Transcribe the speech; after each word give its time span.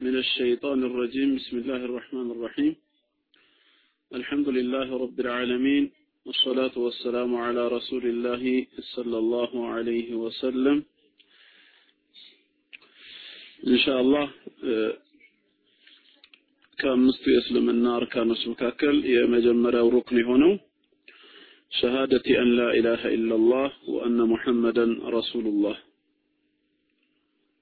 من 0.00 0.16
الشيطان 0.16 0.84
الرجيم. 0.84 1.36
بسم 1.36 1.58
الله 1.58 1.76
الرحمن 1.76 2.30
الرحيم. 2.30 2.76
الحمد 4.14 4.48
لله 4.48 4.88
رب 5.04 5.20
العالمين 5.20 5.90
والصلاة 6.24 6.78
والسلام 6.78 7.36
على 7.36 7.68
رسول 7.68 8.04
الله 8.06 8.66
صلى 8.96 9.18
الله 9.18 9.66
عليه 9.66 10.14
وسلم. 10.14 10.84
إن 13.66 13.78
شاء 13.78 14.00
الله 14.00 14.30
آه، 14.64 14.96
كان 16.78 16.98
مستوي 16.98 17.38
أسلم 17.38 17.70
النار 17.70 18.04
كان 18.04 18.34
سمكاكل 18.34 19.04
يا 19.04 19.26
مجمرة 19.26 19.82
وركن 19.82 20.24
هنا. 20.24 20.58
شهادة 21.70 22.26
أن 22.42 22.56
لا 22.56 22.68
إله 22.78 23.14
إلا 23.16 23.34
الله 23.34 23.72
وأن 23.88 24.18
محمدا 24.32 24.84
رسول 25.04 25.46
الله. 25.46 25.89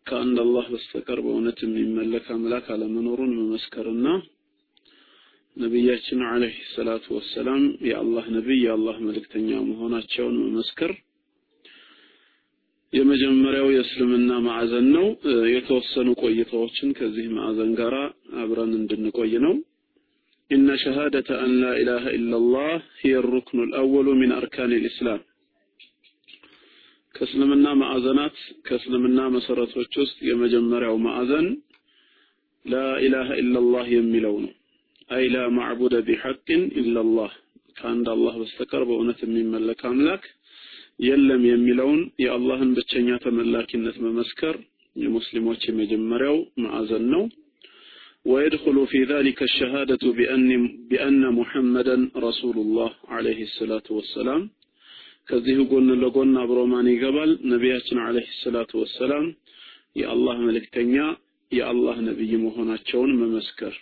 ከአንድ 0.09 0.37
አላህ 0.43 0.67
በስተቀር 0.73 1.19
በእውነት 1.25 1.59
የሚመለክ 1.65 2.27
አምላክ 2.35 2.67
አለመኖሩን 2.75 3.33
መመስከርና 3.39 4.07
ነቢያችን 5.57 6.21
አለይሂ 6.29 6.57
ሰላቱ 6.75 7.07
ወሰላም 7.17 7.63
የአላህ 7.89 8.27
ነቢይ 8.35 8.61
የአላህ 8.65 8.97
መልእክተኛ 9.07 9.51
መሆናቸውን 9.69 10.37
መመስከር 10.45 10.93
የመጀመሪያው 12.93 13.69
የእስልምና 13.73 14.31
ማዕዘን 14.45 14.87
ነው። 14.95 15.07
የተወሰኑ 15.53 16.09
ቆይታዎችን 16.23 16.91
ከዚህ 16.99 17.27
ማዕዘን 17.35 17.73
ጋር 17.81 17.95
አብረን 18.43 18.73
እንድንቆይ 18.79 19.33
ነው። 19.45 19.55
ኢነ 20.51 20.77
ሸሃደተ 20.83 21.31
አን 21.41 21.53
ላ 21.61 21.73
ኢላሃ 21.81 22.05
ኢላላህ 22.19 22.71
ሂየ 23.01 23.17
ሩክኑ 23.27 23.59
ልአወሉ 23.71 24.09
ሚን 24.21 24.31
አርካን 24.39 24.73
ልእስላም 24.77 25.21
ከእስልምና 27.18 27.68
ማዕዘናት 27.82 28.38
ከእስልምና 28.68 29.20
መሰረቶች 29.36 29.94
ውስጥ 30.02 30.18
የመጀመሪያው 30.30 30.96
ማዕዘን 31.06 31.48
ላኢላሃ 32.66 33.30
ኢላላህ 33.42 33.86
የሚለው 33.96 34.36
ነው። 34.44 34.52
አይ 35.10 35.26
ላ 35.34 35.38
ማዕቡደ 35.58 35.96
ቢሐቅን 36.08 36.62
ኢላላህ 36.82 37.32
ከአንድ 37.78 38.08
አላህ 38.14 38.34
በስተቀር 38.42 38.84
በእውነት 38.90 39.20
የሚመለክ 39.26 39.82
አምላክ 39.90 40.24
የለም 41.06 41.44
የሚለውን 41.52 42.02
የአላህን 42.24 42.72
ብቸኛ 42.78 43.10
ተመላኪነት 43.24 43.96
መመስከር 44.06 44.56
የሙስሊሞች 44.96 45.62
የመጀመሪያው 45.70 46.38
ማዕዘን 46.66 47.08
ነው። 47.16 47.24
ويدخل 48.26 48.78
في 48.88 49.00
ذلك 49.06 49.40
الشهادة 49.44 50.04
بأن, 50.12 50.50
بأن 50.92 51.22
محمدا 51.32 51.96
رسول 52.18 52.58
الله 52.58 52.92
عليه 53.08 53.40
الصلاة 53.44 53.88
والسلام 53.90 54.42
ከዚሁ 55.29 55.59
ጎን 55.71 55.89
ለጎን 56.03 56.31
አብሮ 56.43 56.59
ማን 56.71 56.87
ይገባል? 56.91 57.31
ነቢያችን 57.53 57.99
አለይሂ 58.05 58.29
ሰላቱ 58.43 58.71
ወሰላም 58.83 59.25
የአላህ 60.01 60.37
መልእክተኛ 60.47 60.95
የአላህ 61.53 61.97
ነብይ 62.07 62.33
መሆናቸውን 62.45 63.13
መመስከር። 63.21 63.75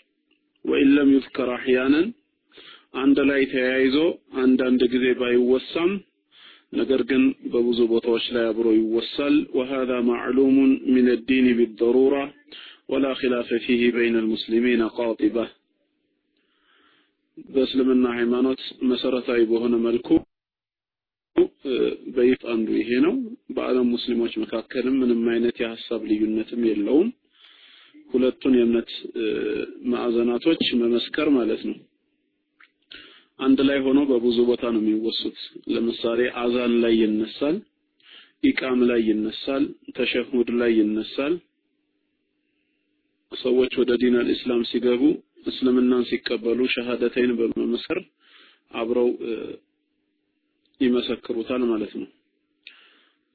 ወኢን 0.65 0.91
ለም 0.97 1.09
ዩዝከር 1.15 1.51
አሕያነን 1.57 2.09
አንድ 3.01 3.19
ላይ 3.31 3.43
ተያይዞ 3.53 3.97
አንዳንድ 4.43 4.83
ጊዜ 4.93 5.07
ባይወሳም 5.21 5.91
ነገር 6.73 7.01
ግን 7.11 7.23
በብዙ 7.53 7.81
ቦታዎች 7.93 8.25
ላይ 8.35 8.45
አብሮ 8.51 8.69
ይወሳል። 8.77 9.35
وهذا 9.57 9.99
معلوم 10.13 10.57
من 10.89 11.07
الدين 11.09 11.47
بالضرورة 11.59 12.25
ولا 12.89 13.13
خلاف 13.15 13.49
فيه 13.65 13.83
بين 13.93 14.15
المسلمين 14.17 14.81
قاطبة 14.91 15.45
በእስልምና 17.49 18.05
ሃይማኖት 18.19 18.61
መሰረታዊ 18.91 19.41
በሆነ 19.51 19.75
መልኩ 19.87 20.09
በይፍ 22.17 22.41
አንዱ 22.53 22.69
ይሄ 22.79 22.91
ነው። 23.05 23.15
በዓለም 23.57 23.87
ሙስሊሞች 23.95 24.33
መካከልም 24.43 24.95
ምንም 25.01 25.23
አይነት 25.33 25.57
የሀሳብ 25.63 26.03
ልዩነትም 26.11 26.63
የለውም። 26.69 27.09
ሁለቱን 28.11 28.55
የእምነት 28.57 28.91
ማዕዘናቶች 29.93 30.63
መመስከር 30.83 31.29
ማለት 31.37 31.63
ነው። 31.69 31.77
አንድ 33.41 33.59
ላይ 33.69 33.79
ሆኖ 33.87 34.01
በብዙ 34.11 34.39
ቦታ 34.51 34.65
ነው 34.75 34.81
የሚወሱት። 34.83 35.39
ለምሳሌ 35.73 36.21
አዛን 36.43 36.75
ላይ 36.85 36.95
ይነሳል፣ 37.03 37.57
ኢቃም 38.45 38.81
ላይ 38.91 39.01
ይነሳል፣ 39.09 39.65
ተሸሁድ 39.97 40.49
ላይ 40.61 40.73
ይነሳል። 40.81 41.35
ሰዎች 43.33 43.73
ወደ 43.81 43.93
ዲን 44.01 44.15
አልእስላም 44.21 44.63
ሲገቡ 44.71 45.03
እስልምናን 45.47 46.05
ሲቀበሉ 46.11 46.61
ሸሃደተይን 46.75 47.33
በመመስከር 47.39 47.99
አብረው 48.73 49.09
ይመሰክሩታል 50.82 51.64
ማለት 51.72 51.94
ነው 52.02 52.10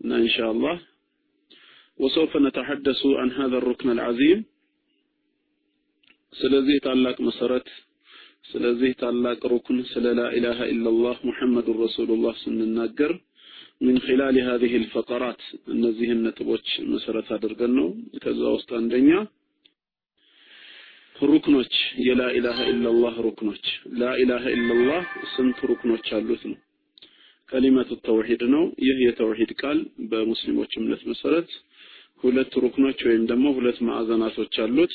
እና 0.00 0.12
ኢንሻአላህ 0.24 0.76
وسوف 2.00 2.32
نتحدث 2.38 3.00
عن 3.20 3.28
هذا 3.32 3.56
الركن 3.58 3.88
العظيم 3.90 4.38
ስለዚህ 6.32 6.76
ታላቅ 6.86 7.16
መሰረት 7.28 7.68
ስለዚህ 8.50 8.90
ታላቅ 9.02 9.38
ሩክን 9.52 9.78
ስለ 9.92 10.06
ላ 10.18 10.24
ኢላሃ 10.38 10.58
ኢላላህ 10.72 11.16
ሙሐመዱን 11.28 11.78
ረሱሉላህ 11.84 12.34
ስንናገር 12.42 13.12
من 13.80 13.96
خلال 13.98 14.36
هذه 14.50 14.72
الفقرات 14.76 15.40
እነዚህን 15.74 16.20
ነጥቦች 16.26 16.66
መሰረት 16.92 17.28
አድርገን 17.36 17.72
ነው 17.78 17.88
ከዛ 18.22 18.42
ውስጥ 18.56 18.70
አንደኛ 18.80 19.10
ሩክኖች 21.26 21.74
የላ 22.06 22.22
ኢላሃ 22.38 22.58
ኢላላህ 22.72 23.14
ሩክኖች 23.26 23.66
ላ 24.00 24.12
ኢላሃ 24.22 24.44
ኢላላህ 24.56 25.02
ስንት 25.34 25.58
ሩክኖች 25.70 26.06
አሉት 26.18 26.42
ነው 26.50 26.58
ከሊመቱ 27.51 27.91
ተውሂድ 28.05 28.41
ነው። 28.53 28.63
ይህ 28.85 28.97
የተውሂድ 29.05 29.51
ቃል 29.61 29.79
በሙስሊሞች 30.11 30.71
እምነት 30.79 31.01
መሰረት 31.11 31.49
ሁለት 32.23 32.53
ሩክኖች 32.63 32.99
ወይም 33.07 33.23
ደግሞ 33.31 33.47
ሁለት 33.57 33.77
ማዕዘናቶች 33.87 34.55
አሉት። 34.63 34.93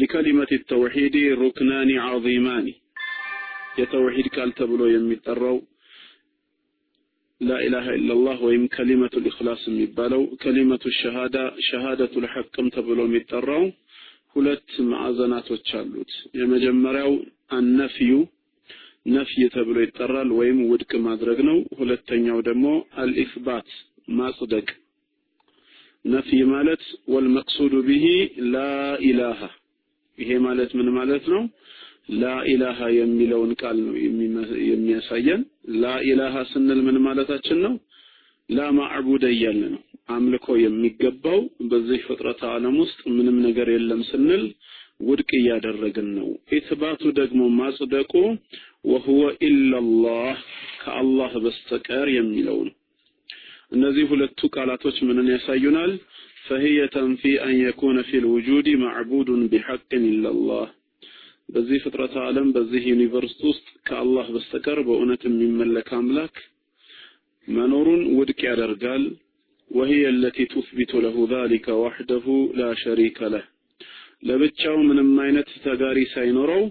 ሊከሊመት 0.00 0.50
ተውሂድ 0.70 1.14
ሩክናኒ 1.40 1.90
ዐዚማኒ። 2.06 2.68
የተውሂድ 3.78 4.26
ቃል 4.34 4.50
ተብሎ 4.58 4.82
የሚጠራው 4.90 5.58
ላኢላሃ 7.40 7.86
ኢላላህ 7.98 8.36
ወይም 8.46 8.64
ከሊመቱ 8.74 9.14
ኢኽላስ 9.28 9.62
የሚባለው 9.68 10.22
ከሊመቱ 10.42 10.84
ሸሃዳ 10.98 11.36
ሸሃደቱ 11.68 12.14
ልሐቅም 12.24 12.66
ተብሎ 12.74 12.98
የሚጠራው 13.06 13.64
ሁለት 14.34 14.68
ማዕዘናቶች 14.90 15.68
አሉት። 15.78 16.12
የመጀመሪያው 16.38 17.12
አነፍዩ 17.56 18.12
ነፍይ 19.06 19.42
ተብሎ 19.54 19.76
ይጠራል 19.82 20.28
ወይም 20.38 20.58
ውድቅ 20.70 20.92
ማድረግ 21.06 21.38
ነው። 21.48 21.56
ሁለተኛው 21.78 22.38
ደግሞ 22.48 22.66
አልኢስባት 23.02 23.68
ማጽደቅ። 24.12 24.66
ነፍይ 26.04 26.40
ማለት 26.52 26.82
ወልመቅሱዱ 27.12 27.74
ቢሂ 27.88 28.04
ላኢላሃ 28.54 29.40
ይሄ 30.18 30.30
ማለት 30.46 30.70
ምን 30.78 30.88
ማለት 30.96 31.24
ነው? 31.34 31.42
ላኢላሃ 32.20 32.78
የሚለውን 32.94 33.52
ቃል 33.60 33.76
ነው 33.84 33.94
የሚያሳየን። 34.70 35.42
ላኢላሃ 35.82 36.34
ስንል 36.50 36.80
ምን 36.86 36.96
ማለታችን 37.06 37.58
ነው? 37.66 37.74
ላ 38.48 38.68
ማዕቡደ 38.78 39.24
እያልን 39.34 39.72
ነው። 39.74 39.82
አምልኮ 40.08 40.46
የሚገባው 40.62 41.40
በዚህ 41.70 42.00
ፍጥረት 42.06 42.40
ዓለም 42.50 42.76
ውስጥ 42.82 43.00
ምንም 43.16 43.36
ነገር 43.46 43.68
የለም 43.74 44.00
ስንል 44.08 44.42
ውድቅ 45.01 45.29
እያደረግን 45.39 46.07
ነው 46.17 46.29
ኢትባቱ 46.57 47.01
ደግሞ 47.19 47.41
ማጽደቁ 47.59 48.13
ወሁወ 48.91 49.23
ኢላላህ 49.47 50.37
ከአላህ 50.83 51.33
በስተቀር 51.45 52.07
የሚለው 52.17 52.59
ነው 52.67 52.75
እነዚህ 53.75 54.05
ሁለቱ 54.13 54.39
ቃላቶች 54.55 54.97
ምንን 55.09 55.29
ያሳዩናል 55.35 55.93
فهي 56.47 56.87
تنفي 56.87 57.33
أن 57.43 57.55
يكون 57.59 57.97
في 58.01 58.15
الوجود 58.17 58.67
معبود 58.83 59.29
بحق 59.51 59.91
إلا 60.03 60.29
الله 60.29 60.67
በዚህ 61.49 61.77
ፍጥረት 61.83 62.13
ዓለም 62.23 62.47
በዚህ 62.55 62.81
ዩኒቨርስ 62.91 63.35
ውስጥ 63.49 63.67
ከአላህ 63.87 64.25
በስተቀር 64.35 64.79
በእውነት 64.87 65.21
የሚመለክ 65.27 65.89
አምላክ 65.99 66.35
መኖሩን 67.47 68.01
ውድቅ 68.17 68.39
ያደርጋል 68.49 69.03
وهي 69.71 70.03
التي 70.09 70.45
تثبت 70.45 70.91
له 70.95 71.15
ذلك 71.35 71.67
وحده 71.83 72.25
لا 72.53 72.71
شريك 72.83 73.17
له 73.33 73.43
ለብቻው 74.27 74.77
ምንም 74.89 75.11
አይነት 75.25 75.49
ተጋሪ 75.65 75.99
ሳይኖረው 76.13 76.63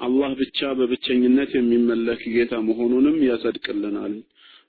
አላህ 0.00 0.32
ብቻ 0.40 0.58
በብቸኝነት 0.78 1.52
የሚመለክ 1.56 2.22
ጌታ 2.34 2.54
መሆኑንም 2.68 3.16
ያጸድቅልናል 3.28 4.14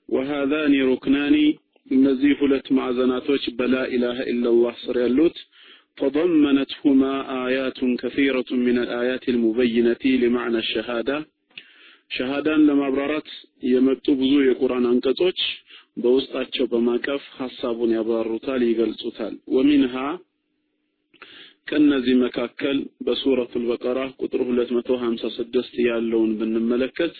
وهذان 0.08 0.72
ركنان 0.90 1.34
እነዚህ 1.86 2.32
ሁለት 2.40 2.66
ማዕዘናቶች 2.76 3.44
በላ 3.58 3.74
ኢላሃ 3.94 4.18
ኢላላህ 4.32 4.74
ስር 4.84 4.96
ያሉት 5.04 5.36
تضمنتهما 5.98 7.12
آيات 7.46 7.80
كثيرة 7.96 8.48
من 8.58 8.76
الآيات 8.78 9.24
المبينة 9.28 10.02
لمعنى 10.22 10.58
الشهادة 10.58 11.18
ሸሃዳን 12.10 12.62
ለማብራራት 12.68 13.28
የመጡ 13.72 14.06
ብዙ 14.20 14.32
የቁርአን 14.42 14.84
አንቀጾች 14.90 15.40
በውስጣቸው 16.02 16.64
በማቀፍ 16.72 17.22
ሐሳቡን 17.36 17.90
ያብራሩታል 17.96 18.62
ይገልጹታል 18.68 19.34
ወሚንሃ 19.56 19.94
ከነዚህ 21.67 22.15
መካከል 22.23 22.77
በሱረቱል 23.05 23.63
በቀራ 23.69 23.99
ቁጥር 24.21 24.41
256 24.49 25.77
ያለውን 25.87 26.31
ብንመለከት 26.39 27.15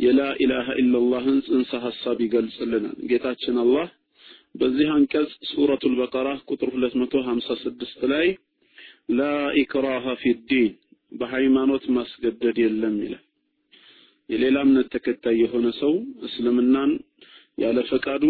የላ 0.00 0.20
ኢላሃ 0.42 0.66
ኢላላህን 0.82 1.38
ጽንሰ 1.46 1.80
ሐሳብ 1.84 2.18
ይገልጽልናል 2.24 2.84
ጌታችን 3.10 3.56
አላህ 3.62 3.88
በዚህ 4.54 4.88
አንቀጽ 4.94 5.32
ሱረቱል 5.50 5.94
በቀራ 6.00 6.28
ቁጥር 6.50 6.70
256 6.76 8.06
ላይ 8.12 8.28
ላ 9.18 9.22
ኢክራሃ 9.62 10.14
ፊዲን 10.22 10.70
በሃይማኖት 11.12 11.84
ማስገደድ 11.96 12.58
የለም 12.62 12.96
ይላል። 13.04 13.24
የሌላ 14.28 14.58
እምነት 14.66 14.88
ተከታይ 14.94 15.36
የሆነ 15.42 15.66
ሰው 15.80 15.92
እስልምናን 16.26 16.90
ያለ 17.58 17.78
ፈቃዱ 17.88 18.24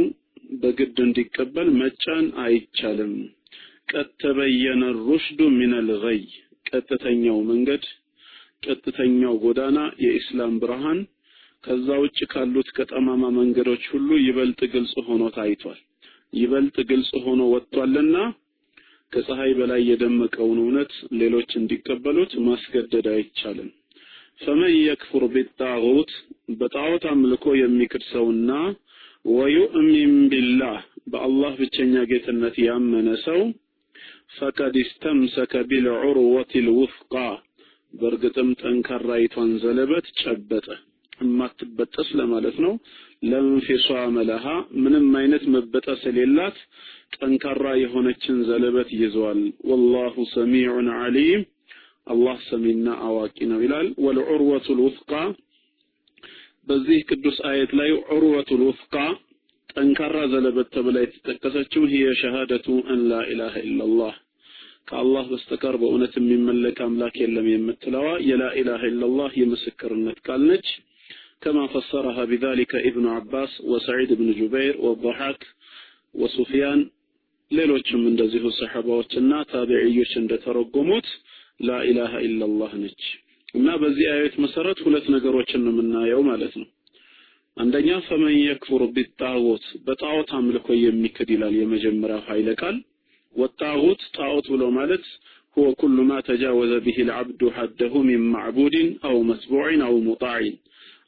በግድ 0.62 0.96
እንዲቀበል 1.06 1.68
መጫን 1.80 2.26
አይቻልም። 2.44 3.12
ቀድ 3.90 4.08
ተበየነ 4.22 4.82
ሩሽዱ 5.00 5.40
ሚነል 5.56 5.88
ገይ 6.02 6.20
ቀጥተኛው 6.66 7.38
መንገድ 7.48 7.84
ቀጥተኛው 8.64 9.34
ጎዳና 9.44 9.78
የኢስላም 10.04 10.54
ብርሃን 10.62 11.00
ከዛ 11.64 11.88
ውጭ 12.02 12.19
ካሉት 12.32 12.69
ከጠማማ 12.76 13.22
መንገዶች 13.38 13.82
ሁሉ 13.92 14.10
ይበልጥ 14.26 14.60
ግልጽ 14.75 14.94
ሆኖ 15.08 15.22
ታይቷል። 15.37 15.81
ይበልጥ 16.32 16.76
ግልጽ 16.90 17.10
ሆኖ 17.25 17.40
ወጥቷልና 17.52 18.16
ከፀሐይ 19.12 19.52
በላይ 19.58 19.81
የደመቀውን 19.87 20.58
እውነት 20.62 20.93
ሌሎች 21.20 21.50
እንዲቀበሉት 21.60 22.32
ማስገደድ 22.46 23.06
አይቻልም። 23.14 23.70
ፈመን 24.40 24.75
የክፉር 24.78 25.25
ቢጣዖት 25.34 26.12
በጣዖት 26.60 27.04
አምልኮ 27.10 27.46
የሚክድ 27.60 28.04
ሰውና 28.12 28.50
ወዩእሚን 29.31 30.14
ቢላህ 30.32 30.78
በአላህ 31.12 31.52
ብቸኛ 31.60 32.04
ጌትነት 32.10 32.56
ያመነ 32.66 33.08
ሰው 33.26 33.40
ፈቀድ 34.32 34.75
እስተምሰከ 34.81 35.55
ቢልዑርወት 35.71 36.53
ልውፍቃ 36.67 37.15
በእርግጥም 37.94 38.50
ጠንካራይቷን 38.61 39.50
ዘለበት 39.62 40.06
ጨበጠ። 40.21 40.67
የማትበጠስ 41.21 42.09
ለማለት 42.19 42.56
ነው። 42.65 42.75
ለንፊሷመ 43.31 44.23
ለሃ 44.29 44.44
ምንም 44.82 45.09
አይነት 45.21 45.43
መበጠስ 45.55 46.03
የሌላት 46.09 46.59
ጠንካራ 47.17 47.65
የሆነችን 47.81 48.37
ዘለበት 48.49 48.91
ይዟል። 48.97 49.41
ወላሁ 49.71 50.25
ሰሚዑን 50.35 50.88
ዓሊም 50.97 51.43
አላህ 52.06 52.38
ሰሚና 52.49 52.87
አዋቂ 53.06 53.38
ነው 53.50 53.59
ይላል። 53.65 53.88
ወልዑርወቱል 54.05 54.79
ውፍቃ 54.87 55.12
በዚህ 56.69 56.99
ቅዱስ 57.11 57.37
አየት 57.50 57.73
ላይ 57.79 57.91
ዑርወቱል 58.09 58.62
ውፍቃ 58.69 58.94
ጠንካራ 59.74 60.18
ዘለበት 60.33 60.68
ተብላ 60.75 60.97
የተጠቀሰችው 61.03 61.83
ሂየ 61.92 62.07
ሸሃደቱ 62.19 62.68
አን 62.92 63.01
ላ 63.09 63.21
ኢላሃ 63.31 63.56
ኢላላህ 63.65 64.13
ከአላህ 64.89 65.24
በስተቀር 65.31 65.75
በእውነት 65.81 66.13
የሚመለክ 66.19 66.80
አምላክ 66.86 67.15
የለም 67.21 67.47
የምትለዋ 67.51 68.07
የላ 68.30 68.44
ኢላሃ 68.62 68.83
ኢላላህ 68.92 69.31
የምስክርነት 69.42 70.19
ቃል 70.27 70.44
ነች። 70.50 70.68
كما 71.42 71.63
فسرها 71.68 72.24
بذلك 72.25 72.71
ابن 72.81 73.06
عباس 73.07 73.62
وسعيد 73.63 74.13
بن 74.13 74.27
جبير 74.33 74.74
والضحاك 74.77 75.42
وسفيان 76.15 76.80
ሌሎችም 77.51 78.01
እንደዚሁ 78.09 78.44
ሰሐባዎችና 78.59 79.31
ታቢዕዮች 79.51 80.12
እንደተረጎሙት 80.21 81.07
ላኢላሃ 81.59 82.13
ኢላላህ 82.27 82.71
ነች 82.81 83.01
እና 83.56 83.68
በዚህ 83.81 84.07
አየት 84.13 84.36
መሰረት 84.45 84.80
ሁለት 84.86 85.06
ነገሮችን 85.15 85.62
ነው 85.65 85.74
የምናየው 85.74 86.21
ማለት 86.30 86.53
ነው። 86.62 86.68
አንደኛ 87.59 87.89
ፈመን 88.07 88.36
የክፉር 88.39 88.81
ቢጣዖት 88.95 89.65
በጣዖት 89.88 90.30
አምልኮ 90.38 90.68
የሚክድ 90.80 91.30
ይላል 91.36 91.53
የመጀመሪያው 91.59 92.21
ኃይለ 92.30 92.50
ቃል። 92.62 92.77
ወጣዖት 93.36 94.01
ጣዖት 94.18 94.47
ብሎ 94.53 94.65
ማለት 94.80 95.06
هو 95.57 95.68
كل 95.74 95.97
ما 96.01 96.18
تجاوز 96.21 96.71
به 96.77 96.97
العبد 97.00 97.42
حده 97.50 97.94
من 98.01 98.21
معبود 98.30 98.75
أو 99.06 99.15
متبوع 99.24 99.68
أو 99.88 99.94
مطاع 100.09 100.39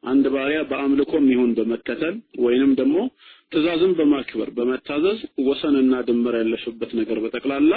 አንድ 0.03 0.25
ባሪያ 0.33 0.59
በአምልኮም 0.69 1.25
ይሁን 1.31 1.51
በመከተል 1.57 2.15
ወይንም 2.43 2.71
ደግሞ 2.79 2.97
ትእዛዝን 3.51 3.93
በማክበር 3.97 4.49
በመታዘዝ 4.57 5.19
ወሰንና 5.47 5.93
ድንበር 6.07 6.35
ያለፈበት 6.39 6.91
ነገር 6.99 7.17
በጠቅላላ 7.23 7.73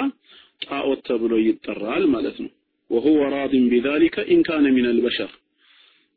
ጣዖት 0.65 1.01
ተብሎ 1.09 1.33
ይጠራል 1.47 2.05
ማለት 2.15 2.37
ነው። 2.43 2.51
وهو 2.89 3.19
راض 3.35 3.53
بذلك 3.71 4.15
إن 4.31 4.39
كان 4.43 4.65
من 4.77 4.85
البشر 4.85 5.29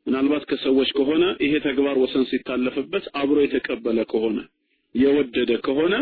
ምናልባት 0.06 0.44
ከሰዎች 0.50 0.90
ከሆነ 0.98 1.24
ይሄ 1.44 1.52
ተግባር 1.66 1.96
ወሰን 2.02 2.24
ሲታለፍበት 2.30 3.04
አብሮ 3.20 3.38
የተቀበለ 3.44 3.98
ከሆነ 4.12 4.38
የወደደ 4.94 5.50
ከሆነ 5.66 5.94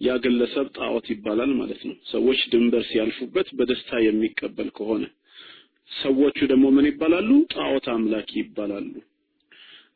ያ 0.00 0.10
ግለሰብ 0.24 0.66
ጣዖት 0.76 1.06
ይባላል 1.12 1.50
ማለት 1.58 1.80
ነው። 1.88 1.96
ሰዎች 2.12 2.40
ድንበር 2.52 2.84
ሲያልፉበት 2.90 3.48
በደስታ 3.58 4.00
የሚቀበል 4.04 4.68
ከሆነ 4.78 5.02
ሰዎቹ 5.90 6.38
ደግሞ 6.50 6.66
ምን 6.74 6.86
ይባላሉ? 6.88 7.30
ጣዖት 7.54 7.86
አምላኪ 7.94 8.30
ይባላሉ። 8.40 8.92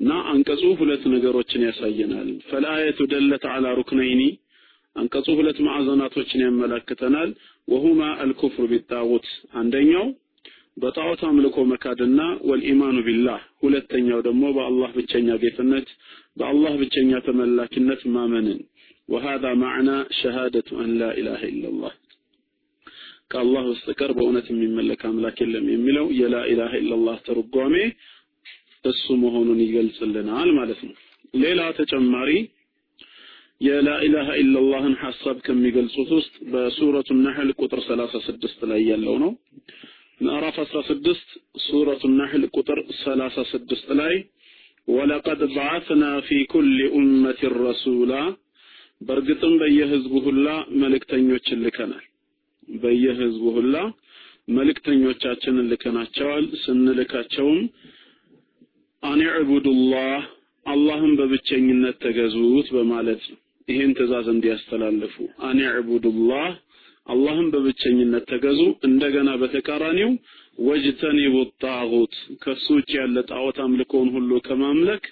እና 0.01 0.13
አንቀጹ 0.31 0.63
ሁለት 0.81 1.03
ነገሮችን 1.13 1.65
ያሳየናል። 1.67 2.31
ፈልአየቱ 2.49 3.01
ደለት 3.13 3.45
አላ 3.53 3.67
ሩክነይኒ 3.79 4.23
አንቀጹ 4.97 5.27
ሁለት 5.39 5.59
ማዕዘናቶችን 5.67 6.45
ያመላክተናል። 6.45 7.31
ወሁማ 7.69 8.03
አልኩፍር 8.23 8.67
ቢጣዖት 8.73 9.27
አንደኛው 9.61 10.07
በጣዖት 10.78 11.22
አምልኮ 11.30 11.58
መካድና 11.72 12.20
ወልኢማኑ 12.50 12.98
ቢላህ 13.08 13.40
ሁለተኛው 13.64 14.20
ደግሞ 14.28 14.44
በአላህ 14.58 14.92
ብቸኛ 14.98 15.38
ጌትነት 15.44 15.88
በአላህ 16.40 16.74
ብቸኛ 16.82 17.12
ተመላኪነት 17.28 18.04
ማመንን 18.16 18.60
وهذا 19.10 19.52
معنى 19.58 19.98
شهادة 20.14 20.68
أن 20.76 20.90
لا 21.02 21.12
إله 21.20 21.42
إلا 21.46 21.68
الله 21.70 21.94
ከአላህ 23.32 23.64
በስተቀር 23.68 24.12
በእውነት 24.18 24.48
የሚመለክ 24.52 25.02
አምላክ 25.10 25.38
የለም 25.44 25.66
የሚለው 25.72 26.06
የላ 26.20 26.36
ኢላሃ 26.52 26.72
ኢላላህ 26.82 27.18
ተርጓሜ 27.28 27.76
እሱ 28.86 29.06
መሆኑን 29.24 29.60
ይገልጽልናል 29.66 30.50
ማለት 30.60 30.80
ነው። 30.88 30.96
ሌላ 31.34 31.62
ተጨማሪ 31.80 32.30
የላ 33.62 33.90
ኢላሃ 34.08 34.30
ኢላላህን 34.42 34.96
ሐሳብ 35.04 35.38
ከሚገልጹት 35.48 36.10
ውስጥ 36.18 36.36
በሱረቱ 36.52 37.18
ነህል 37.20 37.50
ቁጥር 37.62 37.82
36 37.88 38.66
ላይ 38.72 38.82
ያለው 38.92 39.18
ነው። 39.24 39.32
ምዕራፍ 40.21 40.57
16 40.65 41.33
ሱረቱ 41.65 42.03
ነህል 42.13 42.43
ቁጥር 42.57 42.79
36 42.97 43.93
ላይ 44.01 44.15
ወለቀድ 44.89 45.41
በዓትና 45.55 46.05
ፊ 46.27 46.39
ኩሊ 46.53 46.79
ኡመትን 46.97 47.55
ረሱላ 47.63 48.13
በእርግጥም 49.01 49.55
በየህዝቡ 49.63 50.13
ሁላ 50.27 50.49
መልእክተኞችን 50.83 51.63
ልከናል። 51.65 52.05
በየህዝቡ 52.69 53.45
ሁላ 53.57 53.77
መልእክተኞቻችንን 54.57 55.69
ልከናቸዋል። 55.73 56.47
ስንልካቸውም 56.63 57.61
አን 59.03 59.23
ዕቡዱላህ 59.35 60.21
አላህን 60.67 61.13
በብቸኝነት 61.19 61.97
ተገዙት 62.05 62.69
በማለት 62.77 63.25
ነው። 63.33 63.41
ይህን 63.69 63.93
ትእዛዝ 63.99 64.27
እንዲያስተላልፉ 64.33 65.15
አን 65.47 65.59
ዕቡዱላህ 65.73 66.47
አላህን 67.07 67.49
በብቸኝነት 67.53 68.25
ተገዙ። 68.31 68.61
እንደገና 68.89 69.31
በተቃራኒው 69.41 70.11
ወጅተኒቡ 70.61 71.35
ጣዖት 71.63 72.15
ከሱ 72.43 72.67
ውጭ 72.77 72.91
ያለ 72.99 73.17
ጣዖት 73.31 73.57
አምልኮውን 73.65 74.11
ሁሉ 74.15 74.31
ከማምለክ 74.47 75.05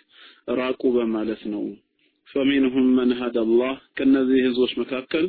ራቁ 0.59 0.83
በማለት 0.97 1.43
ነው። 1.52 1.64
ፈሚንሁም 2.28 2.87
መን 2.99 3.11
ሀደላህ 3.19 3.75
ከነዚህ 3.97 4.38
ህዝቦች 4.47 4.73
መካከል 4.81 5.25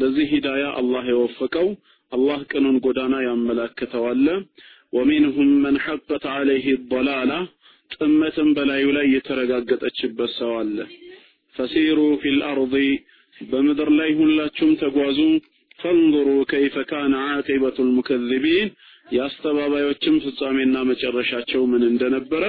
ለዚህ 0.00 0.26
ሂዳያ 0.32 0.64
አላህ 0.80 1.04
የወፈቀው 1.10 1.68
አላህ 2.12 2.40
ቅኑን 2.50 2.76
ጎዳና 2.84 3.14
ያመላክተዋል። 3.26 4.26
ወሚንሁም 4.92 5.50
መን 5.62 5.76
ሐቀት 5.84 6.24
ዐለይህ 6.32 6.66
ضላላ 6.90 7.30
ጥመትም 7.94 8.48
በላዩ 8.56 8.84
ላይ 8.96 9.06
የተረጋገጠችበት 9.14 10.30
ሰው 10.38 10.52
አለ። 10.58 10.76
ፈሲሩ 11.54 11.98
ፊል 12.22 12.38
አርዲ 12.50 12.74
በምድር 13.46 13.90
ላይ 13.98 14.10
ሁላችሁም 14.20 14.72
ተጓዙ። 14.82 15.18
ፈንظሩ 15.82 16.28
ከይፈ 16.50 16.76
ካነ 16.90 17.14
ዓቂበቱል 17.30 17.88
ሙከዚቢን 17.96 18.68
የአስተባባዮችም 19.08 20.16
ፍጻሜና 20.24 20.76
መጨረሻቸው 20.90 21.62
ምን 21.72 21.82
እንደነበረ 21.88 22.44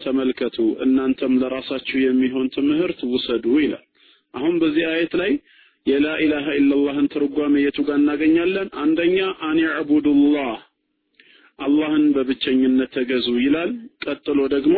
ተመልከቱ፣ 0.00 0.56
እናንተም 0.84 1.34
ለራሳችሁ 1.42 1.96
የሚሆን 2.02 2.46
ትምህርት 2.54 3.00
ውሰዱ 3.12 3.46
ይላል። 3.62 3.84
አሁን 4.34 4.54
በዚህ 4.62 4.84
አየት 4.92 5.14
ላይ 5.20 5.32
የላ 5.86 6.06
ኢላሃ 6.24 6.46
ኢላላህን 6.58 7.06
ትርጓሜ 7.14 7.54
የቱ 7.62 7.78
ጋር 7.86 7.96
እናገኛለን? 8.00 8.68
አንደኛ 8.82 9.16
አን 9.46 9.58
ያዕቡዱላህ 9.64 10.52
አላህን 11.58 12.04
በብቸኝነት 12.14 12.90
ተገዙ 12.96 13.28
ይላል። 13.44 13.70
ቀጥሎ 14.04 14.38
ደግሞ 14.54 14.76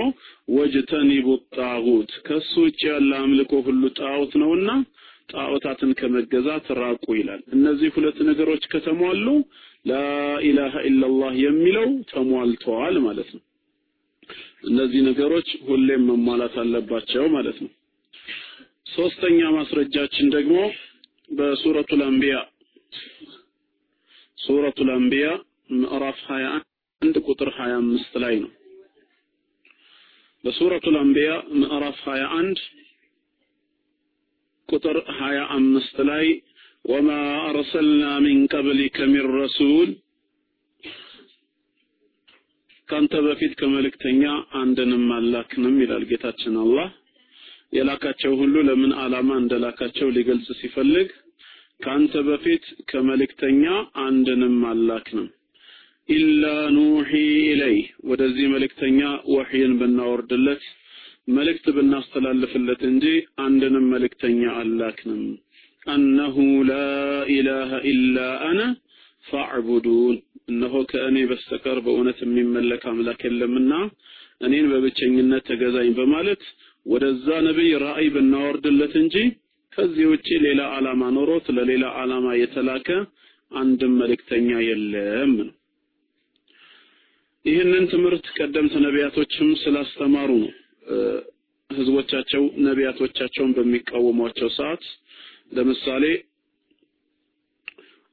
ወጅተኒቡ 0.55 1.27
ጣጉት 1.57 2.11
ከሱ 2.27 2.53
ውጭ 2.67 2.81
ያለ 2.91 3.11
አምልኮ 3.21 3.53
ሁሉ 3.69 3.83
ጣዖት 4.01 4.33
ነውና 4.43 4.69
ጣዖታትን 5.29 5.91
ከመገዛት 5.99 6.67
ራቁ 6.81 7.07
ይላል። 7.19 7.43
እነዚህ 7.57 7.89
ሁለት 7.97 8.19
ነገሮች 8.29 8.65
ከተሟሉ 8.73 9.27
ላኢላሃ 9.87 10.75
ኢላላህ 10.89 11.33
የሚለው 11.43 11.89
ተሟልተዋል 12.11 12.97
ማለት 13.07 13.31
ነው። 13.37 13.43
እነዚህ 14.65 15.01
ነገሮች 15.09 15.49
ሁሌም 15.67 16.05
መሟላት 16.11 16.55
አለባቸው 16.63 17.25
ማለት 17.35 17.59
ነው። 17.65 17.73
ሶስተኛ 18.95 19.41
ማስረጃችን 19.57 20.27
ደግሞ 20.37 20.57
በሱረቱል 21.31 22.03
አንቢያ 22.09 22.37
ሱረቱል 24.39 24.91
አንቢያ 24.95 25.27
ምዕራፍ 25.75 26.19
21 26.29 27.21
ቁጥር 27.27 27.49
25 27.59 28.19
ላይ 28.25 28.35
ነው። 28.43 28.51
በሱረቱል 30.45 30.97
አንቢያ 30.99 31.31
ምዕራፍ 31.61 32.01
21 32.07 32.61
ቁጥር 34.69 34.97
25 35.19 36.01
ላይ 36.09 36.27
ወማ 36.85 37.11
አርሰልና 37.49 38.05
ሚን 38.25 38.41
ቀብሊከ 38.53 39.07
ሚን 39.13 39.27
ረሱል። 39.37 39.91
ካንተ 42.89 43.15
በፊት 43.27 43.53
ከመልእክተኛ 43.61 44.23
አንድንም 44.61 45.05
አላክንም 45.17 45.77
ይላል 45.83 46.03
ጌታችን 46.11 46.57
አላህ። 46.65 46.89
የላካቸው 47.73 48.33
ሁሉ 48.41 48.57
ለምን 48.67 48.93
ዓላማ 49.03 49.31
እንደላካቸው 49.41 50.09
ሊገልጽ 50.17 50.49
ሲፈልግ 50.59 51.09
ካንተ 51.81 52.15
በፊት 52.27 52.67
ከመልእክተኛ 52.91 53.65
አንድንም 54.05 54.59
አላክንም 54.71 55.29
ኢላ 56.09 56.45
ኑሒ 56.75 57.11
ኢለይ 57.47 57.77
ወደዚህ 58.09 58.47
መልእክተኛ 58.55 59.01
ወሕይን 59.35 59.73
ብናወርድለት 59.81 60.63
መልእክት 61.29 61.67
ብናስተላልፍለት 61.77 62.83
እንጂ 62.89 63.05
አንድንም 63.45 63.85
መልእክተኛ 63.93 64.43
አላክንም። 64.61 65.23
አነሁ 65.87 66.37
ላ 66.69 66.75
ኢላሃ 67.35 67.81
ኢላ 67.91 68.19
አነ 68.49 68.61
ፋዕቡዱን 69.25 70.17
እነሆ 70.49 70.75
ከእኔ 70.91 71.19
በስተቀር 71.31 71.79
በእውነት 71.85 72.19
የሚመለክ 72.25 72.83
አምላክ 72.91 73.21
የለምና 73.27 73.73
እኔን 74.41 74.67
በብቸኝነት 74.73 75.45
ተገዛኝ 75.51 75.91
በማለት 75.99 76.43
ወደዛ 76.87 77.27
ነቢይ 77.47 77.73
ራእይ 77.85 78.09
ብናወርድለት 78.15 78.95
እንጂ 79.03 79.17
ከዚህ 79.73 80.07
ውጪ 80.11 80.29
ሌላ 80.45 80.63
ዓላማ 80.75 81.03
ኖሮት 81.17 81.47
ለሌላ 81.57 81.85
ዓላማ 82.01 82.27
የተላከ 82.41 82.89
አንድም 83.53 83.93
መልእክተኛ 84.01 84.51
የለም 84.67 85.33
ነው። 85.41 85.55
ይህንን 87.45 87.85
ትምህርት 87.93 88.27
ቀደምት 88.37 88.75
ነቢያቶችም 88.85 89.49
ስላስተማሩ 89.63 90.31
ነው 90.43 90.53
ህዝቦቻቸው 91.71 92.43
ነቢያቶቻቸውን 92.67 93.53
በሚቃወሟቸው 93.57 94.49
ሰዓት 94.57 94.83
ለምሳሌ 95.57 96.05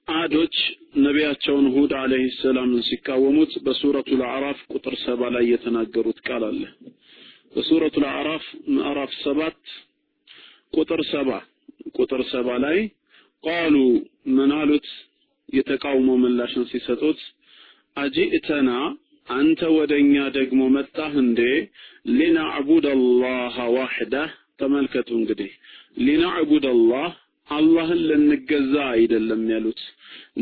አዶች 0.07 0.55
ነቢያቸውን 1.03 1.65
ሁድ 1.75 1.91
አለይሂ 1.99 2.23
ሰላምን 2.39 2.81
ሲቃወሙት 2.87 3.51
በሱረቱል 3.65 4.21
አዕራፍ 4.29 4.59
ቁጥር 4.73 4.95
ሰባ 5.03 5.29
ላይ 5.35 5.43
የተናገሩት 5.51 6.19
ቃል 6.27 6.43
አለ። 6.49 6.61
በሱረቱል 7.53 8.05
አዕራፍ 8.11 8.45
ምዕራፍ 8.75 9.11
ሰባት 9.23 9.59
ቁጥር 10.73 11.01
ሰባ 11.11 11.29
ቁጥር 11.97 12.21
ሰባ 12.31 12.49
ላይ 12.65 12.77
ቃሉ 13.43 13.75
ምን 14.35 14.51
አሉት? 14.57 14.87
የተቃውሞ 15.49 16.09
ምላሽን 16.21 16.65
ሲሰጡት 16.71 17.19
አጂእተና 17.97 18.69
አንተ 19.31 19.61
ወደኛ 19.75 20.13
ደግሞ 20.37 20.61
መጣህ 20.75 21.13
እንዴ? 21.21 21.39
ሊናዕቡድ 22.11 22.85
አላህ 22.93 23.55
ዋሕዳህ 23.75 24.29
ተመልከቱ 24.61 25.09
እንግዲህ። 25.19 25.51
ሊናዕቡድ 26.05 26.65
አላህ 26.71 27.09
አላህን 27.49 28.01
ልንገዛ 28.09 28.73
አይደለም 28.93 29.43
ያሉት። 29.53 29.81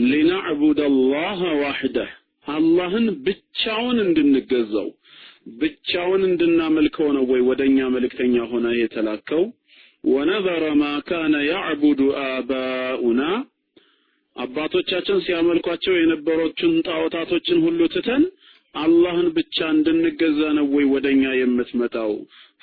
ሊናዕቡድ 0.09 0.79
አላህ 0.87 1.39
ዋሕደህ 1.61 2.11
አላህን 2.47 3.05
ብቻውን 3.25 3.97
እንድንገዛው። 4.05 4.89
ብቻውን 5.59 6.21
እንድናመልከው 6.27 7.07
ነው 7.15 7.23
ወይ 7.31 7.41
ወደኛ 7.47 7.77
መልእክተኛ 7.93 8.35
ሆነ 8.51 8.67
የተላከው? 8.79 9.43
ወነዘረ 10.03 10.65
ማ 10.79 10.89
ካነ 11.07 11.35
ያዕቡዱ 11.47 12.01
አባኡና። 12.25 13.21
አባቶቻችን 14.35 15.17
ሲያመልኳቸው 15.23 15.93
የነበሮችን 15.97 16.73
ጣዖታቶችን 16.87 17.57
ሁሉ 17.65 17.79
ትተን 17.93 18.23
አላህን 18.75 19.27
ብቻ 19.35 19.57
እንድንገዛ 19.75 20.39
ነው 20.57 20.65
ወይ 20.75 20.85
ወደኛ 20.93 21.23
የምትመጣው? 21.37 22.11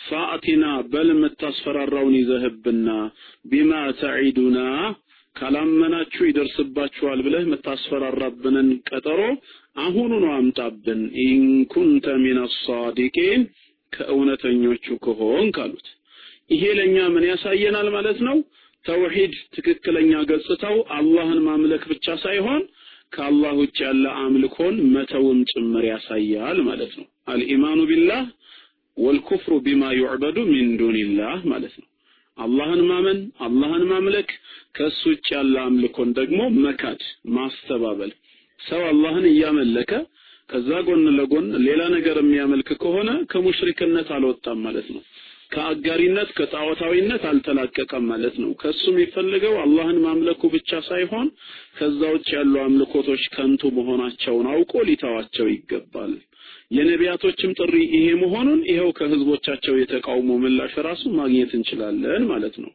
ፋአቲና 0.01 0.65
በል 0.93 1.09
የምታስፈራራውን 1.13 2.15
ይዘህብና 2.19 2.89
ቢማ 3.45 3.73
ተዒዱና 4.01 4.59
ካላመናችሁ 5.37 6.23
ይደርስባችኋል 6.27 7.19
ብለህ 7.27 7.43
የምታስፈራራብንን 7.47 8.69
ቀጠሮ 8.91 9.21
አሁኑኑ 9.79 10.25
አምጣብን። 10.37 11.01
ኢንኩንተ 11.25 12.07
ሚነ 12.23 12.41
ሳዲቂን 12.59 13.43
ከእውነተኞቹ 13.93 14.87
ከሆንክ 15.05 15.57
አሉት። 15.65 15.89
ይሄ 16.51 16.65
ለኛ 16.79 16.97
ምን 17.15 17.25
ያሳየናል 17.31 17.89
ማለት 17.97 18.19
ነው? 18.29 18.37
ተውሂድ 18.85 19.33
ትክክለኛ 19.55 20.13
ገጽታው 20.29 20.77
አላህን 20.97 21.41
ማምለክ 21.47 21.85
ብቻ 21.93 22.07
ሳይሆን 22.25 22.63
ከአላህ 23.17 23.53
ውጭ 23.61 23.77
ያለ 23.85 24.05
አምልኮን 24.21 24.77
መተውም 24.95 25.39
ጭምር 25.53 25.85
ያሳያል 25.91 26.59
ማለት 26.69 26.93
ነው። 26.99 27.07
አልኢማኑ 27.33 27.79
ቢላህ 27.91 28.23
ወልኩፍሩ 28.97 29.55
ቢማ 29.65 29.83
ዩዕበዱ 29.97 30.37
ሚን 30.51 30.69
ዱንላህ 30.81 31.39
ማለት 31.53 31.75
ነው። 31.81 31.89
አላህን 32.39 32.83
ማመን፣ 32.89 33.19
አላህን 33.45 33.85
ማምለክ፣ 33.91 34.31
ከሱ 34.77 35.01
ውጭ 35.11 35.27
ያለ 35.35 35.55
አምልኮን 35.65 36.11
ደግሞ 36.19 36.41
መካድ፣ 36.65 37.01
ማስተባበል። 37.37 38.13
ሰው 38.61 38.83
አላህን 38.91 39.27
እያመለከ 39.31 39.91
ከዛ 40.51 40.71
ጎን 40.87 41.05
ለጎን 41.17 41.47
ሌላ 41.65 41.83
ነገር 41.95 42.17
የሚያመልክ 42.21 42.69
ከሆነ 42.83 43.11
ከሙሽሪክነት 43.33 44.09
አልወጣም 44.17 44.59
ማለት 44.67 44.89
ነው። 44.95 45.03
ከአጋሪነት 45.51 46.31
ከጣዖታዊነት 46.37 47.23
አልተላቀቀም 47.31 48.05
ማለት 48.11 48.37
ነው። 48.43 48.51
ከሱ 48.63 48.83
የሚፈልገው 48.93 49.55
አላህን 49.63 49.99
ማምለኩ 50.05 50.41
ብቻ 50.55 50.81
ሳይሆን 50.89 51.29
ከዛ 51.79 52.01
ውጭ 52.15 52.29
ያሉ 52.37 52.55
አምልኮቶች 52.63 53.25
ከንቱ 53.35 53.71
መሆናቸውን 53.77 54.49
አውቆ 54.53 54.83
ሊተዋቸው 54.89 55.47
ይገባል። 55.53 56.15
የነቢያቶችም 56.77 57.55
ጥሪ 57.59 57.75
ይሄ 57.93 58.07
መሆኑን 58.23 58.61
ይኸው 58.71 58.91
ከህዝቦቻቸው 58.99 59.75
የተቃውሞ 59.79 60.31
ምላሽ 60.43 60.75
ራሱ 60.87 61.05
ማግኘት 61.19 61.53
እንችላለን 61.59 62.25
ማለት 62.33 62.57
ነው። 62.65 62.73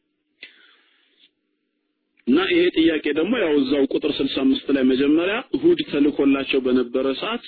እና 2.28 2.40
ይሄ 2.52 2.64
ጥያቄ 2.78 3.06
ደግሞ 3.18 3.34
ያው 3.42 3.54
እዛው 3.60 3.84
ቁጥር 3.94 4.12
65 4.18 4.70
ላይ 4.76 4.84
መጀመሪያ 4.92 5.38
ሁድ 5.62 5.80
ተልኮላቸው 5.90 6.60
በነበረ 6.66 7.08
ሰዓት 7.22 7.46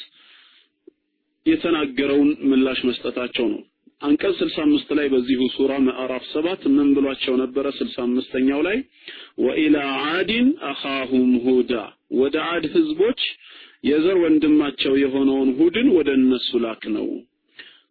የተናገረውን 1.46 2.32
ምላሽ 2.50 2.80
መስጠታቸው 2.90 3.46
ነው። 3.54 3.62
አንቀጽ 4.04 4.38
65 4.46 4.90
ላይ 4.98 5.08
በዚሁ 5.12 5.42
ሱራ 5.54 5.74
ምዕራፍ 5.86 6.24
7 6.32 6.64
ምን 6.74 6.88
ብሏቸው 6.96 7.36
ነበረ? 7.42 7.66
65ኛው 7.78 8.62
ላይ 8.68 8.78
ወኢላ 9.44 9.76
ዓድን 10.08 10.48
አኻሁም 10.70 11.30
ሁዳ 11.46 11.72
ወደ 12.20 12.36
ዓድ 12.50 12.66
ህዝቦች 12.76 13.22
የዘር 13.84 14.18
ወንድማቸው 14.24 14.94
የሆነውን 15.04 15.52
ሁድን 15.60 15.88
ወደ 15.98 16.10
እነሱ 16.20 16.50
ላክ 16.66 16.84
ነው። 16.96 17.08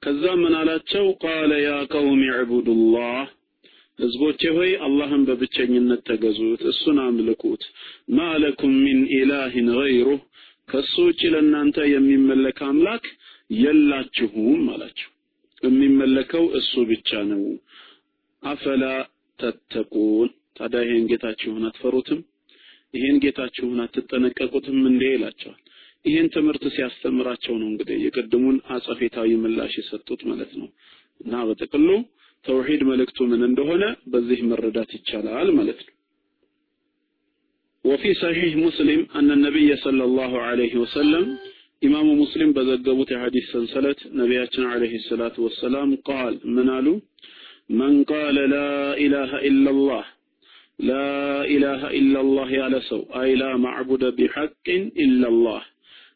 ከዛ 0.02 0.24
ምን 0.40 0.54
አላቸው? 0.60 1.04
ቃለ 1.22 1.50
ያ 1.64 1.72
ቀውም 1.92 2.20
ዕቡዱላህ 2.36 3.18
ህዝቦቼ 3.98 4.42
ሆይ 4.56 4.70
አላህን 4.86 5.22
በብቸኝነት 5.28 6.00
ተገዙት፣ 6.08 6.62
እሱን 6.70 6.98
አምልኩት። 7.02 7.64
ማለኩም 8.16 8.74
ሚን 8.84 9.00
ኢላሂን 9.18 9.68
ገይሩህ 9.76 10.20
ከሱ 10.68 10.94
ውጭ 11.08 11.22
ለእናንተ 11.34 11.78
የሚመለክ 11.92 12.60
አምላክ 12.68 13.04
የላችሁም 13.62 14.62
አላቸው። 14.74 15.11
የሚመለከው 15.63 16.43
እሱ 16.59 16.73
ብቻ 16.89 17.19
ነው። 17.29 17.43
አፈላ 18.43 18.83
ተተቁን 19.39 20.29
ታዲያ 20.57 20.81
ይሄን 20.85 21.05
ጌታችሁን 21.11 21.63
አትፈሩትም? 21.69 22.19
ይሄን 22.93 23.17
ጌታችሁን 23.23 23.79
አትጠነቀቁትም 23.83 24.77
እንዴ 24.91 25.03
ይላቸዋል። 25.13 25.59
ይሄን 26.05 26.27
ትምህርት 26.35 26.63
ሲያስተምራቸው 26.75 27.53
ነው 27.61 27.67
እንግዲህ 27.71 27.97
የቅድሙን 28.03 28.57
አጸፌታዊ 28.75 29.29
ምላሽ 29.43 29.73
የሰጡት 29.79 30.21
ማለት 30.29 30.51
ነው። 30.61 30.69
እና 31.21 31.43
በጥቅሉ 31.47 31.89
ተውሂድ 32.45 32.81
መልእክቱ 32.89 33.19
ምን 33.31 33.41
እንደሆነ 33.49 33.83
በዚህ 34.11 34.41
መረዳት 34.51 34.91
ይቻላል 34.97 35.49
ማለት 35.59 35.79
ነው። 35.85 35.93
وفي 37.85 38.13
صحيح 38.15 38.51
مسلم 38.57 39.07
أن 39.15 39.31
النبي 39.31 39.69
صلى 39.77 40.03
الله 40.03 40.31
عليه 40.41 40.73
وسلم 40.75 41.25
ኢማሙ 41.82 42.08
ሙስሊም 42.18 42.50
በዘገቡት 42.56 43.08
የሐዲስ 43.12 43.46
ሰንሰለት 43.52 44.00
ነቢያችን 44.18 44.64
አለይሂ 44.68 45.00
ሰላቱ 45.06 45.36
ወሰላም 45.46 45.90
ቃል 46.08 46.34
ምን 46.54 46.68
አሉ? 46.74 46.86
መን 47.78 47.94
ቃለ 48.10 48.38
ላ 48.52 48.58
ኢላሃ 49.04 49.40
ኢላላህ 49.48 50.04
ላ 50.84 50.92
ኢላላህ 51.98 52.48
ያለ 52.58 52.76
ሰው 52.88 53.02
አይ 53.20 53.30
ላ 53.40 53.48
ማዕቡደ 53.64 54.04
ቢሐቅን 54.18 54.84
ኢላላህ 55.04 55.62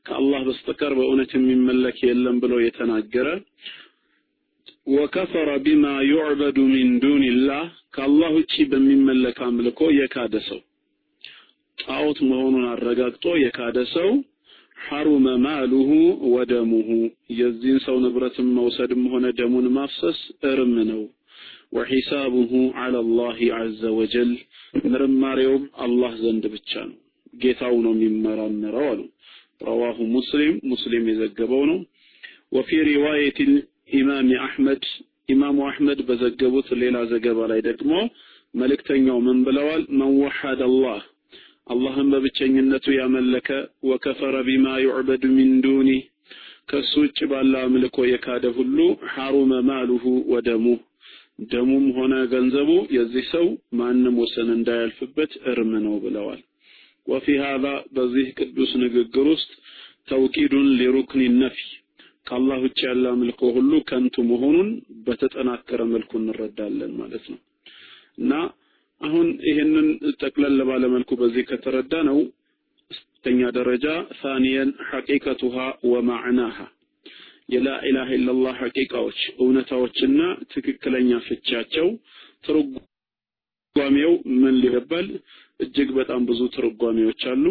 ከአላህ 0.07 0.41
በስተቀር 0.49 0.93
በእውነት 0.99 1.31
የሚመለክ 1.37 1.99
የለም 2.09 2.37
ብሎ 2.43 2.55
የተናገረ 2.65 3.29
ወከፈረ 4.93 5.51
ቢማ 5.65 5.85
ዩዕበዱ 6.11 6.59
ሚን 6.73 6.91
ዱንላህ 7.03 7.65
ከአላህ 7.95 8.31
ውጪ 8.37 8.55
በሚመለክ 8.73 9.39
አምልኮ 9.47 9.81
የካደ 9.97 10.37
ሰው 10.49 10.61
ጣዖት 11.79 12.19
መሆኑን 12.29 12.67
አረጋግጦ 12.73 13.27
የካደ 13.43 13.79
ሰው 13.95 14.11
ሐሩመ 14.87 15.27
ማሉሁ 15.45 15.89
ወደሙሁ 16.33 16.89
የዚህን 17.39 17.79
ሰው 17.85 17.97
ንብረትን 18.05 18.49
መውሰድም 18.57 19.03
ሆነ 19.13 19.27
ደሙን 19.39 19.67
ማፍሰስ 19.77 20.19
እርም 20.51 20.75
ነው። 20.91 21.03
ወሒሳቡሁ 21.77 22.51
ዐላ 22.77 22.97
አላህ 23.05 23.39
ዐዘ 23.57 23.91
ወጀል 23.97 24.31
ምርማሬውም 24.87 25.65
አላህ 25.85 26.13
ዘንድ 26.23 26.45
ብቻ 26.55 26.73
ነው። 26.91 26.97
ጌታው 27.35 27.75
ነው 27.85 27.95
የሚመራመረው 27.97 28.87
አሉ። 28.91 29.01
ረዋሁ 29.61 29.99
ሙስሊም 30.15 30.55
ሙስሊም 30.71 31.05
የዘገበው 31.11 31.63
ነው። 31.71 31.79
ወፊ 32.57 32.79
ሪዋየት 32.89 33.39
ኢማም 33.93 34.31
አሕመድ 34.45 34.85
ኢማሙ 35.29 35.59
አሕመድ 35.69 36.01
በዘገቡት 36.09 36.69
ሌላ 36.83 36.97
ዘገባ 37.13 37.39
ላይ 37.53 37.61
ደግሞ 37.69 37.93
መልእክተኛው 38.55 39.19
ምን 39.25 39.39
ብለዋል? 39.47 39.83
መን 39.93 40.13
ወሐደ 40.21 40.61
አላህ 40.69 41.01
አላህን 41.67 42.09
በብቸኝነቱ 42.13 42.87
ያመለከ 42.97 43.49
ወከፈረ 43.89 44.37
ቢማ 44.49 44.67
ዩዕበዱ 44.83 45.25
ሚን 45.37 45.53
ዱኒህ 45.65 46.03
ከሱ 46.71 46.93
ውጭ 47.03 47.19
ባለ 47.31 47.53
አምልኮ 47.65 47.97
የካደ 48.09 48.45
ሁሉ 48.57 48.79
ሐሩመ 49.13 49.53
ማሉሁ 49.69 50.05
ወደሙ 50.33 50.65
ደሙም 51.51 51.87
ሆነ 51.97 52.15
ገንዘቡ 52.33 52.69
የዚህ 52.97 53.25
ሰው 53.33 53.47
ማንም 53.79 54.15
ወሰን 54.23 54.49
እንዳያልፍበት 54.55 55.33
እርም 55.51 55.73
ነው 55.87 55.97
ብለዋል። 56.05 56.41
ወፊ 57.07 57.27
ሀዛ 57.43 57.65
በዚህ 57.97 58.29
ቅዱስ 58.39 58.71
ንግግር 58.83 59.27
ውስጥ 59.35 59.51
ተውቂዱን 60.09 60.69
ሊሩክኒ 60.79 61.23
ነፊ 61.41 61.59
ከአላህ 62.27 62.59
ውጭ 62.65 62.79
ያለ 62.89 63.05
አምልኮ 63.13 63.51
ሁሉ 63.57 63.73
ከንቱ 63.91 64.25
መሆኑን 64.31 64.71
በተጠናከረ 65.07 65.81
መልኩ 65.93 66.13
እንረዳለን 66.21 66.93
ማለት 67.01 67.27
ነው 67.33 67.41
እና 68.19 68.33
አሁን 69.01 69.29
ይህንን 69.49 69.87
ጠቅለል 70.21 70.59
ባለ 70.69 70.85
መልኩ 70.93 71.11
በዚህ 71.21 71.45
ከተረዳ 71.51 71.95
ነው 72.09 72.19
ስተኛ 72.91 73.41
ደረጃ 73.57 73.87
ሳኒየን 74.21 74.71
ሐቂቀቱሃ 74.91 75.57
ወማዕናሃ 75.91 76.57
የላ 77.49 77.69
ኢላሃ 77.89 78.09
ኢላላህ 78.17 78.55
ሐቂቃዎች 78.63 79.19
እውነታዎችና 79.43 80.21
ትክክለኛ 80.53 81.11
ፍቻቸው 81.27 81.89
ትርጓሜው 82.47 84.13
ምን 84.41 84.55
ሊባል 84.65 85.09
እጅግ 85.61 85.91
በጣም 85.99 86.23
ብዙ 86.29 86.41
ትርጓሜዎች 86.57 87.23
አሉ። 87.33 87.45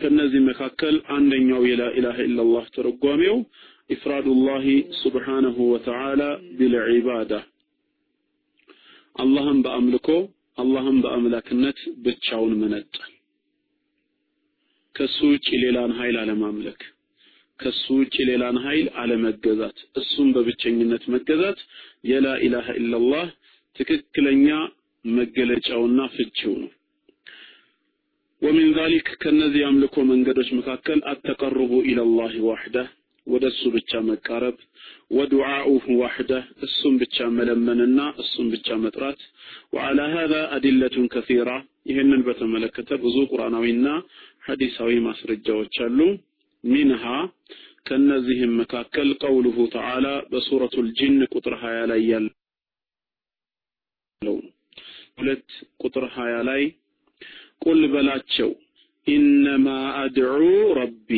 ከነዚህ 0.00 0.40
መካከል 0.48 0.94
አንደኛው 1.16 1.62
የላ 1.70 1.82
ኢላሃ 1.98 2.18
ኢላላህ 2.28 2.64
ትርጓሜው 2.76 3.36
ኢፍራዱላሂ 3.90 4.66
ሱብሓነሁ 5.00 5.56
ወተዓላ 5.72 6.22
ቢልዒባዳ 6.58 7.32
አላህን 9.16 9.58
በአምልኮ 9.64 10.08
አላህን 10.58 10.98
በአምላክነት 11.04 11.78
ብቻውን 12.04 12.52
መነጠል፣ 12.60 13.10
ከሱ 14.94 15.16
ውጭ 15.32 15.46
ሌላን 15.62 15.92
ኃይል 15.98 16.16
አለማምለክ፣ 16.20 16.80
ከሱ 17.60 17.84
ውጭ 18.00 18.14
ሌላን 18.28 18.56
ኃይል 18.64 18.86
አለመገዛት፣ 19.00 19.78
እሱም 20.00 20.28
በብቸኝነት 20.36 21.04
መገዛት 21.14 21.58
የላ 22.10 22.26
ኢላሃ 22.46 22.68
ኢላላህ 22.80 23.26
ትክክለኛ 23.76 24.48
መገለጫውና 25.04 26.00
ፍቺው 26.14 26.54
ነው። 26.62 26.70
ወሚን 28.42 28.70
ዛሊክ 28.76 29.08
ከነዚህ 29.22 29.62
አምልኮ 29.68 29.96
መንገዶች 30.08 30.48
መካከል 30.58 30.98
አተቀርቡ 31.12 31.72
ኢለላህ 31.90 32.32
ዋሕደህ 32.48 32.88
ወደ 33.26 33.44
እሱ 33.52 33.62
ብቻ 33.74 33.90
መቃረብ፣ 34.08 34.56
ወዱዓኡሁ 35.10 35.84
ዋሕደህ 36.00 36.44
እሱም 36.66 36.94
ብቻ 37.02 37.26
መለመንና 37.36 38.00
እሱም 38.22 38.46
ብቻ 38.54 38.76
መጥራት። 38.82 39.20
ወዓላ 39.74 40.00
ሃዛ 40.14 40.34
አዲለቱን 40.56 41.06
ከሲራ 41.14 41.50
ይህንን 41.90 42.20
በተመለከተ 42.26 42.90
ብዙ 43.02 43.16
ቁርአናዊና 43.30 43.86
ሐዲሳዊ 44.46 44.92
ማስረጃዎች 45.06 45.74
አሉ። 45.86 45.98
ሚንሃ 46.64 47.04
ከነዚህም 47.86 48.52
መካከል 48.60 49.08
ቀውሉሁ 49.22 49.56
ተዓላ 49.74 50.06
በሱረቱል 50.30 50.86
ጂን 50.98 51.18
ቁጥር 51.32 51.54
20 51.62 51.82
ላይ 51.90 52.00
ያለው 52.12 52.32
ሁለት 55.18 55.48
ቁጥር 55.82 56.04
20 56.14 56.40
ላይ 56.48 56.62
ቁል 57.64 57.80
በላቸው 57.92 58.50
ኢነማ 59.06 59.66
አድዑ 60.00 60.36
ረቢ 60.78 61.10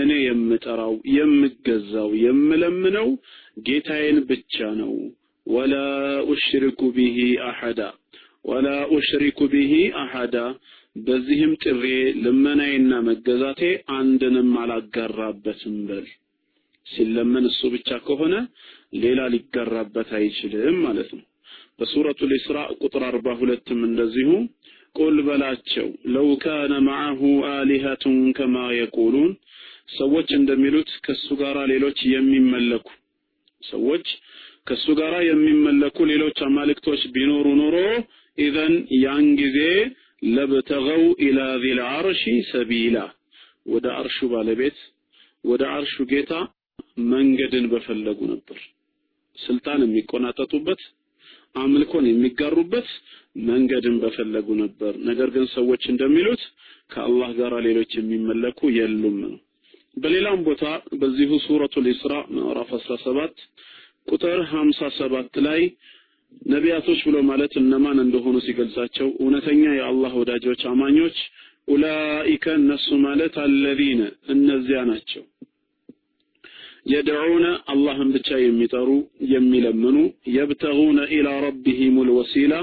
እኔ 0.00 0.10
የምጠራው 0.22 0.94
የምገዛው 1.16 2.10
የምለምነው 2.22 3.08
ጌታዬን 3.66 4.18
ብቻ 4.30 4.54
ነው። 4.80 4.92
ወላ 5.46 5.74
ኡሽሪኩ 6.30 6.80
ቢሂ 6.96 7.18
አሐዳ 7.48 7.80
ወላ 8.44 8.68
ኡሽሪኩ 8.96 9.40
ቢሂ 9.52 9.72
አሐዳ 10.02 10.36
በዚህም 10.98 11.52
ጥሬ 11.62 11.84
ልመናዬና 12.24 12.92
መገዛቴ 13.08 13.62
አንድንም 13.96 14.50
አላጋራበትም 14.62 15.76
በል። 15.88 16.06
ሲለመን 16.86 17.44
እሱ 17.50 17.60
ብቻ 17.74 17.90
ከሆነ 18.06 18.34
ሌላ 19.02 19.20
ሊጋራበት 19.34 20.10
አይችልም 20.18 20.76
ማለት 20.84 21.10
ነው። 21.16 21.24
በሱረቱል 21.78 22.32
ኢስራ 22.36 22.56
ቁጥር 22.82 23.02
42ም 23.08 23.80
እንደዚሁ 23.88 24.30
ቁል 24.94 25.16
በላቸው። 25.26 25.86
ለው 26.14 26.28
ካነ 26.42 26.72
መዐሁ 26.86 27.20
አሊሀቱን 27.52 28.18
ከማ 28.38 28.56
የቁሉን። 28.78 29.32
ሰዎች 29.96 30.28
እንደሚሉት 30.38 30.90
ከሱ 31.06 31.26
ጋር 31.40 31.56
ሌሎች 31.72 31.98
የሚመለኩ 32.12 32.86
ሰዎች 33.62 34.06
ከሱ 34.68 34.86
ጋር 35.00 35.14
የሚመለኩ 35.26 35.96
ሌሎች 36.12 36.38
አማልክቶች 36.46 37.02
ቢኖሩ 37.14 37.46
ኖሮ 37.60 37.76
ኢዘን 38.38 38.74
ያን 39.02 39.26
ጊዜ 39.40 39.58
ለብተገው 40.28 41.02
ኢላ 41.26 41.40
ዚል 41.62 41.80
አርሺ 41.90 42.22
ሰቢላ። 42.50 42.96
ወደ 43.66 43.86
አርሹ 43.98 44.26
ባለቤት 44.32 44.78
ወደ 45.44 45.62
አርሹ 45.74 46.04
ጌታ 46.10 46.32
መንገድን 47.10 47.64
በፈለጉ 47.72 48.20
ነበር። 48.32 48.58
ስልጣን 49.38 49.80
የሚቆናጠጡበት 49.84 50.82
አምልኮን 51.54 52.04
የሚጋሩበት 52.08 52.88
መንገድን 53.48 53.96
በፈለጉ 54.02 54.48
ነበር። 54.60 54.92
ነገር 55.08 55.28
ግን 55.34 55.44
ሰዎች 55.54 55.82
እንደሚሉት 55.92 56.42
ከአላህ 56.90 57.30
ጋር 57.38 57.52
ሌሎች 57.66 57.92
የሚመለኩ 57.98 58.70
የሉም 58.76 59.16
ነው። 59.24 59.34
በሌላም 59.96 60.38
ቦታ 60.46 60.64
በዚሁ 61.00 61.32
ሱረቱል 61.44 61.86
ኢስራ 61.92 62.14
ምዕራፍ 62.36 62.70
17 62.78 63.44
ቁጥር 64.08 64.38
57 64.52 65.38
ላይ 65.46 65.60
ነቢያቶች 66.52 67.00
ብሎ 67.06 67.16
ማለት 67.28 67.52
እነማን 67.60 67.98
እንደሆኑ 68.04 68.36
ሲገልጻቸው 68.46 69.08
እውነተኛ 69.18 69.62
የአላህ 69.74 70.12
ወዳጆች 70.20 70.62
አማኞች 70.72 71.18
ኡላኢከ 71.68 72.46
እነሱ 72.60 72.96
ማለት 73.04 73.34
አለዚነ 73.44 74.00
እነዚያ 74.34 74.80
ናቸው 74.90 75.22
የድዑነ 76.91 77.45
አላህን 77.71 78.09
ብቻ 78.15 78.29
የሚጠሩ 78.41 78.89
የሚለምኑ 79.31 79.97
የብተጉነ 80.35 80.99
ኢላ 81.15 81.29
ረቢሂሙል 81.45 82.09
ወሲላ 82.17 82.53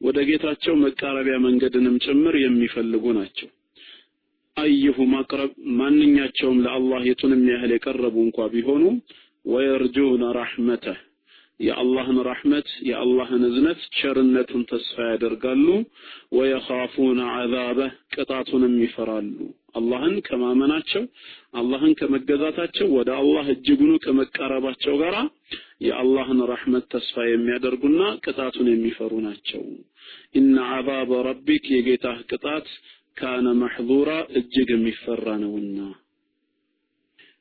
ወደ 0.00 0.18
ጌታቸው 0.28 0.74
መቃረቢያ 0.82 1.36
መንገድንም 1.44 1.96
ጭምር 2.04 2.34
የሚፈልጉ 2.40 3.04
ናቸው። 3.18 3.48
አዩሁም 4.56 5.12
አቅረብ 5.18 5.52
ማንኛቸውም 5.78 6.60
ለአላህ 6.64 7.00
የቱንም 7.06 7.42
ያህል 7.50 7.72
የቀረቡ 7.74 8.16
እንኳ 8.26 8.46
ቢሆኑ 8.52 8.82
ወየርጁነ 9.44 10.24
ረሕመተህ 10.36 10.98
የአላህን 11.60 12.18
ረሕመት 12.28 12.68
የአላህን 12.88 13.42
እዝነት 13.48 13.80
ቸርነቱን 13.98 14.62
ተስፋ 14.70 14.96
ያደርጋሉ። 15.10 15.66
ወየኻፉነ 16.38 17.20
ዐዛበህ 17.34 17.92
ቅጣቱንም 18.14 18.74
ይፈራሉ። 18.84 19.36
አላህን 19.75 20.15
ከማመናቸው 20.27 21.03
አላህን 21.53 21.93
ከመገዛታቸው 21.99 22.87
ወደ 22.97 23.09
አላህ 23.19 23.45
እጅጉኑ 23.53 23.91
ከመቃረባቸው 24.03 24.95
ጋር 25.01 25.15
የአላህን 25.85 26.39
ረሕመት 26.51 26.85
ተስፋ 26.93 27.25
የሚያደርጉና 27.27 28.01
ቅጣቱን 28.23 28.67
የሚፈሩ 28.71 29.11
ናቸው። 29.25 29.63
ኢነ 30.35 30.55
ዐዛበ 30.69 31.11
ረቢክ 31.27 31.65
የጌታህ 31.73 32.19
ቅጣት 32.31 32.67
ካነ 33.17 33.47
መሕዙራ 33.61 34.09
እጅግ 34.39 34.69
የሚፈራ 34.73 35.27
ነውና። 35.43 35.79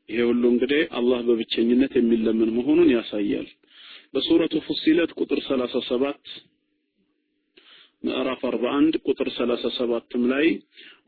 ይሄ 0.09 0.21
ሁሉ 0.29 0.43
እንግዲህ 0.53 0.83
አላህ 0.99 1.19
በብቸኝነት 1.27 1.93
የሚለምን 1.99 2.53
መሆኑን 2.57 2.89
ያሳያል። 2.95 3.49
በሱረቱ 4.15 4.55
ፉሲለት 4.67 5.11
ቁጥር 5.19 5.41
37 5.47 6.31
ምዕራፍ 8.03 8.41
41 8.49 8.97
ቁጥር 9.05 9.29
37ም 9.37 10.25
ላይ 10.33 10.47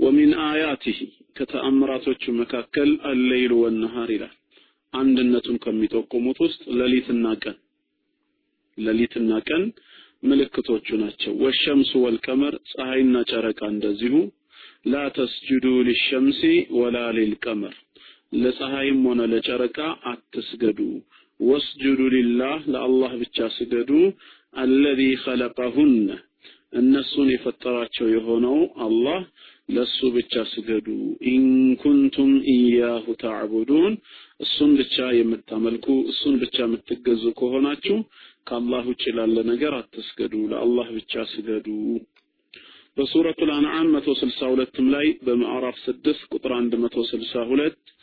ወሚን 0.01 0.33
አያቲሂ 0.45 0.99
ከተአምራቶቹ 1.37 2.33
መካከል 2.39 2.91
አለይሉ 3.11 3.53
ወነሃር 3.61 4.11
ይላል። 4.15 4.35
አንድነቱን 4.95 5.57
ከሚጠቁሙት 5.65 6.39
ውስጥ 6.45 6.63
ሌሊትና 6.81 7.27
ቀን 7.43 7.57
ሌሊትና 8.79 9.33
ቀን 9.49 9.63
ምልክቶቹ 10.23 10.87
ናቸው። 11.03 11.33
ወሸምሱ 11.45 11.93
ወልቀመር 12.05 12.55
ፀሐይና 12.73 13.23
ጨረቃ 13.31 13.61
እንደዚሁ 13.75 14.15
ላ 14.87 15.05
ተስጁዱ 15.17 15.67
ሊሸምሲ 15.89 16.43
ወላ 16.79 16.99
ሊልቀመር 17.17 17.77
ለፀሐይም 18.37 19.01
ሆነ 19.09 19.21
ለጨረቃ 19.33 19.79
አትስገዱ። 20.11 20.81
ወስጁዱ 21.41 22.01
ሊላህ 22.15 22.59
ለአላህ 22.73 23.13
ብቻ 23.23 23.49
ስገዱ። 23.57 23.91
አለዚ 24.55 25.01
ኸለቀሁነ 25.25 26.09
እነሱን 26.73 27.29
የፈጠራቸው 27.33 28.07
የሆነው 28.11 28.59
አላህ 28.85 29.21
ለሱ 29.69 29.99
ብቻ 30.15 30.35
ስገዱ። 30.51 30.87
ኢንኩንቱም 31.33 32.31
ኢያሁ 32.53 33.05
ተዕቡዱን 33.23 33.93
እሱን 34.41 34.71
ብቻ 34.81 34.97
የምታመልኩ 35.17 35.87
እሱን 36.13 36.35
ብቻ 36.43 36.57
የምትገዙ 36.65 37.25
ከሆናችሁ 37.41 37.97
ከአላህ 38.49 38.85
ውጭ 38.91 39.05
ላለ 39.17 39.37
ነገር 39.51 39.73
አትስገዱ፣ 39.79 40.35
ለአላህ 40.53 40.89
ብቻ 40.97 41.23
ስገዱ። 41.33 41.67
በሱረቱል 42.97 43.51
አንዓም 43.57 43.89
162ም 43.97 44.87
ላይ 44.95 45.07
በምዕራፍ 45.27 45.77
6 45.85 46.25
ቁጥር 46.33 46.53
162 46.77 47.95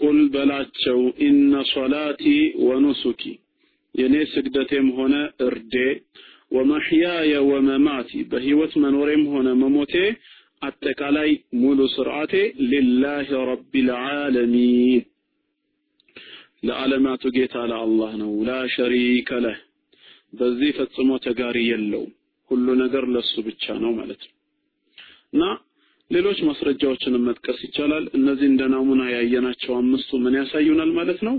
ቁል 0.00 0.18
በላቸው 0.34 0.98
ኢነ 1.26 1.62
ሶላቲ 1.72 2.24
ወኑሱኪ 2.64 3.22
የኔ 3.94 4.14
ስግደቴም 4.32 4.88
ሆነ 4.96 5.14
እርዴ 5.46 5.74
ወመሕያየ 6.50 7.32
ወመማቲ 7.48 8.10
በህይወት 8.30 8.72
መኖሬም 8.82 9.22
ሆነ 9.32 9.48
መሞቴ 9.62 9.94
አጠቃላይ 10.62 11.30
ሙሉ 11.62 11.78
ስርዓቴ 11.94 12.32
ሊላሂ 12.70 13.28
ረቢል 13.50 13.88
ዓለሚን። 13.98 15.02
ለዓለማቱ 16.66 17.22
ጌታ 17.36 17.56
ለአላህ 17.70 18.12
ነው። 18.22 18.30
ላ 18.46 18.54
ሸሪከ 18.74 19.30
ለህ 19.44 19.58
በዚህ 20.32 20.70
ፈጽሞ 20.78 21.10
ተጋሪ 21.26 21.58
የለውም። 21.68 22.12
ሁሉ 22.50 22.66
ነገር 22.82 23.04
ለሱ 23.14 23.34
ብቻ 23.46 23.74
ነው 23.82 23.92
ማለት 23.98 24.22
ነው። 24.26 24.32
እና 25.32 25.44
ሌሎች 26.10 26.38
ማስረጃዎችንም 26.48 27.24
መጥቀስ 27.28 27.60
ይቻላል። 27.66 28.04
እነዚህ 28.18 28.46
እንደ 28.50 28.64
ናሙና 28.72 29.02
ያየናቸው 29.14 29.72
አምስቱ 29.78 30.18
ምን 30.24 30.36
ያሳዩናል 30.40 30.90
ማለት 30.98 31.20
ነው 31.28 31.36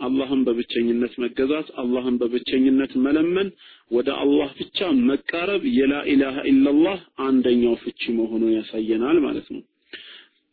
አላህን 0.00 0.40
በብቸኝነት 0.46 1.14
መገዛት 1.22 1.68
አላህን 1.82 2.16
በብቸኝነት 2.20 2.92
መለመን 3.04 3.48
ወደ 3.90 4.08
አላህ 4.22 4.50
ብቻ 4.60 4.78
መቃረብ 5.08 5.62
የላ 5.78 5.94
ኢላሃ 6.12 6.36
ኢላላህ 6.50 6.98
አንደኛው 7.26 7.74
ፍቺ 7.82 8.12
መሆኑን 8.18 8.52
ያሳየናል 8.56 9.18
ማለት 9.26 9.48
ነው። 9.54 9.62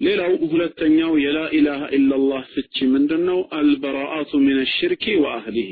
ሌላው 0.02 0.34
ሁለተኛው 0.50 1.14
የላ 1.22 1.40
ኢላሃ 1.58 1.84
ኢላላህ 1.98 2.42
ፍቺ 2.54 2.86
ምንድነው? 2.92 3.40
አልበራአቱ 3.58 4.32
ሚን 4.46 4.60
ሽርኪ 4.74 5.06
ወአህሊሂ። 5.24 5.70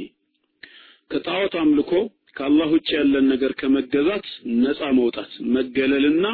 ከጣዖት 1.12 1.56
አምልኮ 1.62 1.92
ከአላህ 2.38 2.70
ውጭ 2.74 2.88
ያለን 2.96 3.26
ነገር 3.32 3.52
ከመገዛት 3.60 4.26
ነፃ 4.62 4.80
መውጣት 4.98 5.34
መገለልና 5.56 6.26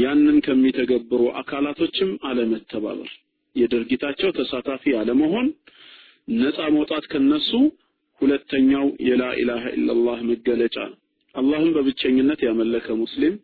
ያንን 0.00 0.36
ከሚተገብሩ 0.46 1.22
አካላቶችም 1.40 2.10
አለመተባበር 2.28 3.10
የድርጊታቸው 3.56 4.30
ተሳታፊ 4.36 4.94
አለመሆን 5.00 5.48
ነፃ 6.28 6.58
መውጣት 6.74 7.04
ከነሱ 7.12 7.50
ሁለተኛው 8.20 8.86
የላ 9.08 9.22
ኢላሃ 9.40 9.64
ኢላላህ 9.76 10.18
መገለጫ። 10.28 10.76
አላህን 11.34 11.70
በብቸኝነት 11.76 12.40
ያመለከ 12.46 12.86
ሙስሊም 13.00 13.34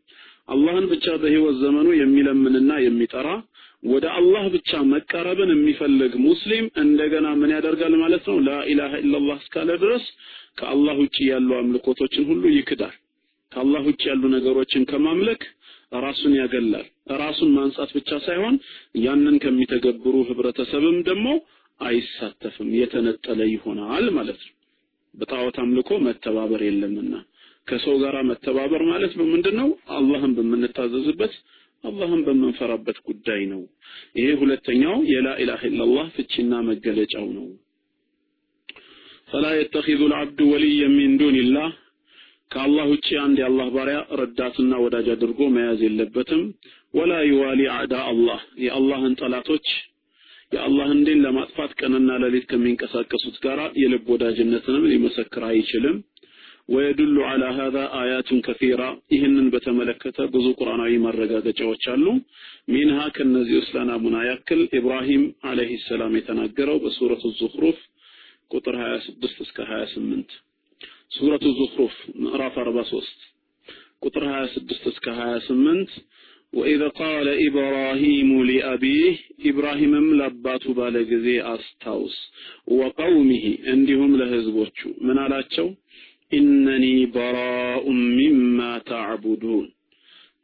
አላህን 0.49 0.87
ብቻ 0.93 1.07
በህይወት 1.23 1.57
ዘመኑ 1.63 1.89
የሚለምንና 1.99 2.73
የሚጠራ 2.85 3.29
ወደ 3.83 4.07
አላህ 4.19 4.45
ብቻ 4.55 4.71
መቃረብን 4.91 5.51
የሚፈልግ 5.53 6.13
ሙስሊም 6.25 6.65
እንደገና 6.83 7.27
ምን 7.41 7.53
ያደርጋል 7.55 7.95
ማለት 8.03 8.25
ነው? 8.31 8.39
ላኢላሃ 8.47 8.93
ኢላላህ 9.05 9.39
እስካለ 9.43 9.71
ድረስ 9.85 10.05
ከአላህ 10.59 10.97
ውጭ 11.03 11.17
ያሉ 11.31 11.51
አምልኮቶችን 11.59 12.27
ሁሉ 12.31 12.45
ይክዳል። 12.57 12.97
ከአላህ 13.53 13.83
ውጭ 13.89 14.03
ያሉ 14.11 14.23
ነገሮችን 14.35 14.83
ከማምለክ 14.91 15.43
ራሱን 15.99 16.33
ያገላል። 16.41 16.87
ራሱን 17.23 17.51
ማንጻት 17.57 17.91
ብቻ 17.97 18.11
ሳይሆን 18.27 18.57
ያንን 19.05 19.37
ከሚተገብሩ 19.45 20.17
ህብረተሰብም 20.29 20.99
ደግሞ 21.09 21.27
አይሳተፍም። 21.81 22.71
የተነጠለ 22.79 23.41
ይሆናል 23.53 24.07
ማለት 24.17 24.41
ነው። 24.47 24.55
በጣዖት 25.15 25.57
አምልኮ 25.63 25.91
መተባበር 26.05 26.63
የለምና። 26.67 27.15
ከሰው 27.69 27.97
ጋር 28.03 28.15
መተባበር 28.29 28.83
ማለት 28.91 29.13
በምንድን 29.19 29.57
ነው 29.61 29.69
አላህን 29.97 30.33
በምንታዘዝበት 30.37 31.35
አላህን 31.85 32.21
በምንፈራበት 32.27 32.99
ጉዳይ 33.09 33.43
ነው። 33.53 33.61
ይሄ 34.17 34.29
ሁለተኛው 34.41 34.97
የላኢላህ 35.11 35.61
ኢላላህ 35.69 36.07
ፍቺና 36.17 36.55
መገለጫው 36.69 37.27
ነው። 37.37 37.47
ፈላ 39.29 39.47
የተኪዙ 39.57 40.01
ልዓብዱ 40.13 40.41
ወልያ 40.53 40.85
ሚን 40.95 41.13
ዱንላህ 41.21 41.71
ከአላህ 42.51 42.87
ውጭ 42.93 43.09
አንድ 43.25 43.37
የአላህ 43.41 43.67
ባሪያ 43.75 43.99
ረዳትና 44.21 44.73
ወዳጅ 44.85 45.09
አድርጎ 45.15 45.41
መያዝ 45.55 45.81
የለበትም። 45.87 46.43
ወላ 46.95 47.13
ዩዋሊ 47.29 47.61
አዕዳ 47.75 47.95
አላህ። 48.09 48.41
የአላህን 48.65 49.15
ጠላቶች 49.21 49.67
يا 50.55 50.67
الله 50.67 50.93
اندين 50.93 51.19
لما 51.23 51.43
اتفات 51.45 51.73
كننا 51.81 52.13
لليت 52.23 52.45
كمين 52.51 52.77
كساد 52.81 53.05
كسود 53.13 53.37
كارا 53.45 53.67
يلب 53.83 54.05
ودا 54.11 54.31
جنتنا 54.39 54.79
من 54.83 54.91
يمسكر 54.97 55.43
هاي 55.49 55.63
شلم 55.73 55.97
ويدل 56.73 57.17
على 57.31 57.49
هذا 57.61 57.85
آيات 58.03 58.31
كثيرة 58.47 58.89
إهنن 59.15 59.51
بتملكة 59.55 60.19
بزو 60.33 60.53
قرآن 60.61 60.81
عيما 60.81 61.09
الرجاجة 61.13 61.61
وشالو 61.71 62.13
منها 62.75 63.09
كالنزي 63.15 63.59
أسلنا 63.63 63.97
منايكل 64.05 64.61
إبراهيم 64.79 65.23
عليه 65.49 65.73
السلام 65.81 66.13
يتنقره 66.17 66.77
بسورة 66.85 67.23
الزخرف 67.31 67.79
قطر 68.53 68.75
هاي 68.83 69.01
هاي 69.71 69.87
سمنت 69.95 70.31
سورة 71.19 71.43
الزخرف 71.51 71.95
رافر 72.41 72.63
ربا 72.71 72.83
سوست 72.93 73.21
قطر 74.03 74.23
هاي 74.31 74.49
هاي 75.07 75.41
سمنت 75.49 75.91
ወኢዝ 76.53 76.83
ቃለ 76.99 77.27
ኢብራሂሙ 77.45 78.31
ሊአቢህ 78.49 79.17
ኢብራሂምም 79.51 80.07
ለአባቱ 80.19 80.73
ባለ 80.79 80.97
ጊዜ 81.11 81.27
አስታውስ። 81.51 82.17
ወቀውሚህ 82.75 83.45
እንዲሁም 83.73 84.13
ለህዝቦቹ 84.21 84.79
ምን 85.07 85.19
አላቸው? 85.25 85.69
ኢነኒ 86.33 86.85
በራኡን 87.15 88.01
ሚማ 88.17 88.59
ተዕቡዱን። 88.89 89.69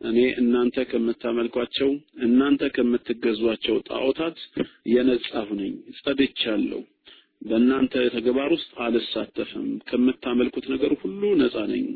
እኔ 0.00 0.18
እናንተ 0.40 0.76
ከምታመልኳቸው 0.88 1.90
እናንተ 2.24 2.62
ከምትገዟቸው 2.74 3.76
ጣዖታት 3.88 4.38
የነጻሁ 4.92 5.48
ነኝ 5.60 5.72
ጸድቻለሁ። 6.00 6.82
በእናንተ 7.42 7.94
ተግባር 8.14 8.50
ውስጥ 8.54 8.70
አልሳተፍም። 8.84 9.66
ከምታመልኩት 9.88 10.66
ነገር 10.72 10.92
ሁሉ 11.02 11.22
ነፃ 11.40 11.56
ነኝ። 11.70 11.86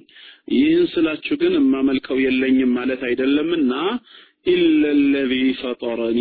ይህን 0.55 0.87
ስላችሁ 0.93 1.37
ግን 1.43 1.55
የማመልከው 1.59 2.19
የለኝም 2.25 2.73
ማለት 2.79 3.03
አይደለምና 3.09 3.73
ኢለ 4.47 4.83
ለዚ 5.07 5.33
ፈጠረኒ 5.61 6.21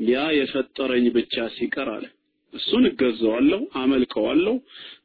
ያ 0.00 0.24
የፈጠረኝ 0.36 1.06
ብቻ 1.14 1.46
ሲቀር 1.54 1.88
አለ 1.94 2.04
እሱን 2.52 2.84
እገዛዋለሁ 2.88 3.60
አመልከዋለሁ። 3.80 4.54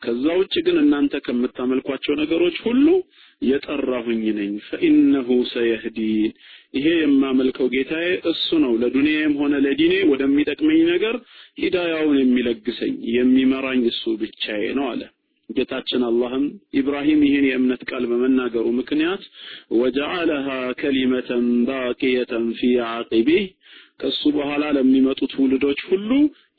ከዛ 0.04 0.26
ውጭ 0.40 0.54
ግን 0.66 0.78
እናንተ 0.82 1.20
ከምታመልኳቸው 1.26 2.14
ነገሮች 2.22 2.58
ሁሉ 2.66 2.86
የጠራሁኝ 3.42 4.24
ነኝ። 4.38 4.54
ፈኢነሁ 4.68 5.30
ሰየህዲን። 5.52 6.32
ይሄ 6.74 6.86
የማመልከው 6.98 7.68
ጌታዬ 7.74 8.08
እሱ 8.32 8.48
ነው። 8.64 8.74
ለዱንያም 8.82 9.34
ሆነ 9.42 9.56
ለዲኔ 9.66 9.96
ወደሚጠቅመኝ 10.12 10.80
ነገር 10.94 11.18
ሂዳያውን 11.62 12.18
የሚለግሰኝ 12.22 12.96
የሚመራኝ 13.16 13.84
እሱ 13.92 14.04
ብቻዬ 14.22 14.64
ነው 14.80 14.88
አለ 14.94 15.04
ጌታችን 15.56 16.04
አላህም 16.08 16.46
ኢብራሂም 16.80 17.22
ይህን 17.28 17.46
የእምነት 17.50 17.82
ቃል 17.89 18.06
በመናገሩ 18.12 18.66
ምክንያት 18.80 19.24
ወጀዐለሃ 19.80 20.48
ከሊመተን 20.82 21.48
ባቂየተን 21.70 22.48
ፊ 22.60 22.72
ዓቂቢህ 22.89 23.46
ከሱ 24.02 24.22
በኋላ 24.36 24.63
ለሚመጡ 24.78 25.20
ትውልዶች 25.32 25.82
ሁሉ 25.89 26.10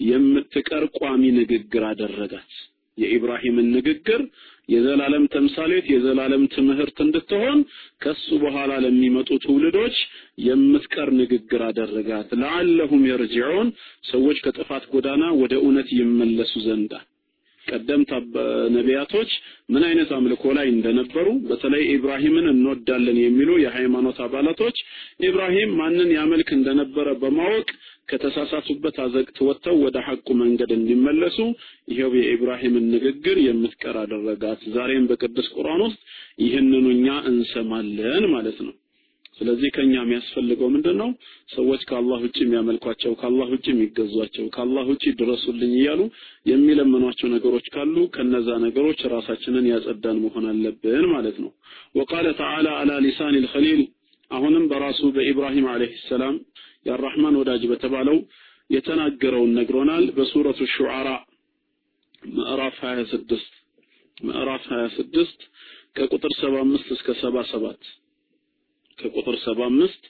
የምትቀር 0.09 0.85
ቋሚ 0.99 1.23
ንግግር 1.39 1.85
አደረጋት። 1.89 2.53
የኢብራሂምን 2.99 3.69
ንግግር 3.77 4.21
የዘላለም 4.69 5.25
ተምሳሌት 5.33 5.87
የዘላለም 5.93 6.43
ትምህርት 6.53 6.99
እንድትሆን 7.05 7.59
ከሱ 8.03 8.29
በኋላ 8.45 8.73
ለሚመጡ 8.85 9.31
ትውልዶች 9.45 9.97
የምትቀር 10.47 11.09
ንግግር 11.19 11.63
አደረጋት። 11.67 12.31
ለዓለሁም 12.41 13.03
የርጅዑን 13.09 13.69
ሰዎች 14.11 14.39
ከጥፋት 14.47 14.87
ጎዳና 14.95 15.25
ወደ 15.43 15.55
እውነት 15.61 15.91
ይመለሱ 15.99 16.55
ዘንዳ 16.67 16.93
ቀደምት 17.69 18.11
ነቢያቶች 18.77 19.31
ምን 19.73 19.83
አይነት 19.89 20.11
አምልኮ 20.17 20.45
ላይ 20.59 20.67
እንደነበሩ 20.73 21.27
በተለይ 21.49 21.83
ኢብራሂምን 21.95 22.47
እንወዳለን 22.53 23.19
የሚሉ 23.23 23.51
የሃይማኖት 23.63 24.19
አባላቶች 24.25 24.79
ኢብራሂም 25.29 25.73
ማንን 25.81 26.11
ያመልክ 26.19 26.51
እንደነበረ 26.57 27.09
በማወቅ 27.23 27.69
ከተሳሳቱበት 28.11 28.97
አዘቅት 29.03 29.39
ወጥተው 29.47 29.77
ወደ 29.85 29.99
ሐቁ 30.07 30.29
መንገድ 30.41 30.71
እንዲመለሱ 30.77 31.39
ይሄው 31.91 32.13
የኢብራሂምን 32.19 32.87
ንግግር 32.95 33.39
የምትቀር 33.45 33.99
አደረጋት። 34.03 34.63
ዛሬም 34.75 35.07
በቅዱስ 35.11 35.49
ቁርአን 35.57 35.83
ውስጥ 35.87 36.01
ይህንኑ 36.45 36.87
እኛ 36.97 37.09
እንሰማለን 37.31 38.27
ማለት 38.35 38.59
ነው 38.67 38.75
ስለዚህ 39.39 39.69
ከኛ 39.77 39.93
የሚያስፈልገው 39.99 40.69
ምንድነው 40.75 41.09
ሰዎች 41.55 41.81
ከአላህ 41.89 42.19
ውጭ 42.25 42.37
የሚያመልኳቸው፣ 42.43 43.13
ከአላህ 43.21 43.49
ውጭ 43.55 43.67
የሚገዟቸው፣ 43.71 44.47
ከአላህ 44.55 44.85
ውጭ 44.91 45.05
ድረሱልኝ 45.21 45.73
እያሉ 45.79 46.01
የሚለምኗቸው 46.47 47.29
ነገሮች 47.35 47.67
ካሉ 47.75 47.97
ከነዛ 48.15 48.49
ነገሮች 48.67 49.01
ራሳችንን 49.15 49.67
ያጸዳን 49.73 50.21
መሆን 50.25 50.47
አለብን 50.53 51.07
ማለት 51.15 51.39
ነው። 51.45 51.51
ወቃለ 51.99 52.27
ተዓላ 52.41 52.69
አላ 52.81 52.93
ሊሳን 53.07 53.37
ልኸሊል 53.39 53.83
አሁንም 54.31 54.65
በራሱ 54.71 55.01
በኢብራሂም 55.17 55.67
አለይሂ 55.73 55.95
ሰላም 56.09 56.37
የአራህማን 56.87 57.39
ወዳጅ 57.41 57.63
በተባለው 57.71 58.17
የተናገረውን 58.71 59.53
ነግሮናል። 59.59 60.05
በሱረቱ 60.17 60.61
ሹዓራ 60.75 61.09
ምዕራፍ 62.31 62.77
26 62.85 63.61
ምዕራፍ 64.25 64.65
26 64.73 65.45
ከቁጥር 65.97 66.33
75 66.39 66.95
እስከ 66.97 67.09
77 67.19 67.93
ከቁጥር 68.99 69.37
75 69.43 70.09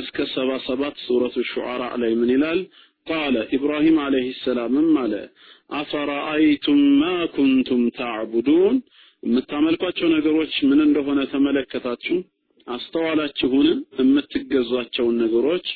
እስከ 0.00 0.16
77 0.32 1.02
ሱረቱ 1.06 1.36
ሹዓራ 1.50 1.82
ላይ 2.02 2.12
ምን 2.20 2.30
ይላል? 2.34 2.60
ቃለ 3.06 3.36
ኢብራሂም 3.56 3.96
አለይሂ 4.04 4.26
ሰላምም 4.40 4.90
አለ 5.02 5.14
አፈራአይቱም 5.80 6.80
ማ 7.00 7.04
ኩንቱም 7.34 7.82
ታዕቡዱን 7.98 8.76
የምታመልኳቸው 9.22 10.08
ነገሮች 10.16 10.52
ምን 10.68 10.80
እንደሆነ 10.86 11.20
ተመለከታችሁ? 11.32 12.16
አስተዋላችሁን? 12.66 13.68
የምትገዟቸውን 14.00 15.16
ነገሮች? 15.22 15.66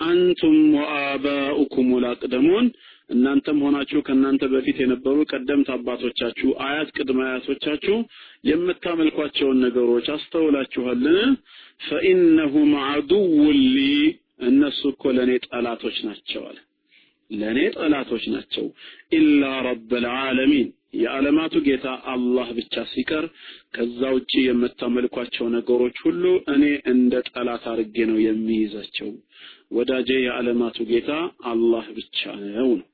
አንቱም 0.00 0.56
ወአባኡኩም 0.76 1.88
ላቅደሙን 2.04 2.66
እናንተም 3.10 3.58
ሆናችሁ 3.64 3.98
ከእናንተ 4.06 4.44
በፊት 4.52 4.76
የነበሩ 4.82 5.16
ቀደምት 5.30 5.68
አባቶቻችሁ 5.74 6.48
አያት 6.64 6.88
ቅድመ 6.96 7.20
አያቶቻችሁ 7.26 7.96
የምታመልኳቸውን 8.50 9.60
ነገሮች 9.66 10.06
አስተውላችኋልን 10.16 11.32
ፈኢነሁም 11.86 12.72
አዱውን 12.86 13.58
ሊ 13.68 13.78
እነሱ 14.46 14.80
እኮ 14.92 15.12
ለእኔ 15.16 15.34
ጠላቶች 15.46 15.98
ናቸው 16.08 16.42
ለእኔ 17.30 17.60
ጠላቶች 17.76 18.24
ናቸው። 18.32 18.66
ኢላ 19.16 19.44
ረብል 19.66 20.04
ዓለሚን 20.16 20.68
የዓለማቱ 20.98 21.54
ጌታ 21.66 21.86
አላህ 22.12 22.48
ብቻ 22.58 22.84
ሲቀር 22.92 23.24
ከዛ 23.74 24.00
ውጪ 24.16 24.32
የምታመልኳቸው 24.44 25.46
ነገሮች 25.56 25.96
ሁሉ 26.04 26.22
እኔ 26.54 26.62
እንደ 26.92 27.22
ጠላት 27.30 27.64
አድርጌ 27.72 27.96
ነው 28.10 28.18
የሚይዛቸው። 28.26 29.10
ወዳጄ 29.72 30.10
የዓለማቱ 30.20 30.78
ጌታ 30.90 31.10
አላህ 31.52 31.86
ብቻ 31.96 32.20
ነው 32.44 32.70
ነው። 32.72 32.86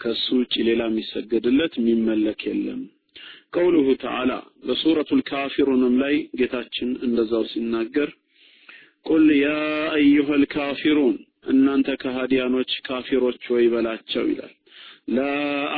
ከሱ 0.00 0.26
ውጪ 0.38 0.54
ሌላ 0.68 0.82
የሚሰገድለት 0.88 1.74
የሚመለክ 1.78 2.40
የለም። 2.48 2.80
ቀውሉሁ 3.54 3.88
ተዓላ 4.02 4.32
በሱረቱል 4.66 5.20
ካፊሩንም 5.28 5.94
ላይ 6.02 6.14
ጌታችን 6.38 6.90
እንደዛው 7.06 7.44
ሲናገር 7.52 8.10
ቁል 9.06 9.26
ያ 9.38 9.48
አዩሀል 9.96 10.44
ካፊሩን 10.54 11.16
እናንተ 11.50 11.88
ከሃዲያኖች 12.02 12.72
ካፊሮች 12.86 13.42
ወይ 13.54 13.66
በላቸው 13.72 14.24
ይላል። 14.30 14.54
ላ 15.16 15.20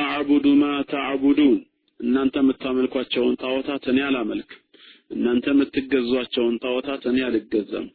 አዕቡዱ 0.05 0.47
ማ 0.61 0.65
ተዕቡዱን 0.91 1.57
እናንተ 1.99 2.35
የምታመልኳቸውን 2.41 3.35
ጣዖታት 3.41 3.83
እኔ 3.91 3.99
አላመልክም። 4.07 4.63
እናንተ 5.11 5.45
የምትገዟቸውን 5.53 6.55
ጣዖታት 6.63 7.03
እኔ 7.11 7.19
አልገዛም። 7.27 7.87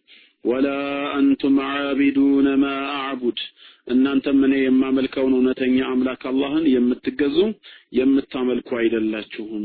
ወላ 0.45 0.69
አንቱም 1.17 1.55
ዓቢዱነ 1.67 2.49
ማ 2.63 2.67
አዕቡድ 2.97 3.39
እናንተም 3.87 4.39
እኔ 4.47 4.55
የማመልከውን 4.61 5.35
እውነተኛ 5.37 5.79
አምላክ 5.89 6.23
አላህን 6.31 6.65
የምትገዙ 6.73 7.39
የምታመልኩ 7.99 8.69
አይደላችሁም። 8.79 9.65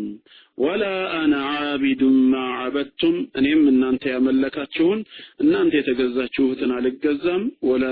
ወላ 0.58 0.84
አነ 1.18 1.34
ዓቢዱን 1.60 2.18
ማ 2.32 2.42
ዓበድቱም 2.58 3.16
እኔም 3.40 3.62
እናንተ 3.72 4.04
ያመለካችሁን 4.14 5.00
እናንተ 5.44 5.74
የተገዛችሁትን 5.80 6.74
አልገዛም። 6.78 7.44
ወላ 7.70 7.86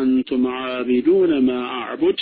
አንቱም 0.00 0.44
ዓቢዱነ 0.60 1.34
ማ 1.48 1.58
አዕቡድ 1.80 2.20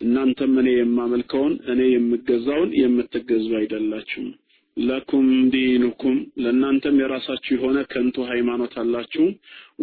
እናንተም 0.00 0.54
እኔ 0.60 0.70
የማመልከውን 0.76 1.54
እኔ 1.72 1.82
የምገዛውን 1.92 2.72
የምትገዙ 2.80 3.48
አይደላችሁም። 3.60 4.32
ለኩም 4.76 5.26
ዲኑኩም 5.52 6.16
ለእናንተም 6.42 7.00
የራሳችሁ 7.00 7.52
የሆነ 7.56 7.78
ከንቱ 7.92 8.26
ሃይማኖት 8.30 8.74
አላችሁ። 8.82 9.26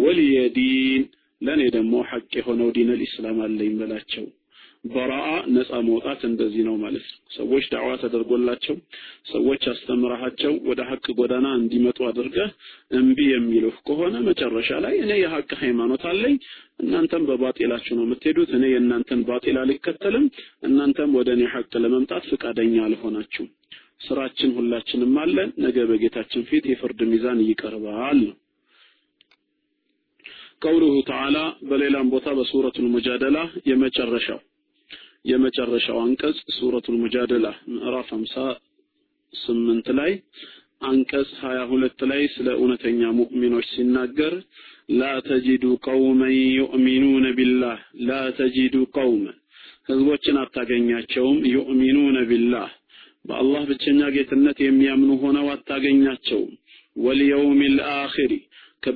ወልየ 0.01 0.37
ዲን 0.57 1.03
ለእኔ 1.41 1.61
ደግሞ 1.75 1.93
ሐቅ 2.09 2.29
የሆነው 2.39 2.69
ዲን 2.75 2.89
ልኢስላም 2.93 3.39
አለኝ 3.45 3.73
በላቸው። 3.79 4.25
በራአ 4.85 5.25
ነፃ 5.53 5.71
መውጣት 5.87 6.21
እንደዚህ 6.29 6.63
ነው 6.67 6.75
ማለት 6.81 7.05
ነው። 7.09 7.19
ሰዎች 7.35 7.65
ዳዕዋ 7.73 7.91
ተደርጎላቸው 8.01 8.75
ሰዎች 9.29 9.61
አስተምረሃቸው 9.71 10.53
ወደ 10.69 10.81
ሐቅ 10.89 11.05
ጎዳና 11.19 11.47
እንዲመጡ 11.59 11.99
አድርገህ 12.09 12.49
እምቢ 12.91 13.19
የሚሉህ 13.29 13.77
ከሆነ 13.87 14.15
መጨረሻ 14.27 14.79
ላይ 14.85 14.95
እኔ 15.03 15.11
የሐቅ 15.21 15.49
ሃይማኖት 15.61 16.03
አለኝ፣ 16.11 16.35
እናንተም 16.79 17.25
በባጤላችሁ 17.29 17.93
ነው 17.99 18.05
የምትሄዱት፣ 18.07 18.51
እኔ 18.57 18.65
የእናንተን 18.71 19.21
ባጤል 19.29 19.57
አልከተልም፣ 19.63 20.25
እናንተም 20.63 21.13
ወደ 21.19 21.29
እኔ 21.37 21.43
ሐቅ 21.53 21.71
ለመምጣት 21.83 22.25
ፍቃደኛ 22.31 22.75
አልሆናችሁም። 22.87 23.51
ስራችን 24.03 24.49
ሁላችንም 24.57 25.13
አለን። 25.21 25.49
ነገ 25.63 25.77
በጌታችን 25.89 26.47
ፊት 26.49 26.65
የፍርድ 26.71 27.01
ሚዛን 27.11 27.39
ይቀርባል 27.47 28.17
ነው። 28.23 28.35
ቀውሉሁ 30.61 30.95
ተዓላ 31.07 31.37
በሌላም 31.69 32.09
ቦታ 32.13 32.27
በሱረቱል 32.37 32.87
ሙጃደላ 32.93 33.37
የመጨረሻው 33.69 34.39
የመጨረሻው 35.25 35.97
አንቀጽ 36.03 36.37
ሱረቱል 36.55 36.95
ሙጃደላ 37.01 37.47
ምዕራፍ 37.73 38.07
58 38.13 39.91
ላይ 39.99 40.11
አንቀጽ 40.81 41.29
22 41.41 42.05
ላይ 42.11 42.21
ስለ 42.33 42.47
እውነተኛ 42.57 43.01
ሙእሚኖች 43.19 43.67
ሲናገር 43.73 44.33
ላ 44.93 45.11
ተጂዱ 45.27 45.65
ቀውመን 45.87 46.33
ዩእሚኑነ 46.57 47.27
ቢላህ 47.37 47.77
ላ 48.07 48.19
ተጂዱ 48.39 48.75
ቀውመን 48.97 49.37
ህዝቦችን 49.89 50.39
አታገኛቸውም 50.41 51.39
ዩእሚኑነ 51.53 52.17
ቢላህ 52.29 52.67
በአላህ 53.25 53.61
ብቸኛ 53.69 54.01
ጌትነት 54.15 54.57
የሚያምኑ 54.63 55.11
ሆነው 55.21 55.45
አታገኛቸውም 55.53 56.51
ወልየውሚል 56.95 57.77
አኺሪ 57.93 58.33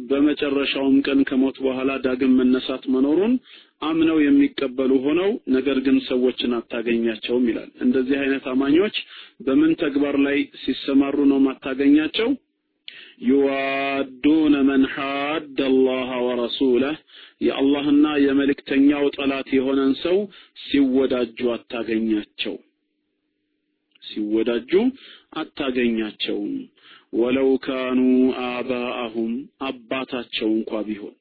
በመጨረሻውም 0.10 0.96
ቀን 1.06 1.20
ከሞት 1.30 1.58
በኋላ 1.66 1.92
ዳግም 2.06 2.34
መነሳት 2.40 2.84
መኖሩን 2.94 3.34
አምነው 3.82 4.18
የሚቀበሉ 4.22 4.92
ሆነው 5.06 5.30
ነገር 5.56 5.78
ግን 5.86 5.98
ሰዎችን 6.08 6.56
አታገኛቸውም 6.58 7.46
ይላል። 7.50 7.70
እንደዚህ 7.86 8.18
አይነት 8.24 8.46
አማኞች 8.54 8.96
በምን 9.48 9.72
ተግባር 9.84 10.16
ላይ 10.26 10.38
ሲሰማሩ 10.64 11.18
ነው 11.32 11.40
ማታገኛቸው? 11.46 12.30
ዩዋዱነ 13.28 14.56
መን 14.68 14.84
ሓደ 14.94 15.60
አላህ 15.70 16.10
ወረሱለህ 16.26 16.98
የአላህና 17.42 18.08
የመልእክተኛው 18.26 19.06
ጠላት 19.18 19.50
የሆነን 19.56 19.94
ሰው 20.04 20.18
ሲወዳጁ 20.64 21.40
አታገኛቸው 21.56 22.56
ሲወዳጁ 24.08 24.72
አታገኛቸውም። 25.42 26.56
ወለው 27.16 27.50
ካኑ 27.66 28.00
አባአሁም 28.48 29.34
አባታቸው 29.68 30.50
እንኳ 30.56 30.82
ቢሆን 30.88 31.16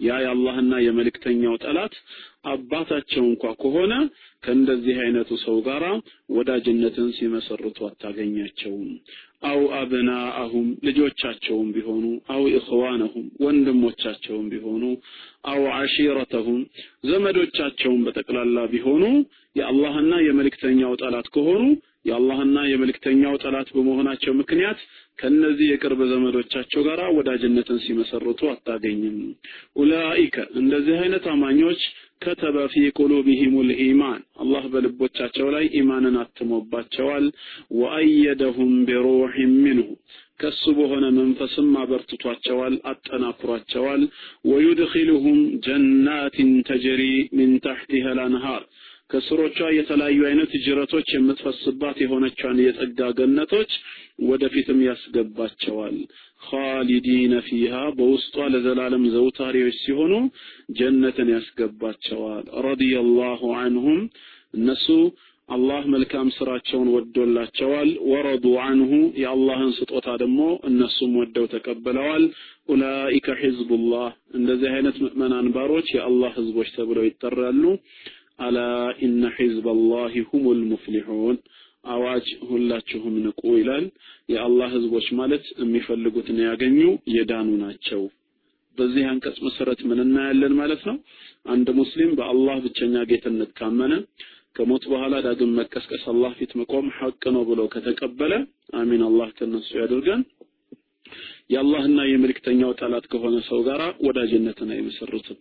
ያ 0.00 0.16
የአላህና 0.22 0.72
የመልእክተኛው 0.84 1.54
ጠላት 1.62 1.94
አባታቸው 2.50 3.22
እንኳ 3.28 3.44
ከሆነ 3.60 3.92
ከእንደዚህ 4.42 4.96
አይነቱ 5.04 5.30
ሰው 5.44 5.56
ጋር 5.66 5.84
ወዳጅነትን 6.36 7.08
ሲመሰርቱ 7.16 7.78
አታገኛቸውም። 7.88 8.90
አው 9.48 9.60
አብናአሁም 9.78 10.66
ልጆቻቸውም 10.86 11.68
ቢሆኑ 11.74 12.04
አው 12.34 12.42
ኢኽዋነሁም 12.52 13.26
ወንድሞቻቸውም 13.44 14.46
ቢሆኑ 14.52 14.84
አው 15.50 15.64
ዓሺረተሁም 15.76 16.60
ዘመዶቻቸውም 17.10 18.04
በጠቅላላ 18.06 18.66
ቢሆኑ 18.72 19.04
የአላህና 19.56 20.14
የመልእክተኛው 20.26 20.94
ጠላት 21.02 21.28
ከሆኑ 21.34 21.62
የአላህና 22.06 22.58
የመልእክተኛው 22.68 23.34
ጠላት 23.42 23.68
በመሆናቸው 23.76 24.32
ምክንያት 24.40 24.80
ከነዚህ 25.18 25.66
የቅርብ 25.68 26.00
ዘመዶቻቸው 26.10 26.80
ጋር 26.86 27.00
ወዳጅነትን 27.16 27.78
ሲመሰርቱ 27.84 28.40
አታገኝም። 28.50 29.16
ኡላኢከ 29.78 30.36
እንደዚህ 30.60 30.96
አይነት 31.02 31.24
አማኞች 31.32 31.80
ከተበ 32.22 32.58
ፊ 32.72 32.84
ቁሉቢሂሙል 32.98 33.70
ኢማን 33.84 34.20
አላህ 34.42 34.64
በልቦቻቸው 34.72 35.48
ላይ 35.54 35.64
ኢማንን 35.80 36.16
አትሞባቸዋል። 36.22 37.26
ወአየደሁም 37.80 38.72
ቢሩሒን 38.88 39.52
ሚንሁ 39.64 39.88
ከሱ 40.40 40.62
በሆነ 40.78 41.04
መንፈስም 41.16 41.68
አበርትቷቸዋል፣ 41.82 42.74
አጠናክሯቸዋል። 42.90 44.02
ወዩድኺሉሁም 44.50 45.38
ጀናትን 45.66 46.50
ተጅሪ 46.68 47.02
ሚን 47.36 47.52
ተሕቲሃ 47.66 48.12
ልአንሃር 48.18 48.64
ከስሮቿ 49.10 49.58
የተለያዩ 49.74 50.20
አይነት 50.28 50.52
ጅረቶች 50.64 51.08
የምትፈስባት 51.14 51.98
የሆነቿን 52.02 52.56
የጸጋ 52.62 53.08
ገነቶች 53.18 53.72
ወደፊትም 54.28 54.80
ያስገባቸዋል። 54.86 55.96
ኻሊዲነ 56.42 57.34
ፊሃ 57.46 57.74
በውስጧ 57.98 58.46
ለዘላለም 58.52 59.04
ዘውታሪዎች 59.14 59.76
ሲሆኑ 59.84 60.12
ጀነትን 60.78 61.30
ያስገባቸዋል። 61.36 62.44
ረዲየላሁ 62.66 63.40
አንሁም 63.60 64.00
እነሱ 64.54 64.88
አላህ 65.48 65.82
መልካም 65.92 66.28
ስራቸውን 66.36 66.88
ወዶላቸዋል። 66.94 67.90
ወረዱ 68.10 68.46
አንሁ 68.64 68.90
የአላህን 69.20 69.70
ስጦታ 69.76 70.08
ደግሞ 70.22 70.40
እነሱም 70.68 71.12
ወደው 71.20 71.46
ተቀብለዋል። 71.52 72.24
ኡላኢከ 72.68 73.36
ሒዝቡላህ 73.42 74.08
እንደዚህ 74.38 74.70
አይነት 74.72 74.96
ምዕመናን 75.04 75.48
ባሮች 75.56 75.88
የአላህ 75.94 76.32
ህዝቦች 76.40 76.70
ተብለው 76.76 77.06
ይጠራሉ። 77.06 77.62
አላ 78.38 78.58
ኢነ 79.00 79.22
ሒዝበላሂ 79.36 80.22
ሁሙል 80.30 80.60
ሙፍሊሑን 80.70 81.36
አዋጅ 81.86 82.26
ሁላችሁም 82.48 83.14
ንቁ 83.24 83.40
ይላል። 83.58 83.84
የአላህ 84.28 84.68
ህዝቦች 84.76 85.06
ማለት 85.18 85.44
የሚፈልጉትን 85.60 86.38
ያገኙ 86.46 86.78
የዳኑ 87.16 87.50
ናቸው። 87.62 88.02
በዚህ 88.78 89.04
አንቀጽ 89.10 89.36
መሰረት 89.46 89.80
ምን 89.88 90.00
እናያለን 90.04 90.54
ማለት 90.58 90.82
ነው? 90.88 90.96
አንድ 91.46 91.68
ሙስሊም 91.78 92.10
በአላህ 92.18 92.56
ብቸኛ 92.64 93.04
ጌትነት 93.10 93.50
ካመነ 93.58 93.92
ከሞት 94.56 94.84
በኋላ 94.90 95.14
ዳግም 95.24 95.56
መቀስቀስ 95.58 96.04
አላህ 96.12 96.32
ፊት 96.38 96.52
መቆም 96.60 96.86
ሐቅ 96.98 97.22
ነው 97.34 97.42
ብሎ 97.48 97.62
ከተቀበለ 97.72 98.32
አሚን 98.80 99.02
አላህ 99.08 99.28
ከነሱ 99.38 99.68
ያድርገን። 99.80 100.22
የአላህና 101.50 101.98
የመልእክተኛው 102.06 102.70
ጠላት 102.80 103.04
ከሆነ 103.12 103.36
ሰው 103.48 103.60
ጋራ 103.66 103.82
ወዳጅነትን 104.06 104.72
አይመሰርትም። 104.76 105.38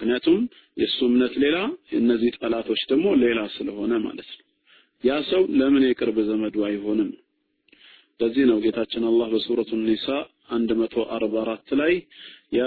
ምክንያቱም 0.00 0.40
የእሱ 0.76 0.98
እምነት 1.08 1.34
ሌላ፣ 1.42 1.56
የእነዚህ 1.92 2.32
ጠላቶች 2.38 2.80
ደግሞ 2.90 3.06
ሌላ 3.22 3.40
ስለሆነ 3.54 3.92
ማለት 4.04 4.30
ነው። 4.32 4.42
ያ 5.04 5.14
ሰው 5.28 5.42
ለምን 5.58 5.84
የቅርብ 5.86 6.16
ዘመዱ 6.28 6.56
አይሆንም? 6.68 7.10
ለዚህ 8.20 8.44
ነው 8.50 8.58
ጌታችን 8.64 9.04
አላህ 9.08 9.26
በሱረቱ 9.32 9.70
ኒሳ 9.82 10.06
144 10.52 11.72
ላይ 11.80 11.94
ያ 12.52 12.64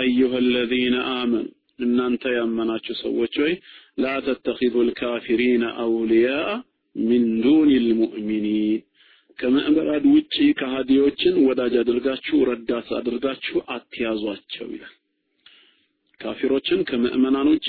አዩሀ 0.00 0.32
አለዚነ 0.40 0.96
አመኑ 1.12 1.46
እናንተ 1.80 2.22
ያመናችሁ 2.36 2.94
ሰዎች 3.02 3.34
ሆይ 3.42 3.52
ላ 3.98 4.14
ተተኺዙ 4.24 4.74
ልካፊሪነ 4.88 5.64
አውልያአ 5.84 6.48
ሚን 6.96 7.24
ዱኒ 7.44 7.70
ልሙእሚኒን 7.84 8.80
ከምዕመናን 9.38 10.06
ውጪ 10.14 10.36
ከሃዲዎችን 10.58 11.34
ወዳጅ 11.46 11.74
አድርጋችሁ 11.82 12.38
ረዳት 12.48 12.88
አድርጋችሁ 12.98 13.58
አትያዟቸው 13.74 14.66
ይላል። 14.74 14.94
ካፊሮችን 16.20 16.80
ከምዕመናን 16.88 17.48
ውጪ 17.52 17.68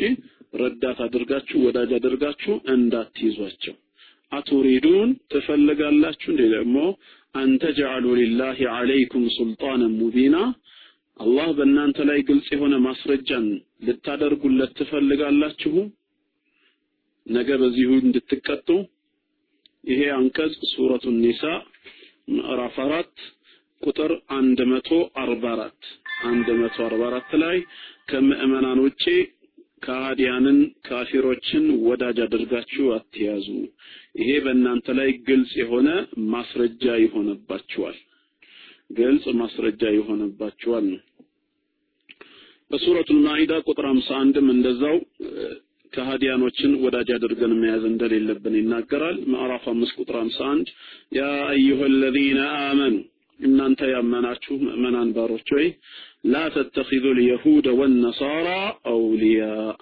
ረዳት 0.61 0.99
አድርጋችሁ 1.05 1.57
ወዳጅ 1.65 1.91
አድርጋችሁ 1.97 2.53
እንዳትይዟቸው። 2.73 3.75
አቱሪዱን 4.31 5.09
ትፈልጋላችሁ? 5.31 6.27
እንዴ 6.33 6.41
ደግሞ 6.55 6.77
አንተ 7.35 7.63
ጀዓሉ 7.77 8.05
ሊላሂ 8.19 8.59
ዐለይኩም 8.73 9.25
ሱልጣንን 9.35 9.93
ሙቢና 9.99 10.37
አላህ 11.19 11.47
በእናንተ 11.57 11.99
ላይ 12.09 12.19
ግልጽ 12.29 12.47
የሆነ 12.53 12.75
ማስረጃን 12.85 13.45
ልታደርጉለት 13.87 14.71
ትፈልጋላችሁ? 14.79 15.73
ነገ 17.25 17.49
በዚሁ 17.61 17.89
እንድትቀጡ። 18.01 18.67
ይሄ 19.83 20.01
አንቀጽ 20.17 20.55
ሱረቱ 20.71 21.05
ኒሳ 21.19 21.43
ምዕራፍ 22.33 22.75
አራት 22.83 23.13
ቁጥር 23.81 24.11
144 24.31 25.87
144 26.25 27.37
ላይ 27.43 27.57
ከምእመናን 28.07 28.79
ውጪ 28.85 29.03
ከሃዲያንን 29.85 30.57
ካፊሮችን 30.87 31.63
ወዳጅ 31.85 32.17
አድርጋችሁ 32.25 32.83
አትያዙ። 32.95 33.47
ይሄ 34.19 34.29
በእናንተ 34.45 34.87
ላይ 34.99 35.09
ግልጽ 35.27 35.51
የሆነ 35.61 35.89
ማስረጃ 36.33 36.85
ይሆነባችኋል። 37.03 37.97
ግልጽ 38.97 39.25
ማስረጃ 39.41 39.83
ይሆነባችኋል 39.97 40.85
ነው። 40.91 41.01
በሱረቱል 42.71 43.19
ማኢዳ 43.25 43.53
ቁጥር 43.65 43.85
51 43.91 44.37
እንደዛው 44.53 44.97
ከሃዲያኖችን 45.93 46.71
ወዳጅ 46.83 47.09
አድርገን 47.15 47.53
መያዝ 47.61 47.83
እንደሌለብን 47.89 48.53
ይናገራል። 48.59 49.17
ማዕራፍ 49.31 49.65
5 49.71 49.97
ቁጥር 49.99 50.17
51 50.19 50.69
ያ 51.17 51.23
አዩሀ 51.49 51.81
አመኑ 52.61 52.93
እናንተ 53.39 53.81
ያመናችሁ 53.91 54.55
ምእመናን 54.63 55.09
ባሮች 55.15 55.49
ወይ 55.57 55.67
لا 56.23 56.49
تتخذوا 56.49 57.13
اليهود 57.13 57.67
والنصارى 57.79 58.61
أولياء. 58.87 59.75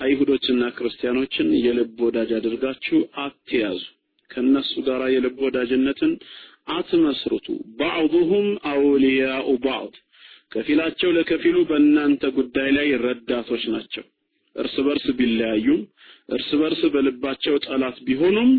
አይሁዶችና 0.00 0.62
ክርስቲያኖችን 0.76 1.48
የልብ 1.64 1.98
ወዳጅ 2.06 2.30
አድርጋችሁ 2.38 2.98
አትያዙ። 3.24 3.80
ከነሱ 4.30 4.72
ጋር 4.88 5.02
የልብ 5.14 5.36
ወዳጅነትን 5.46 6.12
አትመስርቱ። 6.68 7.46
ባዕضሁም 7.78 8.48
አውልያኡ 8.72 9.48
ባዕድ። 9.66 9.94
ከፊላቸው 10.52 11.10
ለከፊሉ 11.16 11.56
በእናንተ 11.70 12.22
ጉዳይ 12.38 12.68
ላይ 12.78 12.88
ረዳቶች 13.04 13.62
ናቸው። 13.74 14.04
እርስ 14.56 14.74
በርስ 14.86 15.06
ቢለያዩም 15.18 15.80
እርስ 16.28 16.50
በርስ 16.60 16.82
በልባቸው 16.92 17.54
ጠላት 17.64 17.96
ቢሆኑም 18.06 18.50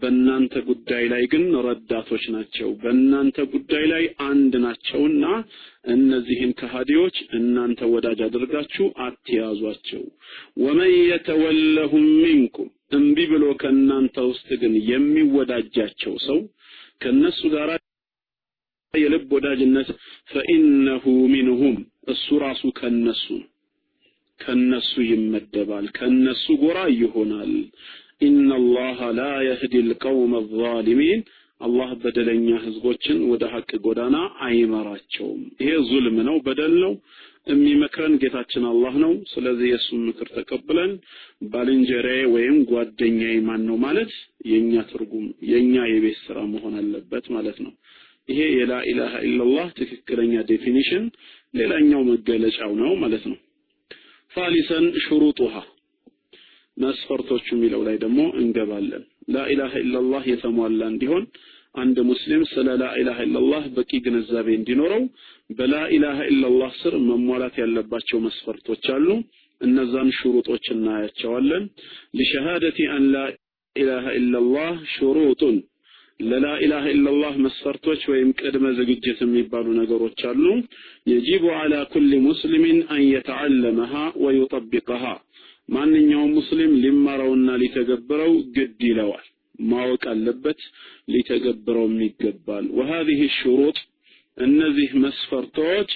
በእናንተ 0.00 0.62
ጉዳይ 0.68 1.04
ላይ 1.12 1.22
ግን 1.32 1.44
ረዳቶች 1.66 2.24
ናቸው። 2.34 2.68
በእናንተ 2.82 3.44
ጉዳይ 3.54 3.84
ላይ 3.92 4.04
አንድ 4.26 4.52
ናቸውና 4.64 5.24
እነዚህን 5.94 6.52
ከሃዲዎች 6.60 7.18
እናንተ 7.38 7.90
ወዳጅ 7.92 8.20
አድርጋችሁ 8.28 8.86
አትያዟቸው። 9.06 10.02
ወመን 10.62 10.94
የተወለሁም 11.10 12.06
ሚንኩም 12.22 12.70
እምቢ 12.92 13.26
ብሎ 13.32 13.44
ከእናንተ 13.60 14.18
ውስጥ 14.30 14.48
ግን 14.62 14.74
የሚወዳጃቸው 14.90 16.16
ሰው 16.26 16.40
ከነሱ 17.02 17.40
ጋር 17.52 17.68
የልብ 18.94 19.30
ወዳጅነት 19.34 19.88
ፈኢነሁ 20.30 21.04
ሚንሁም 21.32 21.76
እሱ 22.10 22.38
ራሱ 22.42 22.62
ከነሱ 22.78 23.24
ነው 23.36 23.48
ከነሱ 24.40 24.92
ይመደባል 25.08 25.86
ከነሱ 25.96 26.44
ጎራ 26.62 26.78
ይሆናል። 26.96 27.52
ኢነላህ 28.26 28.98
ላ 29.16 29.28
የህዲ 29.46 29.74
ልቀውም 29.86 30.32
አዛሊሚን 30.40 31.20
አላህ 31.60 31.90
በደለኛ 32.02 32.48
ህዝቦችን 32.62 33.18
ወደ 33.30 33.44
ሀቅ 33.52 33.70
ጎዳና 33.84 34.16
አይመራቸውም። 34.46 35.42
ይሄ 35.60 35.72
ዙልም 35.88 36.16
ነው 36.28 36.36
በደል 36.46 36.74
ነው። 36.84 36.92
የሚመክረን 37.50 38.14
ጌታችን 38.22 38.64
አላህ 38.70 38.94
ነው። 39.02 39.12
ስለዚህ 39.30 39.66
የእሱን 39.70 40.00
ምክር 40.08 40.28
ተቀብለን 40.34 40.90
ባልንጀራዬ 41.52 42.22
ወይም 42.34 42.56
ጓደኛዬ 42.70 43.36
ማን 43.46 43.62
ነው 43.68 43.76
ማለት 43.84 44.10
የኛ 44.50 44.82
ትርጉም 44.90 45.26
የኛ 45.50 45.84
የቤት 45.90 46.18
ስራ 46.26 46.38
መሆን 46.52 46.74
አለበት 46.80 47.26
ማለት 47.36 47.58
ነው። 47.64 47.72
ይሄ 48.28 48.40
የላ 48.56 48.72
ኢላሃ 48.90 49.14
ኢላላህ 49.28 49.68
ትክክለኛ 49.78 50.42
definition 50.50 51.04
ሌላኛው 51.54 52.02
መገለጫው 52.10 52.72
ነው 52.82 52.92
ማለት 53.02 53.24
ነው 53.30 53.38
ሳሊሰን 54.32 54.84
ውሃ 55.40 55.54
መስፈርቶቹ 56.76 57.46
የሚለው 57.52 57.80
ላይ 57.86 57.96
ደግሞ 58.04 58.20
እንገባለን። 58.40 59.02
ላኢላሃ 59.34 59.72
ኢላላህ 59.82 60.22
የተሟላ 60.30 60.82
እንዲሆን 60.92 61.24
አንድ 61.74 61.96
ሙስሊም 62.08 62.42
ስለ 62.52 62.68
ላኢላሃ 62.82 63.18
ኢላላህ 63.26 63.64
በቂ 63.76 63.90
ግንዛቤ 64.06 64.48
እንዲኖረው 64.58 65.02
በላኢላሃ 65.50 66.18
ኢላላህ 66.32 66.70
ስር 66.80 66.94
መሟላት 67.08 67.56
ያለባቸው 67.62 68.18
መስፈርቶች 68.26 68.86
አሉ። 68.96 69.08
እነዛን 69.60 70.10
ሹሩጦች 70.18 70.66
እናያቸዋለን። 70.74 71.64
ሊሸሃደቲ 72.18 72.78
አን 72.94 73.04
ላኢላሃ 73.14 74.06
ኢላላህ 74.18 74.72
ሹሩጡን 74.94 75.58
ሽሩጡን 76.19 76.27
ለላኢላሃ 76.31 76.83
ኢላላህ 76.91 77.33
መስፈርቶች 77.45 78.01
ወይም 78.11 78.29
ቅድመ 78.39 78.65
ዝግጅት 78.77 79.17
የሚባሉ 79.23 79.65
ነገሮች 79.79 80.19
አሉ 80.29 80.45
የጂቡ 81.11 81.45
አላ 81.59 81.73
ኩል 81.93 82.11
ሙስሊሚን 82.27 82.77
አን 82.95 83.01
የተዓለመሃ 83.07 83.93
ወዩጠቢቀሃ 84.25 85.03
ማንኛውም 85.69 86.35
ሙስሊም 86.37 86.73
ሊማረውና 86.83 87.49
ሊተገብረው 87.61 88.33
ግድ 88.57 88.81
ይለዋል 88.89 89.25
ማወቅ 89.65 90.03
አለበት 90.13 90.61
ሊተገብረውም 91.13 91.97
ይገባል 92.07 92.65
وهذه 92.77 93.19
الشروط 93.29 93.77
እነዚህ 94.37 94.89
መስፈርቶች 95.03 95.91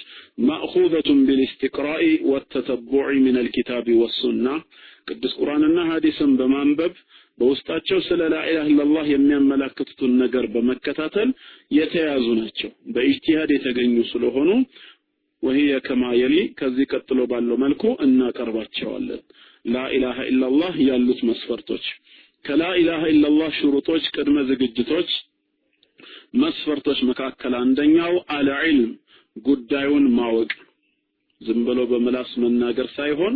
ማእኹዘቱን 0.46 1.18
ቢልእስቲቅራኢ 1.26 2.04
ወተተቡዕ 2.30 3.08
ምን 3.24 3.36
አልኪታቢ 3.40 3.96
ወሱና 4.02 4.46
ቅዱስ 5.08 5.32
ቁርአንና 5.40 5.78
ሐዲስን 5.90 6.32
በማንበብ 6.38 6.94
በውስጣቸው 7.39 7.97
ስለ 8.05 8.21
ላኢላህ 8.33 8.67
ኢላላህ 8.71 9.05
የሚያመላክቱትን 9.11 10.11
ነገር 10.21 10.45
በመከታተል 10.53 11.29
የተያዙ 11.71 12.27
ናቸው። 12.39 12.69
በኢጅቲሃድ 12.93 13.51
የተገኙ 13.55 13.95
ስለሆኑ 14.11 14.49
ወህየ 15.43 15.71
ከማ 15.87 16.03
ከዚህ 16.59 16.85
ቀጥሎ 16.93 17.21
ባለው 17.31 17.57
መልኩ 17.63 17.83
እናቀርባቸዋለን። 18.05 19.21
ላኢላሃ 19.65 20.17
ኢላላህ 20.31 20.75
ያሉት 20.87 21.19
መስፈርቶች። 21.29 21.85
ከላኢላሃ 22.45 23.03
ኢላላህ 23.11 23.51
ሽሩጦች 23.59 24.05
ቅድመ 24.15 24.37
ዝግጅቶች 24.49 25.11
መስፈርቶች 26.35 26.99
መካከል 27.09 27.53
አንደኛው 27.61 28.13
አልዕልም 28.35 28.91
ጉዳዩን 29.35 30.05
ማወቅ። 30.17 30.51
ዝም 31.41 31.61
ብሎ 31.67 31.79
በምላስ 31.89 32.31
መናገር 32.43 32.87
ሳይሆን 32.95 33.33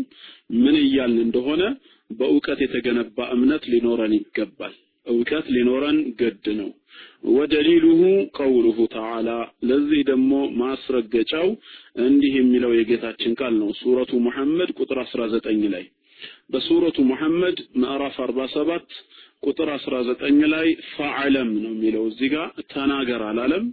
ምን 0.58 0.76
እያልን 0.84 1.20
እንደሆነ 1.26 1.64
በእውቀት 2.10 2.60
የተገነባ 2.64 3.18
እምነት 3.34 3.64
ሊኖረን 3.72 4.14
ይገባል። 4.18 4.76
እውቀት 5.06 5.46
ሊኖረን 5.56 5.98
ግድ 6.20 6.46
ነው። 6.60 6.70
ወደሊሉሁ 7.34 8.02
ቀውሉሁ 8.38 8.78
ተዓላ። 8.94 9.30
ለዚህ 9.70 10.02
ደግሞ 10.10 10.32
ማስረገጫው 10.62 11.48
እንዲህ 12.04 12.34
የሚለው 12.40 12.72
የጌታችን 12.76 13.34
ቃል 13.40 13.54
ነው። 13.62 13.70
ሱረቱ 13.80 14.12
ሙሐመድ 14.26 14.70
ቁጥር 14.80 15.00
19 15.06 15.70
ላይ 15.76 15.86
በሱረቱ 16.52 16.98
ሙሐመድ 17.12 17.58
ምዕራፍ 17.82 18.16
47 18.24 18.96
ቁጥር 19.44 19.70
19 19.76 20.42
ላይ 20.54 20.68
ፈዕለም 20.94 21.52
ነው 21.64 21.72
የሚለው። 21.74 22.04
እዚህ 22.12 22.30
ጋር 22.34 22.48
ተናገር 22.74 23.22
አላለም 23.28 23.66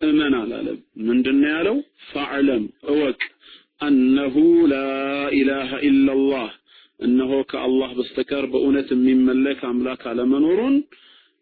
እመን 0.00 0.34
አላለም። 0.40 0.78
ምንድነው 1.06 1.50
ያለው? 1.54 1.76
ፈዕለም 2.10 2.64
እወቅ። 2.90 3.20
አነሁ 3.80 4.36
ላ 4.70 4.76
ኢላሃ 5.34 5.70
ኢላላህ 5.88 6.48
እነሆ 6.99 7.31
ከአላህ 7.51 7.89
በስተቀር 7.97 8.45
በእውነት 8.51 8.89
የሚመለክ 8.93 9.61
አምላክ 9.69 10.03
አለመኖሩን 10.11 10.75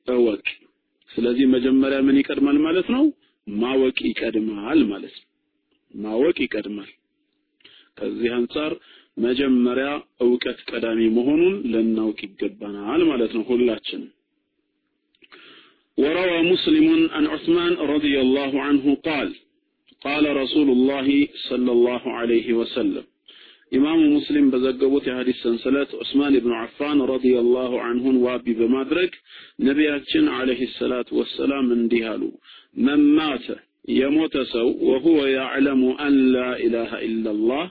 እወቅ 0.07 0.45
ስለዚህ 1.09 1.45
መጀመሪያ 1.55 1.99
ምን 2.07 2.19
ይቀድማል 2.21 2.57
ማለት 2.67 2.87
ነው 2.95 3.03
ማወቅ 3.47 3.97
ይቀድማል 4.09 4.81
ማለት 4.91 5.15
ነው 5.19 5.27
ማወቅ 5.93 6.37
ይቀድማል 6.45 6.89
ከዚህ 7.97 8.31
አንጻር 8.37 8.73
መጀመሪያ 9.17 9.87
እውቀት 10.25 10.59
ቀዳሚ 10.69 11.01
መሆኑን 11.17 11.55
ልናውቅ 11.73 12.19
ይገባናል 12.27 13.01
ማለት 13.11 13.31
ነው 13.37 13.45
ሁላችንም 13.51 14.09
وروى 15.97 16.41
مسلم 16.43 16.87
عن 17.11 17.25
عثمان 17.27 17.73
رضي 17.93 18.15
الله 18.21 18.51
عنه 18.61 18.85
قال 19.07 19.29
قال 20.01 20.23
رسول 20.37 20.69
الله 20.69 21.07
صلى 21.49 21.71
الله 21.71 22.03
عليه 22.11 22.47
وسلم 22.53 23.03
ኢማሙ 23.72 24.00
ሙስሊም 24.10 24.46
በዘገቡት 24.52 25.04
የሐዲስ 25.08 25.38
ሰንሰለት 25.44 25.90
ዑስማን 25.98 26.34
ኢብኑ 26.38 26.52
አፋን 26.58 26.98
ረዲየላሁ 27.10 27.72
ዐንሁን 27.84 28.16
ዋቢ 28.24 28.54
በማድረግ 28.58 29.12
ነቢያችን 29.66 30.26
አለይሂ 30.36 30.68
ሰላቱ 30.76 31.08
ወሰላም 31.18 31.66
እንዲህ 31.76 32.04
አሉ። 32.12 32.22
መን 32.80 33.02
ማተ 33.16 33.46
የሞተ 33.94 34.36
ሰው 34.52 34.68
ወሁወ 34.88 35.18
ያዕለሙ 35.32 35.82
አን 36.04 36.14
ላ 36.34 36.44
ኢላላህ 37.06 37.64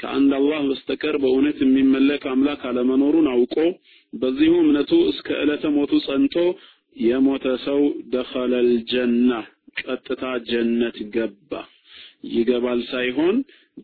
ከአንድ 0.00 0.30
አላህ 0.38 0.60
በስተቀር 0.68 1.16
በእውነት 1.22 1.58
የሚመለክ 1.64 2.22
አምላክ 2.30 2.62
አለመኖሩን 2.70 3.26
አውቆ 3.32 3.56
በዚሁ 4.12 4.52
እምነቱ 4.62 4.92
እስከ 5.10 5.28
ዕለተ 5.42 5.66
ሞቱ 5.76 5.92
ጸንቶ 6.06 6.36
የሞተ 7.02 7.46
ሰው 7.66 7.80
ደኸለል 8.14 8.70
ጀና 8.90 9.30
ቀጥታ 9.82 10.22
ጀነት 10.48 10.96
ገባ። 11.14 11.52
ይገባል 12.32 12.80
ሳይሆን 12.90 13.36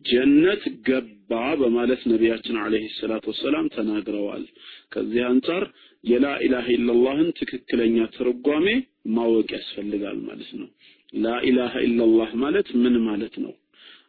ጀነት 0.05 0.63
ገባ 0.87 1.31
በማለት 1.59 2.01
ነቢያችን 2.11 2.57
አለይሂ 2.63 2.85
ሰላቱ 2.99 3.25
ወሰላም 3.31 3.65
ተናግረዋል። 3.75 4.43
ከዚህ 4.93 5.23
አንጻር 5.29 5.63
የላ 6.03 6.25
ኢላሃ 6.45 6.67
ኢላላህን 6.75 7.29
ትክክለኛ 7.39 7.97
ትርጓሜ 8.15 8.67
ማወቅ 9.15 9.49
ያስፈልጋል 9.57 10.19
ማለት 10.27 10.51
ነው። 10.59 10.69
ላ 11.17 11.27
ኢላላህ 11.83 12.31
ማለት 12.43 12.67
ምን 12.81 12.95
ማለት 13.07 13.35
ነው? 13.43 13.53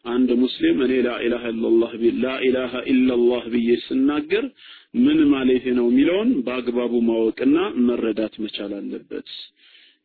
አንድ 0.06 0.30
ሙስሊም 0.42 0.78
እኔ 0.84 0.92
ላ 1.06 1.10
ኢላሃ 1.24 1.44
ኢላላህ 1.52 1.92
ላ 2.22 3.40
ብዬ 3.52 3.70
ስናገር 3.86 4.44
ምን 4.98 5.18
ማለት 5.32 5.66
ነው 5.78 5.86
የሚለውን 5.90 6.30
በአግባቡ 6.46 6.92
ማወቅና 7.08 7.56
መረዳት 7.88 8.34
መቻል 8.44 8.72
አለበት። 8.78 9.28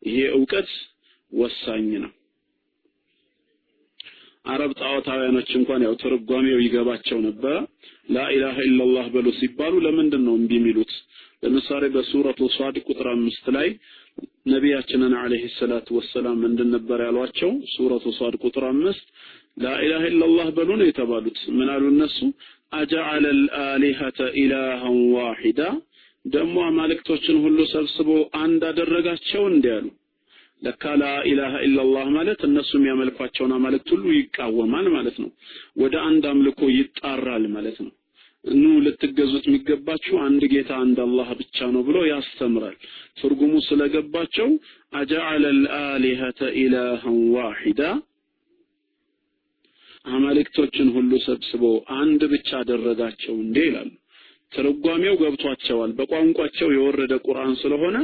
ይሄ 0.02 0.18
እውቀት 0.36 0.70
ወሳኝ 1.32 1.88
ነው። 2.04 2.12
አረብ 4.46 4.72
ጣዖታውያኖች 4.80 5.50
እንኳን 5.58 5.84
ያው 5.86 5.94
ትርጓሜው 6.02 6.58
ይገባቸው 6.64 7.18
ነበረ። 7.26 7.54
ላኢላሃ 8.08 8.56
ኢላላህ 8.68 9.06
በሉ 9.14 9.28
ሲባሉ 9.38 9.74
ለምንድን 9.86 10.22
ነው 10.26 10.34
እምቢ 10.38 10.52
የሚሉት? 10.58 10.92
ለምሳሌ 11.42 11.84
በሱረቱ 11.94 12.40
ሷድ 12.54 12.76
ቁጥር 12.86 13.06
አምስት 13.12 13.46
ላይ 13.56 13.68
ነቢያችንን 14.52 15.14
አለይሂ 15.20 15.44
ሰላቱ 15.56 15.88
ወሰላም 15.98 16.36
ምንድን 16.44 16.68
ነበር 16.76 16.98
ያሏቸው? 17.06 17.50
ሱረቱ 17.74 18.06
ሷድ 18.18 18.36
ቁጥር 18.44 18.64
አምስት 18.70 19.04
ላኢላሃ 19.64 20.04
ኢላላህ 20.12 20.48
በሉ 20.56 20.70
ነው 20.80 20.88
የተባሉት። 20.88 21.38
ምን 21.58 21.68
አሉ 21.74 21.84
እነሱ? 21.94 22.18
አጀዐለ 22.72 23.24
አልአሊሀተ 23.32 24.20
ኢላሃን 24.40 24.96
ዋሂዳ 25.14 25.60
ደግሞ 26.24 26.56
አማልክቶችን 26.68 27.36
ሁሉ 27.44 27.58
ሰብስቦ 27.72 28.08
አንድ 28.40 28.62
አደረጋቸው 28.70 29.42
እንዲህ 29.50 29.76
ለካ 30.66 30.84
ላኢላሃ 31.00 31.54
ኢላላህ 31.66 32.06
ማለት 32.16 32.40
እነሱ 32.48 32.70
የሚያመልኳቸውን 32.76 33.54
አማልክት 33.56 33.88
ሁሉ 33.94 34.06
ይቃወማል 34.16 34.88
ማለት 34.94 35.16
ነው። 35.22 35.30
ወደ 35.80 35.94
አንድ 36.06 36.24
አምልኮ 36.30 36.60
ይጣራል 36.74 37.46
ማለት 37.54 37.78
ነው። 37.84 37.92
ኑ 38.44 38.64
ልትገዙት 38.82 39.44
የሚገባችሁ 39.48 40.16
አንድ 40.24 40.42
ጌታ 40.50 40.70
አንድ 40.82 40.98
አላህ 41.04 41.28
ብቻ 41.38 41.66
ነው 41.74 41.82
ብሎ 41.86 41.98
ያስተምራል። 42.10 42.76
ትርጉሙ 43.18 43.54
ስለገባቸው 43.66 44.48
አጀዐለ 44.94 45.44
አልአሊሀተ 45.52 46.50
ኢላሃን 46.60 47.16
ዋሂዳ 47.34 47.80
አማልክቶችን 50.06 50.88
ሁሉ 50.94 51.12
ሰብስቦ 51.24 51.62
አንድ 51.96 52.20
ብቻ 52.32 52.48
አደረጋቸው 52.60 53.34
እንዴ 53.40 53.56
ይላሉ። 53.66 53.90
ትርጓሜው 54.52 55.14
ገብቷቸዋል። 55.22 55.92
በቋንቋቸው 55.98 56.68
የወረደ 56.72 57.14
ቁርአን 57.26 57.54
ስለሆነ 57.62 57.96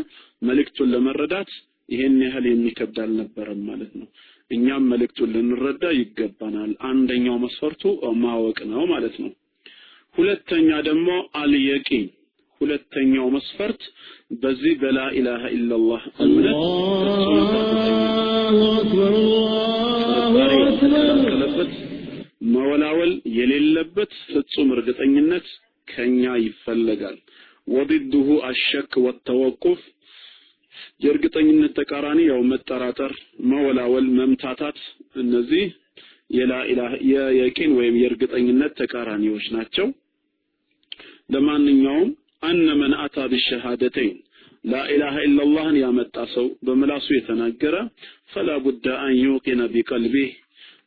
መልእክቱን 0.43 0.91
ለመረዳት 0.95 1.51
ይሄን 1.93 2.19
ያህል 2.25 2.45
የሚከብድ 2.49 2.99
አልነበረም 3.05 3.61
ማለት 3.69 3.93
ነው። 4.01 4.09
እኛም 4.51 4.89
መልእክቱን 4.93 5.31
ልንረዳ 5.35 5.85
ይገባናል። 5.99 6.73
አንደኛው 6.89 7.37
መስፈርቱ 7.45 7.83
ማወቅ 8.23 8.59
ነው 8.73 8.83
ማለት 8.93 9.17
ነው። 9.25 9.33
ሁለተኛ 10.17 10.71
ደግሞ 10.89 11.09
አልየቂን 11.41 12.07
ሁለተኛው 12.61 13.27
መስፈርት 13.37 13.83
በዚህ 14.43 14.75
በላ 14.83 14.99
ኢላሃ 15.19 15.43
ኢላላህ 15.57 16.03
እምነት 16.25 16.59
የተከለከለበት 20.63 21.73
መወላወል 22.53 23.11
የሌለበት 23.37 24.13
ፍጹም 24.27 24.69
እርግጠኝነት 24.75 25.47
ከኛ 25.89 26.23
ይፈለጋል። 26.43 27.17
ወዲድሁ 27.69 28.29
አሸክ 28.49 28.93
ወተወቁፍ 29.05 29.81
የእርግጠኝነት 31.03 31.73
ተቃራኒ 31.79 32.21
ያው 32.29 32.41
መጠራጠር፣ 32.53 33.13
መወላወል፣ 33.51 34.07
መምታታት 34.19 34.79
እነዚህ 35.23 35.65
የላኢላህ 36.31 36.93
የየቂን 37.11 37.73
ወይም 37.79 37.97
የእርግጠኝነት 38.01 38.73
ተቃራኒዎች 38.81 39.47
ናቸው። 39.57 39.89
ለማንኛውም 41.35 42.11
አነ 42.43 42.69
መን 42.81 42.95
አታ 43.03 43.27
ቢሸሃደተይን 43.33 44.17
ላኢላሃ 44.65 45.15
ኢላላህን 45.27 45.77
ያመጣ 45.83 46.17
ሰው 46.35 46.47
በምላሱ 46.67 47.07
የተናገረ 47.15 47.77
ፈላ 48.33 48.51
ቡደ 48.65 48.87
አን 49.01 49.15
ዩቂነ 49.23 49.63
ቢቀልቢህ 49.73 50.31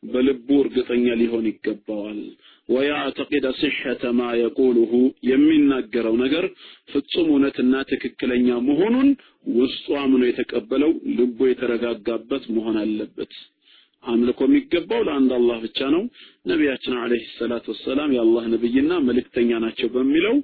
በልቡ 0.06 0.48
እርግጠኛ 0.62 1.06
ሊሆን 1.20 1.46
ይገባዋል። 1.50 2.20
ወያዕተቂደ 2.68 3.46
ሲሐተ 3.58 4.04
ማ 4.14 4.28
የቁሉሁ 4.38 4.92
የሚናገረው 5.30 6.14
ነገር 6.22 6.44
ፍጹም 6.92 7.28
እውነትና 7.32 7.74
ትክክለኛ 7.90 8.48
መሆኑን 8.68 9.10
ውስጡ 9.56 9.86
አምኖ 10.00 10.22
የተቀበለው 10.28 10.90
ልቡ 11.18 11.38
የተረጋጋበት 11.50 12.46
መሆን 12.56 12.78
አለበት። 12.82 13.34
አምልኮ 14.04 14.40
የሚገባው 14.46 15.00
ለአንድ 15.06 15.30
አላህ 15.36 15.56
ብቻ 15.64 15.78
ነው። 15.94 16.02
ነቢያችን 16.46 16.94
አለይሂ 17.00 17.24
ሰላቱ 17.38 17.66
ወሰላም 17.72 18.10
የአላህ 18.14 18.44
ነብይና 18.52 18.92
መልእክተኛ 19.06 19.50
ናቸው 19.64 19.88
በሚለው 19.94 20.36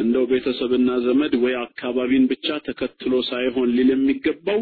እንደው 0.00 0.24
ቤተሰብና 0.32 0.90
ዘመድ 1.06 1.34
ወይ 1.44 1.54
አካባቢን 1.62 2.24
ብቻ 2.32 2.48
ተከትሎ 2.66 3.12
ሳይሆን 3.30 3.72
ሊል 3.76 3.90
የሚገባው 3.94 4.60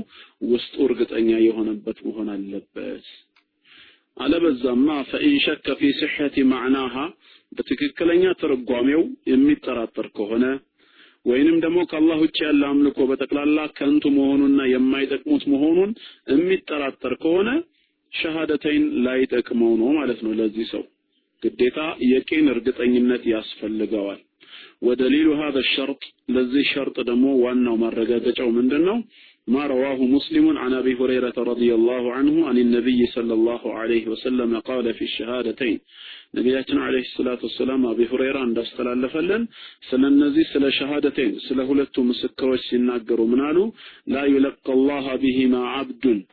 ውስጡ 0.48 0.74
እርግጠኛ 0.88 1.30
የሆነበት 1.46 2.00
መሆን 2.06 2.30
አለበት። 2.34 3.06
አለበዛማ 4.17 4.87
ፈኢን 5.09 5.37
ሸከ 5.43 5.75
ፊ 5.79 5.91
ሲሐቲ 5.99 6.43
ማዕናሃ 6.51 6.95
በትክክለኛ 7.51 8.23
ትርጓሜው 8.41 9.03
የሚጠራጠር 9.31 10.07
ከሆነ 10.17 10.45
ወይንም 11.25 11.57
ደግሞ 11.63 11.79
ከአላህ 11.89 12.17
ውጭ 12.23 12.37
ያለ 12.45 12.63
አምልኮ 12.71 12.99
በጠቅላላ 13.09 13.59
ከንቱ 13.77 14.05
መሆኑና 14.17 14.59
የማይጠቅሙት 14.73 15.43
መሆኑን 15.53 15.91
የሚጠራጠር 16.33 17.13
ከሆነ 17.23 17.49
ሸሃደተይን 18.13 18.85
ላይጠቅመው 19.05 19.73
ነው 19.81 19.89
ማለት 19.99 20.21
ነው። 20.25 20.31
ለዚህ 20.39 20.67
ሰው 20.73 20.83
ግዴታ 21.43 21.79
የቂን 22.11 22.47
እርግጠኝነት 22.53 23.23
ያስፈልገዋል። 23.33 24.19
ودليل 24.81 25.27
هذا 25.35 25.59
الشرط 25.59 26.01
لذي 26.29 26.59
الشرط 26.59 26.95
دمو 27.01 27.31
وانه 27.37 27.73
مرقاتة 27.77 28.39
من 28.49 28.65
دنو 28.67 28.95
ما 29.46 29.66
رواه 29.66 30.04
مسلم 30.04 30.58
عن 30.58 30.72
أبي 30.72 30.94
هريرة 30.94 31.34
رضي 31.36 31.74
الله 31.74 32.12
عنه 32.12 32.46
عن 32.48 32.58
النبي 32.58 33.06
صلى 33.06 33.34
الله 33.34 33.74
عليه 33.74 34.08
وسلم 34.08 34.58
قال 34.58 34.94
في 34.94 35.04
الشهادتين. 35.04 35.80
نبياتنا 36.34 36.80
عليه 36.84 37.00
الصلاة 37.00 37.38
والسلام 37.42 37.86
أبي 37.86 38.06
هريرة 38.06 38.38
عند 38.38 38.58
أستلال 38.58 39.02
لفلن 39.02 39.48
سننزي 39.90 40.44
سل 40.44 40.72
شهادتين 40.72 41.38
سلهلت 41.38 41.98
مسكوش 41.98 42.60
سنقر 42.70 43.20
منالو 43.24 43.74
لا 44.06 44.24
يلقى 44.24 44.72
الله 44.72 45.16
بهما 45.16 45.60
عبد 45.68 46.24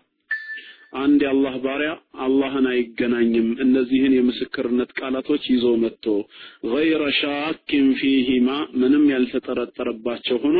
አንድ 0.94 1.20
የአላህ 1.24 1.54
ባሪያ 1.64 1.92
አላህን 2.24 2.66
አይገናኝም። 2.72 3.48
እነዚህን 3.64 4.14
የምስክርነት 4.16 4.90
ቃላቶች 5.00 5.44
ይዞ 5.52 5.68
መጥቶ 5.84 6.06
ገይረ 6.68 7.04
ሻኪን 7.20 7.88
ፊሂማ 8.00 8.50
ምንም 8.82 9.06
ያልተጠረጠረባቸው 9.14 10.40
ሆኖ 10.44 10.60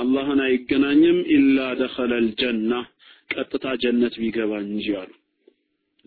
አላህን 0.00 0.42
አይገናኝም 0.46 1.18
ኢላ 1.36 1.66
ደኸለል 1.80 2.28
ጀና 2.40 2.72
ቀጥታ 3.30 3.66
ጀነት 3.82 4.16
ቢገባ 4.22 4.52
እንጂ 4.66 4.86
አሉ። 5.00 5.10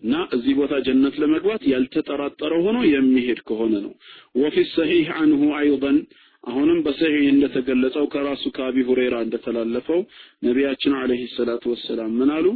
እና 0.02 0.14
እዚህ 0.34 0.54
ቦታ 0.58 0.74
ጀነት 0.86 1.14
ለመግባት 1.20 1.62
ያልተጠራጠረ 1.70 2.52
ሆኖ 2.64 2.78
የሚሄድ 2.90 3.40
ከሆነ 3.48 3.74
ነው። 3.84 3.92
ወፊ 4.40 4.56
ሰሒህ 4.72 5.08
አንሁ 5.20 5.42
አይضን 5.58 5.96
አሁንም 6.44 6.78
በሰሒህ 6.84 7.24
እንደተገለጸው 7.30 8.04
ከራሱ 8.12 8.44
ከአቢ 8.56 8.84
ሁረይራ 8.88 9.16
እንደተላለፈው 9.24 10.00
ነቢያችን 10.46 10.92
አለይሂ 10.98 11.22
ሰላቱ 11.34 11.64
ወሰላም 11.72 12.12
ምን 12.18 12.30
አሉ 12.36 12.46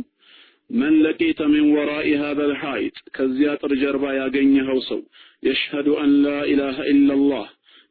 من 0.72 0.92
لقيت 1.02 1.40
من 1.44 1.64
وراء 1.72 2.06
هذا 2.16 2.44
الحائط 2.44 2.96
ከዚያ 3.16 3.48
አጥር 3.54 3.72
ጀርባ 3.82 4.04
ያገኘኸው 4.20 4.78
ሰው 4.90 5.00
يشهد 5.42 5.86
أن 6.02 6.10
لا 6.26 6.38
إله 6.52 6.76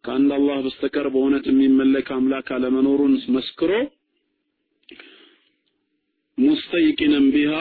ከአንድ 0.03 0.29
አላህ 0.38 0.57
በስተቀር 0.65 1.07
በእውነት 1.13 1.45
የሚመለክ 1.49 2.07
አምላክ 2.15 2.47
አለመኖሩን 2.55 3.13
መስክሮ 3.36 3.71
ሙስተይቂነን 6.38 7.25
ቢሃ 7.36 7.53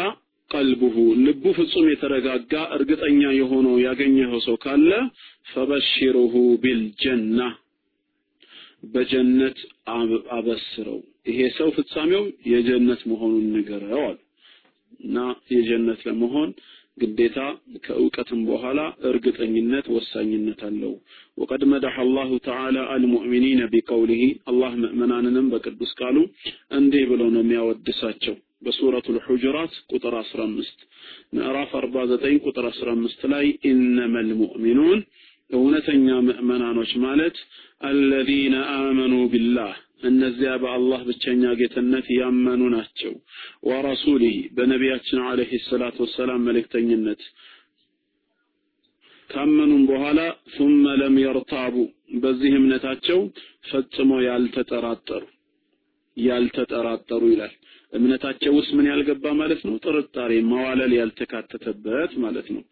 ቀልቡሁ 0.51 0.97
ልቡ 1.25 1.45
ፍጹም 1.59 1.89
የተረጋጋ 1.91 2.53
እርግጠኛ 2.77 3.21
የሆነው 3.41 3.75
ያገኘኸው 3.85 4.41
ሰው 4.47 4.57
ካለ 4.65 4.91
ፈበሽሩሁ 5.47 6.35
ቢልጀና 6.63 7.39
በጀነት 8.93 9.59
አበስረው 10.37 10.99
ይሄ 11.31 11.41
ሰው 11.59 11.69
ፍጻሜው 11.77 12.25
የጀነት 12.53 13.01
መሆኑን 13.11 13.47
ንገረው 13.57 14.03
አሉ። 14.09 14.19
እና 15.01 15.17
የጀነት 15.55 16.01
ለመሆን 16.09 16.51
ግዴታ 16.99 17.39
ከእውቀትም 17.85 18.41
በኋላ 18.49 18.81
እርግጠኝነት 19.11 19.87
ወሳኝነት 19.95 20.61
አለው። 20.69 20.93
ወቀድ 21.39 21.63
መደሐ 21.71 21.97
አላሁ 22.05 22.31
ተዓላ 22.47 22.79
አልሙእሚኒነ 22.95 23.61
ቢቀውሊሂ 23.73 24.23
አላህ 24.51 24.73
ምእመናንንም 24.83 25.47
በቅዱስ 25.53 25.93
ቃሉ 26.01 26.17
እንዲህ 26.79 27.05
ብሎ 27.11 27.23
ነው 27.35 27.43
የሚያወድሳቸው። 27.45 28.37
በሱረቱ 28.63 29.07
ልሑጅራት 29.17 29.75
ቁጥር 29.93 30.15
15 30.23 30.83
ምዕራፍ 31.37 31.71
49 31.79 32.41
ቁጥር 32.45 32.67
15 32.73 33.23
ላይ 33.33 33.47
ኢነመ 33.71 34.15
ልሙእሚኑን 34.29 35.01
እውነተኛ 35.51 36.09
ምእመናኖች 36.27 36.93
ማለት 37.05 37.37
አለዚነ 37.83 38.57
አመኑ 38.75 39.15
ቢላህ 39.33 39.73
እነዚያ 40.01 40.51
በአላህ 40.63 41.01
ብቸኛ 41.09 41.53
ጌትነት 41.59 42.07
ያመኑ 42.17 42.63
ናቸው። 42.75 43.13
ወረሱሊህ 43.69 44.37
በነቢያችን 44.57 45.21
አለህ 45.27 45.51
ሰላት 45.67 45.97
ወሰላም 46.05 46.45
መልእክተኝነት 46.47 47.23
ካመኑም 49.31 49.83
በኋላ 49.89 50.21
ثم 50.55 50.85
ለም 51.01 51.17
የርታቡ 51.23 51.75
በዚህ 52.23 52.53
እምነታቸው 52.59 53.21
ፈጽሞ 53.69 54.11
ያልተጠራጠሩ 54.25 55.23
ያልተጠራጠሩ 56.17 57.23
ይላል። 57.33 57.53
እምነታቸው 57.93 58.53
ውስጥ 58.57 58.71
ምን 58.79 58.89
ያልገባ 58.91 59.25
ማለት 59.39 59.61
ነው? 59.67 59.75
ጥርጣሬ 59.85 60.33
መዋለል 60.51 60.93
ያልተካተተበት 60.99 62.13
ማለት 62.25 62.49
ነው። 62.55 62.63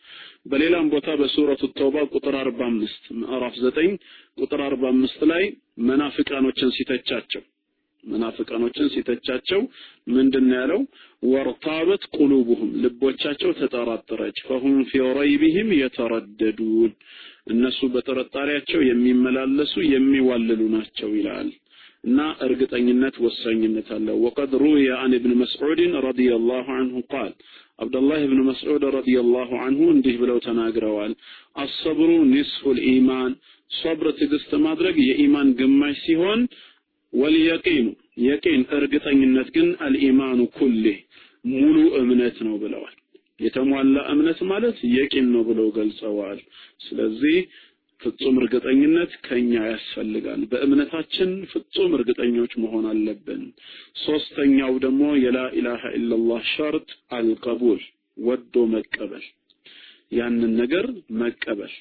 በሌላም 0.47 0.91
ቦታ 0.93 1.09
በሱረቱ 1.20 1.62
ተውባ 1.79 1.97
ቁጥር 2.12 2.35
45 2.41 3.09
ምዕራፍ 3.20 3.55
9 3.62 3.97
ቁጥር 4.39 4.61
45 4.66 5.24
ላይ 5.33 5.45
መናፍቃኖችን 5.83 6.74
ሲተቻቸው 6.76 7.43
መናፍቃኖችን 8.05 8.91
ሲተቻቸው 8.93 9.61
ምንድን 10.09 10.47
ያለው? 10.57 10.81
ወርታበት 11.26 12.03
ቁሉቡሁም 12.16 12.70
ልቦቻቸው 12.83 13.51
ተጠራጠረች። 13.59 14.37
ፈሁም 14.47 14.76
ፊ 14.91 15.01
ረይቢህም 15.18 15.70
የተረደዱን 15.79 16.93
እነሱ 17.53 17.81
በጥርጣሬያቸው 17.95 18.81
የሚመላለሱ 18.89 19.74
የሚዋልሉ 19.93 20.61
ናቸው 20.74 21.11
ይላል። 21.18 21.51
እና 22.05 22.18
እርግጠኝነት 22.47 23.14
ወሳኝነት 23.24 23.89
አለው። 23.95 24.16
ወቀድ 24.24 24.53
ሩየ 24.62 24.89
አን 24.99 25.14
ኢብን 25.16 25.33
መስዑድን 25.41 25.95
ረዲየላሁ 26.07 26.66
ዐንሁ 26.76 26.99
ቃል 27.12 27.33
አብደላህ 27.79 28.20
ብን 28.31 28.41
መስዑድ 28.49 28.85
ረዲየላሁ 28.97 29.51
ዐንሁ 29.62 29.83
እንዲህ 29.95 30.14
ብለው 30.22 30.39
ተናግረዋል። 30.47 31.12
አሰብሩ 31.57 32.11
ኒስፉል 32.33 32.79
ኢማን 32.89 33.33
ሶብር 33.71 34.09
ትዕግስት 34.19 34.53
ማድረግ 34.64 34.97
የኢማን 35.05 35.49
ግማሽ 35.59 35.97
ሲሆን 36.05 36.41
ወልየቂኑ 37.12 37.87
የቂን 38.25 38.62
እርግጠኝነት 38.77 39.49
ግን 39.57 39.69
አልኢማኑ 39.85 40.41
ኩሌ 40.57 40.85
ሙሉ 41.53 41.77
እምነት 42.01 42.37
ነው 42.47 42.55
ብለዋል። 42.62 42.95
የተሟላ 43.41 43.99
እምነት 44.12 44.41
ማለት 44.51 44.79
የቂን 44.95 45.27
ነው 45.35 45.43
ብለው 45.49 45.69
ገልጸዋል። 45.77 46.39
ስለዚህ 46.87 47.37
ፍጹም 48.01 48.35
እርግጠኝነት 48.41 49.12
ከኛ 49.27 49.53
ያስፈልጋል። 49.69 50.41
በእምነታችን 50.51 51.31
ፍጹም 51.53 51.95
እርግጠኞች 51.97 52.53
መሆን 52.62 52.85
አለብን። 52.91 53.43
ሶስተኛው 54.05 54.73
ደግሞ 54.85 55.03
የላ 55.23 55.39
ኢላሃ 55.59 55.83
ኢላላህ 55.99 56.43
ሸርጥ 56.53 56.89
አልቀቡል 57.19 57.81
ወዶ 58.19 58.64
መቀበል። 58.75 59.25
ያንን 60.12 60.53
ነገር 60.61 60.87
መቀበል። 61.23 61.75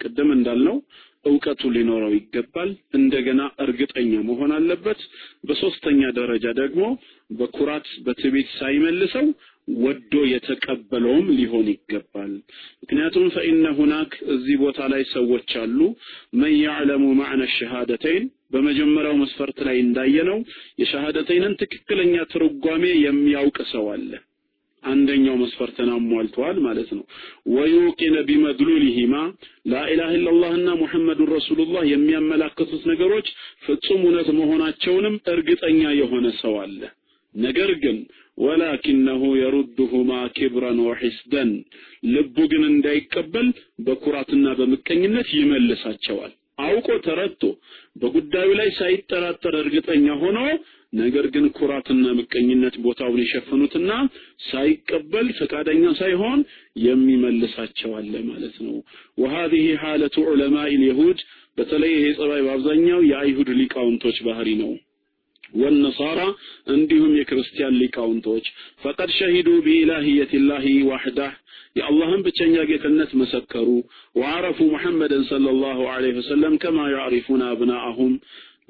ቅድም 0.00 0.28
እንዳልነው 0.34 0.76
እውቀቱ 1.24 1.62
ሊኖረው 1.74 2.12
ይገባል። 2.16 2.70
እንደገና 2.98 3.40
እርግጠኛ 3.64 4.12
መሆን 4.28 4.52
አለበት። 4.56 5.00
በሶስተኛ 5.48 6.02
ደረጃ 6.18 6.46
ደግሞ 6.60 6.82
በኩራት 7.32 7.88
በትዕቢት 8.06 8.50
ሳይመልሰው 8.58 9.26
ወዶ 9.82 10.14
የተቀበለውም 10.30 11.26
ሊሆን 11.36 11.66
ይገባል። 11.72 12.30
ምክንያቱም 12.82 13.26
ፈኢነ 13.34 13.66
ሁናክ 13.78 14.12
እዚህ 14.34 14.56
ቦታ 14.62 14.88
ላይ 14.92 15.02
ሰዎች 15.12 15.50
አሉ። 15.62 15.78
መን 16.40 16.54
ያዕለሙ 16.60 17.04
ማዕነ 17.20 17.42
ሸሃደተይን 17.56 18.24
በመጀመሪያው 18.54 19.14
መስፈርት 19.20 19.58
ላይ 19.68 19.76
እንዳየነው 19.84 20.38
የሸሃደተይንን 20.82 21.54
ትክክለኛ 21.62 22.16
ትርጓሜ 22.32 22.84
የሚያውቅ 23.04 23.58
ሰው 23.72 23.86
አለ 23.94 24.10
አንደኛው 24.84 25.34
መስፈርትን 25.40 25.90
አሟልተዋል 25.94 26.58
ማለት 26.66 26.90
ነው። 26.96 27.04
ወዩቂነ 27.54 28.16
ቢመድሉሊሂማ 28.28 29.14
ላኢላህ 29.72 30.10
ኢላላህና 30.16 30.68
ሙሐመዱን 30.80 31.30
ረሱሉላህ 31.34 31.84
የሚያመላክቱት 31.90 32.82
ነገሮች 32.92 33.28
ፍጹም 33.64 34.00
እውነት 34.04 34.30
መሆናቸውንም 34.38 35.16
እርግጠኛ 35.34 35.82
የሆነ 36.00 36.26
ሰው 36.40 36.56
አለ። 36.62 36.80
ነገር 37.34 37.70
ግን 37.82 37.98
ወላኪነሁ 38.38 39.22
የሩድሁማ 39.38 40.10
ኪብረን 40.36 40.78
ወሒስደን 40.84 41.50
ልቡ 42.12 42.36
ግን 42.52 42.62
እንዳይቀበል 42.70 43.48
በኩራትና 43.86 44.46
በምቀኝነት 44.58 45.28
ይመልሳቸዋል። 45.38 46.32
አውቆ 46.62 46.88
ተረድቶ 47.04 47.42
በጉዳዩ 48.00 48.48
ላይ 48.58 48.68
ሳይጠራጠር 48.78 49.54
እርግጠኛ 49.60 50.06
ሆኖ 50.22 50.38
ነገር 50.93 51.25
ግን 51.35 51.45
ኩራትና 51.57 52.05
ምቀኝነት 52.19 52.75
ቦታውን 52.85 53.21
የሸፈኑትና 53.23 53.91
ሳይቀበል 54.49 55.27
ፈቃደኛ 55.39 55.85
ሳይሆን 56.01 56.39
የሚመልሳቸው 56.85 57.91
አለ 57.99 58.13
ማለት 58.31 58.57
ነው 58.67 58.75
وهذه 59.21 59.65
حالة 59.83 60.15
علماء 60.29 60.69
اليهود 60.79 61.17
በተለይ 61.57 61.91
ይሄ 61.97 62.05
ጸባይ 62.19 62.41
በአብዛኛው 62.45 63.01
የአይሁድ 63.11 63.49
ሊቃውንቶች 63.61 64.17
ባህሪ 64.27 64.49
ነው 64.63 64.71
والنصارى 65.53 66.27
እንዲሁም 66.75 67.11
የክርስቲያን 67.19 67.77
ሊቃውንቶች 67.81 68.45
فقد 68.83 69.09
شهدوا 69.19 69.59
بإلهية 69.65 70.31
الله 70.39 70.65
وحده 70.91 71.29
የአላህን 71.79 72.21
ብቸኛ 72.25 72.55
ጌትነት 72.71 73.11
መሰከሩ 73.21 73.67
وعرفوا 74.19 74.69
محمدا 74.75 75.19
صلى 75.31 75.49
الله 75.55 75.79
عليه 75.93 76.13
وسلم 76.19 76.53
كما 76.63 76.85
يعرفون 76.95 77.41
أبناءهم 77.53 78.11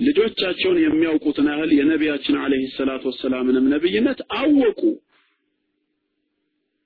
ልጆቻቸውን 0.01 0.79
የሚያውቁትን 0.83 1.49
ያህል 1.51 1.71
የነቢያችን 1.77 2.37
አለህ 2.43 2.63
ሰላት 2.77 3.03
ወሰላምንም 3.09 3.67
ነብይነት 3.73 4.21
አወቁ። 4.39 4.81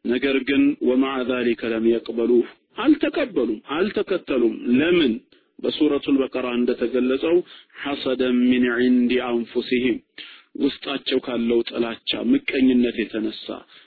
ነገር 0.04 0.36
ግን 0.48 0.62
ወማ 0.88 1.04
ዛሊከ 1.28 1.70
ለም 1.72 1.84
የቅበሉ 1.90 2.30
አልተቀበሉም 2.84 3.60
አልተከተሉም። 3.76 4.54
ለምን? 4.78 5.12
በሱረቱ 5.58 6.06
ልበቀራ 6.14 6.46
እንደተገለጸው 6.58 7.36
ሐሰደን 7.82 8.36
ሚን 8.48 8.64
ዒንዲ 8.78 9.12
አንፉሲህም 9.28 9.98
ውስጣቸው 10.62 11.18
ካለው 11.26 11.60
ጥላቻ 11.68 12.10
ምቀኝነት 12.32 12.96
የተነሳ 13.02 13.46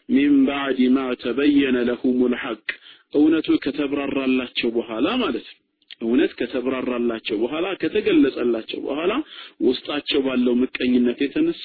ሚን 0.10 0.34
ባዕድ 0.48 0.80
ማ 0.96 1.04
ተበየነ 1.22 1.78
ለሁም 1.90 2.20
ልሐቅ 2.34 2.66
እውነቱ 3.14 3.58
ከተብራራላቸው 3.64 4.70
በኋላ 4.78 5.08
ማለት 5.22 5.48
ነው። 5.52 5.62
እውነት 6.07 6.33
ከተብራራላቸው 6.39 7.37
በኋላ 7.43 7.67
ከተገለጸላቸው 7.83 8.79
በኋላ 8.87 9.13
ውስጣቸው 9.67 10.21
ባለው 10.27 10.55
ምቀኝነት 10.63 11.19
የተነሳ 11.25 11.65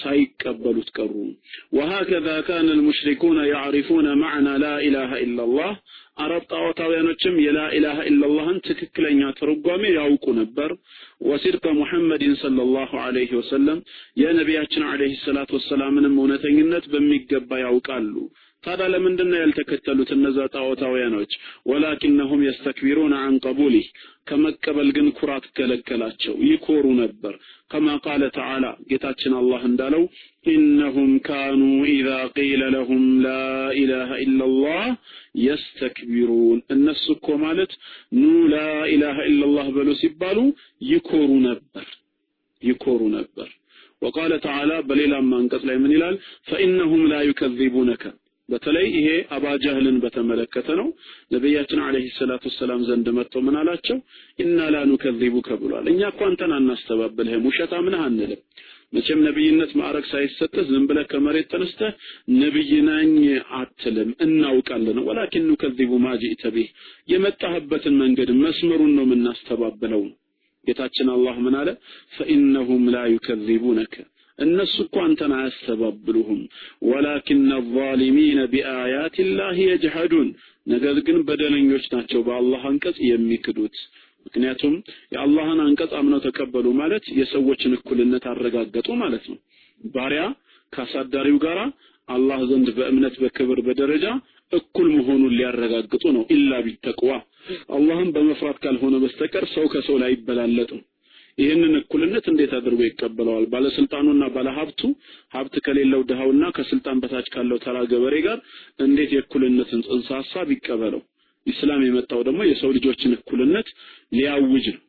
ሳይቀበሉት 0.00 0.90
ቀሩ 0.98 1.14
وهكذا 1.76 2.36
كان 2.50 2.68
المشركون 2.76 3.38
يعرفون 3.54 4.06
معنى 4.24 4.52
لا 4.64 4.74
اله 4.88 5.10
الا 5.24 5.42
الله 5.48 5.72
አረብ 6.22 6.42
ጣዖታውያኖችም 6.52 7.34
የላ 7.44 7.58
ኢላሃ 7.76 7.98
ኢላላህን 8.10 8.58
ትክክለኛ 8.66 9.20
ትርጓሜ 9.38 9.82
ያውቁ 9.98 10.24
ነበር 10.40 10.70
ወሲድቀ 11.28 11.64
ሙሐመድን 11.78 12.34
ሰለላሁ 12.42 12.90
ዐለይሂ 13.04 13.30
ወሰለም 13.40 13.78
የነቢያችን 14.22 14.84
ዐለይሂ 14.90 15.14
ሰላቱ 15.26 15.50
ወሰላምንም 15.58 16.18
እውነተኝነት 16.22 16.86
በሚገባ 16.94 17.60
ያውቃሉ 17.64 18.14
ታዲያ 18.64 18.86
ለምንድን 18.92 19.28
ነው 19.32 19.38
ያልተከተሉት 19.40 20.10
እነዛ 20.14 20.38
ጣዖታውያኖች 20.54 21.30
ወላኪነሁም 21.70 22.40
የስተክቢሩን 22.46 23.12
አን 23.18 23.36
ቀቡሊህ 23.44 23.86
ከመቀበል 24.28 24.88
ግን 24.96 25.06
ኩራት 25.18 25.44
ከለከላቸው 25.56 26.34
ይኮሩ 26.48 26.84
ነበር 27.00 27.34
ከማ 27.70 27.94
ቃለ 28.04 28.22
ተዓላ 28.36 28.66
ጌታችን 28.90 29.34
አላህ 29.40 29.62
እንዳለው 29.70 30.02
ኢነሁም 30.46 31.12
ካኑ 31.26 31.62
ኢዛ 31.94 32.10
ቂለ 32.36 32.62
ለሁም 32.74 33.06
ላ 33.24 33.30
ኢላሃ 33.80 34.18
ኢላላህ 34.24 34.84
የስተክቢሩን 35.46 36.60
እነሱ 36.76 37.06
እኮ 37.16 37.38
ማለት 37.44 37.72
ኑ 38.20 38.24
ላ 38.52 38.58
ኢላሃ 38.94 39.18
ኢላላህ 39.30 39.68
በሉ 39.76 39.90
ሲባሉ 40.02 40.38
ይኮሩ 40.90 41.30
ነበር 41.48 41.86
ይኮሩ 42.62 43.00
ነበር 43.18 43.48
وقال 44.02 44.32
تعالى 44.40 44.76
በሌላም 44.88 45.26
አንቀጽ 45.38 45.62
ላይ 45.68 45.76
ምን 45.82 45.92
ይላል 45.96 46.14
فإنهم 46.50 47.00
لا 47.12 47.20
يكذبونك 47.22 48.02
በተለይ 48.49 48.85
ይሄ 48.95 49.07
አባ 49.35 49.53
ጀህልን 49.63 49.97
በተመለከተ 50.03 50.67
ነው። 50.79 50.87
ነቢያችን 51.33 51.79
አለይሂ 51.85 52.07
ሰላቱ 52.17 52.51
ሰላም 52.57 52.81
ዘንድ 52.89 53.07
መጥተው 53.17 53.41
ምን 53.45 53.55
አላቸው? 53.61 53.97
ኢና 54.39 54.59
ላ 54.73 54.83
ኑከዚቡከ 54.89 55.49
ብሏል። 55.61 55.87
እኛ 55.93 56.01
እኮ 56.11 56.21
አንተን 56.29 56.53
አናስተባብልህም 56.57 57.47
ውሸታም 57.49 57.87
ነህ 57.93 58.03
አንልም። 58.07 58.41
መቼም 58.93 59.21
ነብይነት 59.25 59.71
ማዕረግ 59.79 60.05
ሳይሰጥህ 60.11 60.65
ዝም 60.69 60.83
ብለህ 60.89 61.05
ከመሬት 61.11 61.47
ተነስተህ 61.53 61.93
ነብይ 62.35 62.71
አትልም 63.57 64.09
እናውቃለን። 64.25 64.99
ወላኪን 65.07 65.47
ኑከዚቡ 65.49 65.91
ማ 66.03 66.11
ቢህ 66.55 66.69
የመጣህበትን 67.13 67.97
መንገድ 68.03 68.31
መስመሩን 68.43 68.93
ነው 68.97 69.05
የምናስተባብለው። 69.07 70.03
ጌታችን 70.67 71.07
አላህ 71.15 71.35
ምን 71.45 71.55
አለ? 71.59 71.69
ፈኢነሁም 72.15 72.85
ላ 72.93 73.01
ዩከዚቡነከ 73.11 73.95
እነሱ 74.39 74.75
እኮ 74.83 74.95
አንተን 75.03 75.33
አያስተባብሉህም። 75.35 76.41
ወላኪን 76.87 77.43
አዛሊሚነ 77.57 78.39
ቢአያት 78.53 79.17
ላህ 79.37 79.57
የጅሐዱን 79.63 80.29
ነገር 80.67 80.97
ግን 81.07 81.17
በደለኞች 81.27 81.85
ናቸው 81.93 82.21
በአላህ 82.27 82.61
አንቀጽ 82.69 82.97
የሚክዱት። 83.09 83.75
ምክንያቱም 84.25 84.75
የአላህን 85.13 85.59
አንቀጽ 85.65 85.91
አምነው 85.99 86.21
ተቀበሉ 86.25 86.67
ማለት 86.79 87.05
የሰዎችን 87.19 87.75
እኩልነት 87.77 88.23
አረጋገጡ 88.31 88.87
ማለት 89.01 89.25
ነው። 89.31 89.37
ባሪያ 89.89 90.23
ካሳዳሪው 90.73 91.37
ጋር 91.43 91.59
አላህ 92.09 92.39
ዘንድ 92.49 92.67
በእምነት 92.77 93.15
በክብር 93.21 93.59
በደረጃ 93.67 94.05
እኩል 94.51 94.87
መሆኑን 94.95 95.35
ሊያረጋግጡ 95.37 96.03
ነው። 96.15 96.23
ኢላ 96.35 96.51
ቢተቅዋ 96.65 97.11
አላህን 97.75 98.09
በመፍራት 98.15 98.57
ካልሆነ 98.63 98.95
በስተቀር 99.03 99.45
ሰው 99.53 99.65
ከሰው 99.73 99.97
ላይ 100.01 100.11
አይበላለጥም 100.11 100.81
ይህንን 101.37 101.73
እኩልነት 101.79 102.25
እንዴት 102.31 102.51
አድርጎ 102.57 102.81
ይቀበለዋል 102.85 103.45
ባለስልጣኑና 103.53 104.23
ባለሀብቱ 104.35 104.81
ሀብት 105.33 105.55
ከሌለው 105.65 106.01
ድሃውና 106.09 106.45
ከስልጣን 106.57 107.01
በታች 107.03 107.27
ካለው 107.33 107.57
ተራ 107.65 107.77
ገበሬ 107.91 108.15
ጋር 108.27 108.37
እንዴት 108.85 109.11
የእኩልነትን 109.15 109.81
ጽንሰ 109.87 110.09
ሀሳብ 110.19 110.49
ይቀበለው 110.55 111.01
ኢስላም 111.47 111.81
የመጣው 111.85 112.21
ደግሞ 112.27 112.41
የሰው 112.47 112.69
ልጆችን 112.77 113.15
እኩልነት 113.17 113.67
ሊያውጅ 114.11 114.67
ነው። 114.75 114.81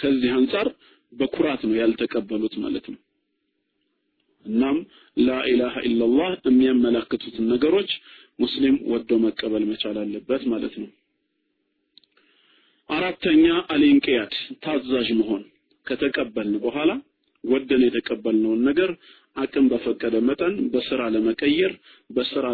ከዚህ 0.00 0.30
አንጻር 0.38 0.68
በኩራት 1.12 1.62
ነው 1.68 1.74
ያልተቀበሉት 1.80 2.54
ማለት 2.62 2.86
ነው። 2.92 3.00
እናም 4.46 4.76
ላኢላሃ 5.16 5.74
ኢላላህ 5.88 6.30
የሚያመላክቱትን 6.46 7.44
ነገሮች 7.52 7.90
ሙስሊም 8.38 8.76
ወዶ 8.92 9.18
መቀበል 9.24 9.64
መቻል 9.70 9.96
አለበት 10.02 10.42
ማለት 10.52 10.74
ነው። 10.82 10.88
አራተኛ 12.92 13.44
አልኢንቅያድ 13.72 14.32
ታዛዥ 14.64 15.08
መሆን 15.20 15.42
ከተቀበልን 15.86 16.56
በኋላ 16.64 16.90
ወደን 17.44 17.82
የተቀበልነውን 17.86 18.60
ነገር 18.68 18.90
አቅም 19.36 19.66
በፈቀደ 19.72 20.16
መጠን 20.28 20.54
በስራ 20.72 21.02
ለመቀየር 21.14 21.72
በስራ 22.10 22.44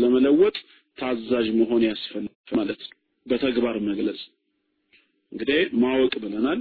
ለመለወጥ 0.00 0.56
ታዛዥ 0.98 1.46
መሆን 1.60 1.82
ያስፈልጋል 1.88 2.26
ማለት 2.58 2.80
ነው። 2.84 2.94
በተግባር 3.26 3.76
መግለጽ 3.88 4.20
እንግዲህ 5.32 5.60
ማወቅ 5.82 6.14
ብለናል። 6.22 6.60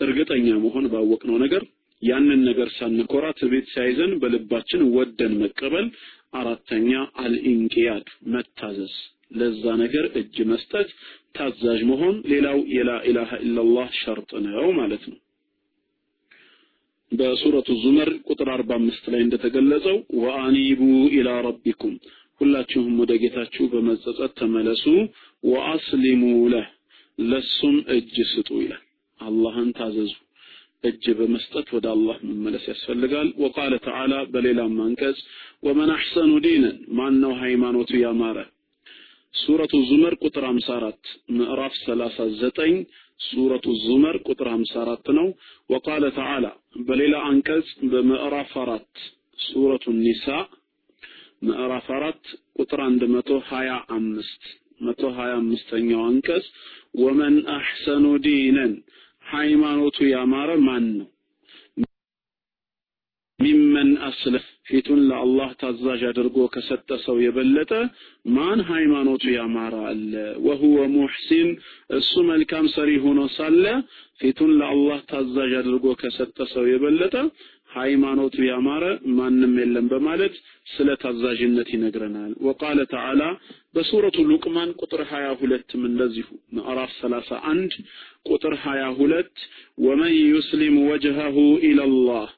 እርግጠኛ 0.00 0.46
መሆን 0.64 0.86
ባወቅነው 0.92 1.36
ነገር 1.44 1.62
ያንን 2.02 2.40
ነገር 2.48 2.68
ሳንኮራ 2.76 3.26
ትዕቢት 3.38 3.66
ሳይዘን 3.74 4.12
በልባችን 4.22 4.80
ወደን 4.96 5.34
መቀበል። 5.42 5.86
አራተኛ 6.34 6.90
አልኢንቂያድ 7.22 8.06
መታዘዝ፣ 8.32 8.94
ለዛ 9.38 9.64
ነገር 9.82 10.04
እጅ 10.20 10.36
መስጠት፣ 10.50 10.88
ታዛዥ 11.34 11.80
መሆን 11.90 12.16
ሌላው 12.30 12.58
የላ 12.74 12.90
ኢላሃ 13.08 13.30
ኢላላህ 13.44 13.88
ሸርጥ 14.00 14.30
ነው 14.46 14.66
ማለት 14.78 15.04
ነው። 15.10 15.18
በሱረቱ 17.12 17.68
ዙመር 17.82 18.10
ቁጥር 18.28 18.48
45 18.52 19.08
ላይ 19.12 19.20
እንደተገለጸው 19.24 19.96
ወአኒቡ 20.20 20.80
ኢላ 21.16 21.30
ረቢኩም 21.46 21.94
ሁላችሁም 22.40 22.94
ወደ 23.00 23.12
ጌታችሁ 23.22 23.64
በመጸጸት 23.72 24.32
ተመለሱ፣ 24.38 24.84
ወአስሊሙ 25.44 26.22
ለህ 26.52 26.68
ለሱም 27.18 27.76
እጅ 27.96 28.14
ስጡ 28.30 28.50
ይላል። 28.62 28.82
አላህን 29.20 29.68
ታዘዙ። 29.78 30.12
እጅ 30.84 31.04
በመስጠት 31.18 31.68
ወደ 31.74 31.86
አላህ 31.94 32.16
መመለስ 32.28 32.64
ያስፈልጋል። 32.70 33.28
ወቃለ 33.42 33.74
ተዓላ 33.84 34.14
በሌላም 34.32 34.74
አንቀጽ 34.84 35.18
ወመን 35.66 35.90
አሕሰኑ 35.96 36.32
ዲነን 36.46 36.78
ማን 36.98 37.14
ነው 37.22 37.32
ሃይማኖቱ 37.42 37.90
ያማረ 38.02 38.38
ሱረቱ 39.34 39.74
ዙመር 39.88 40.14
ቁጥር 40.22 40.44
54 40.48 41.08
ምዕራፍ 41.36 41.74
39 41.80 42.74
ሱረቱ 43.20 43.66
ዙመር 43.82 44.16
ቁጥር 44.26 44.48
54 44.52 45.10
ነው። 45.18 45.28
ወቃለ 45.70 46.04
ተዓላ 46.16 46.46
በሌላ 46.86 47.14
አንቀጽ 47.28 47.68
በምዕራፍ 47.92 48.52
4 48.64 49.04
ሱረቱ 49.46 49.84
ኒሳ 50.00 50.26
ምዕራፍ 51.42 51.86
4 51.94 52.32
ቁጥር 52.58 52.80
125 52.86 54.50
125ኛው 54.82 56.02
አንቀጽ 56.08 56.46
ወመን 57.00 57.36
አሕሰኑ 57.56 58.06
ዲነን 58.24 58.72
ሃይማኖቱ 59.26 59.98
ያማረ 60.12 60.50
ማን 60.66 60.86
ነው? 60.98 61.08
ሚመን 63.38 63.90
አስለ 64.08 64.34
ፊቱን 64.72 65.00
ለአላህ 65.08 65.50
ታዛዥ 65.60 66.02
አድርጎ 66.10 66.36
ከሰጠ 66.52 66.88
ሰው 67.02 67.16
የበለጠ 67.22 67.72
ማን 68.32 68.60
ሃይማኖቱ 68.70 69.24
ያማረ 69.34 69.74
አለ? 69.88 70.12
ወሁወ 70.46 70.78
ሙሕሲን 70.94 71.48
እሱ 71.98 72.12
መልካም 72.30 72.66
ሰሪ 72.74 72.90
ሆኖ 73.04 73.20
ሳለ 73.34 73.64
ፊቱን 74.20 74.52
ለአላህ 74.60 75.00
ታዛዥ 75.10 75.52
አድርጎ 75.60 75.86
ከሰጠ 76.02 76.38
ሰው 76.54 76.64
የበለጠ 76.70 77.14
ሃይማኖቱ 77.72 78.36
ያማረ 78.48 78.84
ማንም 79.18 79.52
የለም 79.60 79.86
በማለት 79.92 80.34
ስለ 80.72 80.88
ታዛዥነት 81.02 81.68
ይነግረናል። 81.74 82.32
ወቃለ 82.46 82.80
ተዓላ 82.90 83.22
በሱረቱ 83.74 84.18
ሉቅማን 84.30 84.70
ቁጥር 84.80 85.02
22ም 85.12 85.82
እንደዚሁ 85.90 86.26
ምዕራፍ 86.56 86.92
31 86.98 87.76
ቁጥር 88.28 88.54
22 88.64 89.46
ወመን 89.84 90.14
ዩስሊም 90.28 90.76
ወጅሀሁ 90.88 91.36
ኢለላህ 91.68 92.28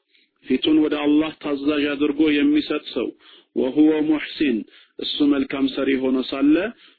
ፊቱን 0.46 0.76
ወደ 0.84 0.94
አላህ 1.04 1.32
ታዛዥ 1.44 1.84
አድርጎ 1.92 2.20
የሚሰጥ 2.36 2.84
ሰው 2.94 3.08
ወሁወ 3.56 3.92
ሙሕሲን 4.08 4.58
እሱ 4.98 5.16
መልካም 5.32 5.66
ሰሪ 5.74 5.90
ሆኖ 6.02 6.18
ሳለ 6.30 6.56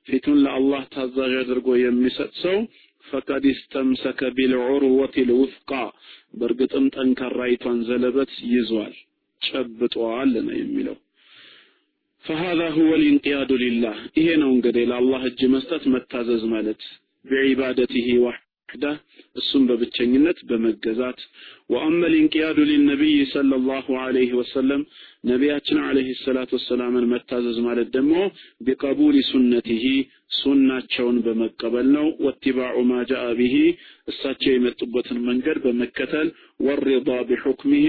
ፊቱን 0.08 0.38
ለአላህ 0.46 0.82
ታዛዥ 0.96 1.34
አድርጎ 1.42 1.70
የሚሰጥ 1.82 2.32
ሰው 2.44 2.58
ፈቀድ 3.06 3.46
እስተምሰከ 3.52 4.30
ቢልዑርወቲ 4.38 5.24
ልውፍቃ 5.30 5.72
በእርግጥም 6.40 6.86
ጠንካራይቷን 6.96 7.80
ዘለበት 7.88 8.34
ይዟል 8.54 8.94
ጨብጧል 9.42 10.34
ነው 10.48 10.56
የሚለው 10.62 10.98
فهذا 12.26 12.68
هو 12.78 12.90
الانقياد 12.96 13.52
لله 13.64 13.96
ይሄ 14.20 14.28
ነው 14.42 14.50
እንግዲህ 14.56 14.84
ለአላህ 14.90 15.22
እጅ 15.30 15.40
መስጠት 15.54 15.84
መታዘዝ 15.94 16.44
ማለት 16.54 16.82
بعبادته 17.26 18.08
وحده 18.20 18.45
እሱም 19.37 19.63
በብቸኝነት 19.69 20.39
በመገዛት 20.49 21.21
ወአመ 21.71 22.01
ልንቅያዱ 22.13 22.59
ሊነቢይ 22.69 23.19
ሰለላሁ 23.33 23.87
ዐለይሂ 24.01 24.31
ወሰለም 24.39 24.83
ነቢያችን 25.25 25.79
ዐለይሂ 25.85 26.09
ሰላቱ 26.21 26.51
ወሰላምን 26.59 27.07
መታዘዝ 27.13 27.59
ማለት 27.67 27.89
ደግሞ 27.97 28.15
ቢቀቡል 28.67 29.17
ሱነቲሂ 29.29 29.85
ሱናቸውን 30.39 31.17
በመቀበል 31.27 31.89
ነው። 31.97 32.07
ወትባዑ 32.27 32.77
ማ 32.91 33.01
ቢሂ 33.39 33.57
እሳቸው 34.09 34.53
የመጡበትን 34.55 35.19
መንገድ 35.29 35.59
በመከተል 35.65 36.29
ወሪዳ 36.61 37.19
ቢሑክሚሂ 37.31 37.89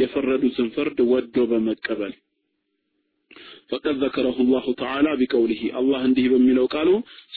የፈረዱትን 0.00 0.70
ፍርድ 0.76 1.00
ወዶ 1.12 1.46
በመቀበል 1.50 2.14
ፈቀድ 3.70 3.96
ዘከረሁ 4.00 4.36
ላሁ 4.50 4.66
ተዓላ 4.80 5.06
ቢቀውሊሂ 5.20 5.62
አላህ 5.78 6.00
እንዲህ 6.08 6.26
በሚለው 6.32 6.66
ቃሉ 6.74 6.90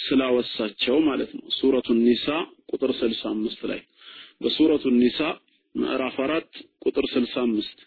ስላወሳቸው 0.03 0.97
ማለት 1.07 1.31
ነው። 1.37 1.45
ሱረቱ 1.55 1.87
ኒሳ 2.01 2.27
ቁጥር 2.69 2.91
65 2.97 3.63
ላይ 3.71 3.81
በሱረቱ 4.41 4.85
ኒሳ 4.97 5.19
ምዕራፍ 5.75 6.17
4 6.25 6.59
ቁጥር 6.83 7.05
65 7.13 7.85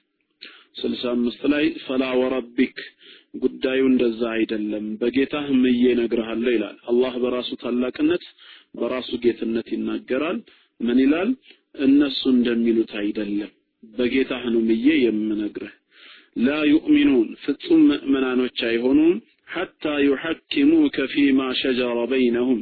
65 0.77 1.47
ላይ 1.53 1.65
ፈላ 1.85 2.05
ወረቢክ 2.21 2.77
ጉዳዩ 3.43 3.81
እንደዛ 3.91 4.23
አይደለም 4.37 4.87
በጌታህ 5.01 5.47
ምዬ 5.63 5.83
እነግርሃለሁ 5.95 6.53
ይላል። 6.55 6.77
አላህ 6.91 7.15
በራሱ 7.23 7.51
ታላቅነት 7.63 8.25
በራሱ 8.75 9.11
ጌትነት 9.25 9.69
ይናገራል። 9.75 10.39
ምን 10.81 10.99
ይላል? 11.05 11.31
እነሱ 11.83 12.21
እንደሚሉት 12.35 12.93
አይደለም 13.03 13.51
በጌታህ 13.83 14.43
ነው 14.55 14.63
ምዬ 14.69 14.87
የምነግርህ 15.03 15.75
ላ 16.39 16.57
ዩእሚኑን 16.69 17.29
ፍጹም 17.43 17.81
ምእመናኖች 17.89 18.59
አይሆኑም 18.69 19.15
ሐታ 19.49 19.85
ዩሐኪሙከ 20.07 21.07
ፊማ 21.13 21.41
ሸጀረ 21.61 21.99
በይነሁም 22.11 22.61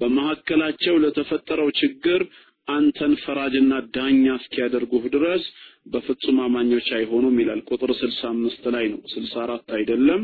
በመካከላቸው 0.00 0.94
ለተፈጠረው 1.04 1.68
ችግር 1.80 2.20
አንተን 2.68 3.12
ፈራጅና 3.22 3.72
ዳኛ 3.94 4.24
እስኪያደርጉህ 4.40 5.04
ድረስ 5.14 5.44
በፍጹም 5.92 6.36
አማኞች 6.44 6.88
አይሆኑም 6.96 7.38
ይላል። 7.42 7.60
ቁጥር 7.70 7.90
65 8.00 8.68
ላይ 8.74 8.84
ነው፣ 8.92 9.00
64 9.12 9.72
አይደለም። 9.78 10.22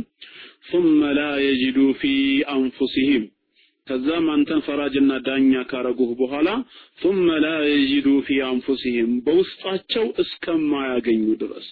ثم 0.70 1.00
لا 1.18 1.32
يجدوا 1.48 1.92
في 2.00 2.12
انفسهم 2.58 3.22
ከዛም 3.86 4.26
አንተን 4.34 4.60
ፈራጅና 4.66 5.10
ዳኛ 5.26 5.52
ካረጉህ 5.70 6.10
በኋላ 6.20 6.48
ثم 6.98 7.26
لا 7.46 7.56
يجدوا 7.74 8.20
في 8.26 8.36
انفسهم 8.52 9.08
በውስጣቸው 9.26 10.06
እስከማያገኙ 10.22 11.24
ድረስ 11.42 11.66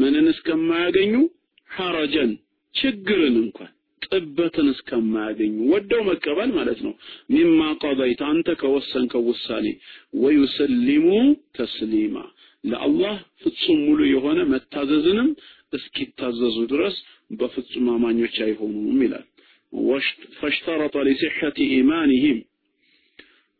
ምንን 0.00 0.26
እስከማያገኙ 0.34 1.14
ሐረጀን 1.70 2.30
ችግርን 2.74 3.36
እንኳን 3.44 3.72
ጥበትን 4.05 4.67
እስከማያገኙ 4.73 5.55
ወደው 5.71 6.01
መቀበል 6.07 6.49
ማለት 6.57 6.79
ነው። 6.85 6.93
ሚማ 7.33 7.59
ቀضይት 7.83 8.21
አንተ 8.27 8.55
ከወሰንከው 8.61 9.23
ውሳኔ 9.29 9.67
ወዩሰሊሙ 10.21 11.07
ተስሊማ 11.57 12.15
ለአላህ 12.63 13.13
ፍጹም 13.41 13.79
ሙሉ 13.85 13.99
የሆነ 14.09 14.39
መታዘዝንም 14.51 15.29
እስኪታዘዙ 15.73 16.57
ድረስ 16.71 16.95
በፍጹም 17.39 17.85
አማኞች 17.93 18.37
አይሆኑም 18.45 19.01
ይላል። 19.05 19.25
ፈሽተረጠ 20.39 20.95
ሊሲሐቲ 21.07 21.57
ኢማኒሂም 21.75 22.39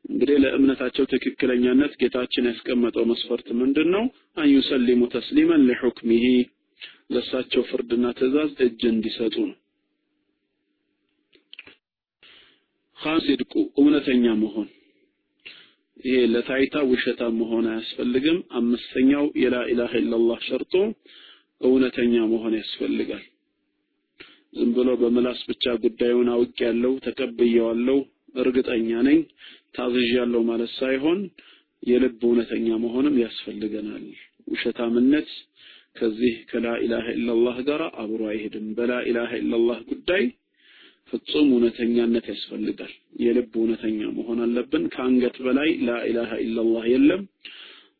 እንግዲህ 0.05 0.37
ለእምነታቸው 0.43 1.05
ትክክለኛነት 1.11 1.93
ጌታችን 2.01 2.47
ያስቀመጠው 2.49 3.03
መስፈርት 3.11 3.47
ምንድን 3.59 3.89
ነው? 3.95 4.03
አን 4.37 4.47
ዩሰሊሙ 4.53 5.01
ተስሊመን 5.13 5.65
ሊሑክሚሂ 5.69 6.25
ለእሳቸው 7.13 7.63
ፍርድና 7.69 8.05
ትእዛዝ 8.17 8.51
እጅ 8.65 8.81
እንዲሰጡ 8.91 9.35
ነው። 9.43 9.57
ሲድቁ 13.21 13.51
እውነተኛ 13.77 14.25
መሆን 14.41 14.67
ይሄ 15.99 16.19
ለታይታ 16.31 16.75
ውሸታም 16.89 17.33
መሆን 17.41 17.65
አያስፈልግም። 17.71 18.37
አምስተኛው 18.59 19.25
የላኢላሃ 19.41 19.91
ኢላላህ 20.01 20.39
ሸርጦ 20.47 20.73
እውነተኛ 21.61 22.13
መሆን 22.31 22.53
ያስፈልጋል። 22.59 23.23
ዝም 24.53 24.71
ብሎ 24.77 24.89
በምላስ 25.01 25.41
ብቻ 25.49 25.73
ጉዳዩን 25.83 26.29
አውቅ 26.33 26.57
ያለው 26.65 26.93
ተቀብየዋለው፣ 27.05 27.99
እርግጠኛ 28.35 28.89
ነኝ፣ 29.07 29.19
ታዝዣለሁ 29.75 30.41
ማለት 30.49 30.71
ሳይሆን 30.79 31.19
የልብ 31.83 32.19
እውነተኛ 32.27 32.67
መሆንም 32.83 33.15
ያስፈልገናል። 33.23 34.03
ውሸታምነት 34.47 35.29
ከዚህ 35.95 36.35
ከላኢላሃ 36.49 37.05
ኢላላህ 37.15 37.57
ጋር 37.69 37.81
አብሮ 38.01 38.21
አይሄድም። 38.31 38.67
በላኢላሃ 38.77 39.31
ኢላላህ 39.41 39.79
ጉዳይ 39.89 40.23
ፍጹም 41.11 41.47
እውነተኛነት 41.53 42.25
ያስፈልጋል። 42.31 42.93
የልብ 43.21 43.51
እውነተኛ 43.59 43.99
መሆን 44.17 44.39
አለብን። 44.45 44.83
ከአንገት 44.93 45.37
በላይ 45.45 45.69
ላኢላሃ 45.87 46.31
ኢላላህ 46.43 46.85
የለም። 46.91 47.23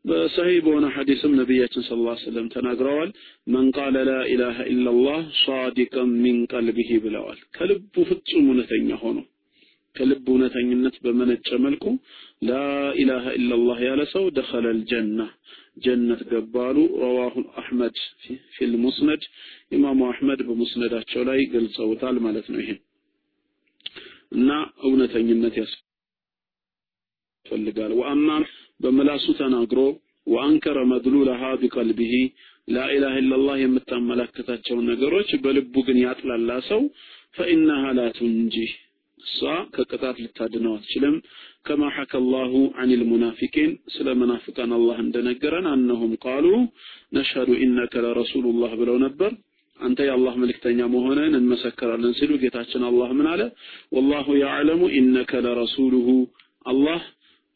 በሰሂህ 0.05 0.59
በሆነ 0.66 0.86
ሐዲስም 0.93 1.34
ነቢያችን 1.39 1.84
ሰለላሁ 1.88 2.12
ዐለይሂ 2.12 2.22
ወሰለም 2.22 2.47
ተናግረዋል። 2.53 3.09
መን 3.47 3.68
ቃለ 3.76 3.97
ላኢላሃ 4.09 4.57
ኢላላህ 4.72 5.20
ሷዲቀን 5.41 6.12
ሚን 6.24 6.39
ቀልቢሂ 6.53 6.91
ብለዋል። 7.03 7.39
ከልቡ 7.57 7.95
ፍጹም 8.09 8.47
እውነተኛ 8.47 8.89
ሆኖ 9.03 9.20
ከልብ 9.95 10.26
እውነተኝነት 10.32 10.95
በመነጨ 11.03 11.49
መልኩ 11.64 11.86
ላኢላሃ 12.49 13.26
ኢላላህ 13.38 13.80
ያለ 13.88 14.01
ሰው 14.14 14.26
ደኸለል 14.38 14.80
ጀና 14.91 15.20
ጀነት 15.84 16.22
ገባሉ። 16.32 16.78
ረዋሁ 17.03 17.36
አሕመድ 17.62 17.97
ፊል 18.55 18.74
ኢማሙ 19.72 19.99
አሕመድ 20.09 20.41
በሙስነዳቸው 20.47 21.22
ላይ 21.30 21.41
ገልጸውታል 21.53 22.18
ማለት 22.26 22.47
ነው። 22.53 22.62
ይሄን 22.64 22.80
እና 24.32 24.49
እውነተኝነት 24.86 25.55
ያስፈልጋል። 25.61 25.91
ወአማ 27.99 28.27
በምላሱ 28.79 29.25
ተናግሮ 29.39 29.79
ወአንከረ 30.27 30.77
መድሉለሃ 30.91 31.41
ቢቀልቢሂ 31.61 32.13
ላኢላሃ 32.67 33.15
ኢላላህ 33.21 33.55
የምታመላክታቸውን 33.61 34.86
ነገሮች 34.91 35.29
በልቡ 35.43 35.75
ግን 35.88 35.97
ያጥላላ 36.03 36.51
ሰው 36.69 36.82
ፈኢነሃ 37.38 37.84
ላ 37.97 38.01
እሷ 39.19 39.39
ከቅጣት 39.73 40.17
ልታድነው 40.23 40.73
አትችልም። 40.75 41.15
ከማ 41.65 41.89
ሐከ 41.95 42.13
አላሁ 42.21 42.53
አኒል 42.82 43.01
ሙናፊቂን 43.09 43.71
ስለ 43.95 44.07
መናፍቃን 44.21 44.71
አላህ 44.77 44.97
እንደነገረን 45.03 45.67
አነሁም 45.73 46.13
ቃሉ 46.23 46.45
ነሽሀዱ 47.17 47.49
ኢነከ 47.65 47.93
ለረሱሉላህ 48.05 48.71
ብለው 48.79 48.97
ነበር። 49.05 49.32
አንተ 49.82 49.99
የአላህ 50.07 50.34
መልእክተኛ 50.41 50.79
መሆንህን 50.91 51.38
እንመሰክራለን 51.38 52.13
ሲሉ 52.17 52.32
ጌታችን 52.41 52.84
አላህ 52.89 53.09
ምን 53.17 53.27
አለ? 53.32 53.41
ወላሁ 53.95 54.27
ያዕለሙ 54.41 54.82
ኢነከ 54.97 55.41
ለረሱሉሁ 55.45 56.07
አላህ 56.65 57.01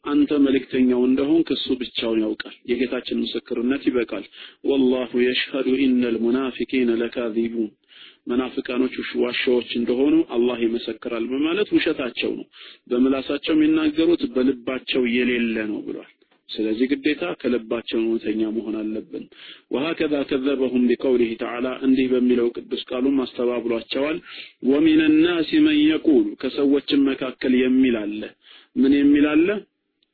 አንተ 0.04 0.32
መልእክተኛው 0.44 1.00
እንደሆን 1.06 1.40
ከሱ 1.48 1.66
ብቻውን 1.80 2.20
ያውቃል። 2.24 2.54
የጌታችን 2.70 3.20
ምስክርነት 3.22 3.82
ይበቃል። 3.88 4.24
ወላሁ 4.70 5.10
የሽሀዱ 5.24 5.68
ኢነል 5.84 6.16
ሙናፊቂነ 6.24 6.90
ለካዚቡን 7.00 7.70
መናፍቃኖች 8.26 8.94
ዋሻዎች 9.20 9.68
እንደሆኑ 9.78 10.14
አላህ 10.36 10.58
ይመሰክራል 10.64 11.24
በማለት 11.32 11.68
ውሸታቸው 11.74 12.30
ነው። 12.38 12.46
በምላሳቸው 12.90 13.54
የሚናገሩት 13.54 14.22
በልባቸው 14.34 15.02
የሌለ 15.12 15.56
ነው 15.70 15.80
ብሏል። 15.86 16.10
ስለዚህ 16.50 16.86
ግዴታ 16.90 17.22
ከልባቸው 17.40 17.98
እውነተኛ 18.00 18.50
መሆን 18.56 18.76
አለብን። 18.80 19.24
ወሀከዛ 19.72 20.14
ከዘበሁም 20.30 20.84
ቢቀውሊህ 20.90 21.30
ተዓላ 21.40 21.68
እንዲህ 21.86 22.06
በሚለው 22.12 22.48
ቅዱስ 22.56 22.82
ቃሉም 22.90 23.16
አስተባብሏቸዋል። 23.24 24.18
ወሚን 24.70 25.00
ናሲ 25.18 25.60
መን 25.64 25.78
የቁሉ 25.82 26.26
ከሰዎችም 26.42 27.06
መካከል 27.10 27.54
የሚል 27.62 27.96
አለ። 28.02 28.20
ምን 28.76 28.94
የሚል 28.98 29.26
አለ? 29.32 29.48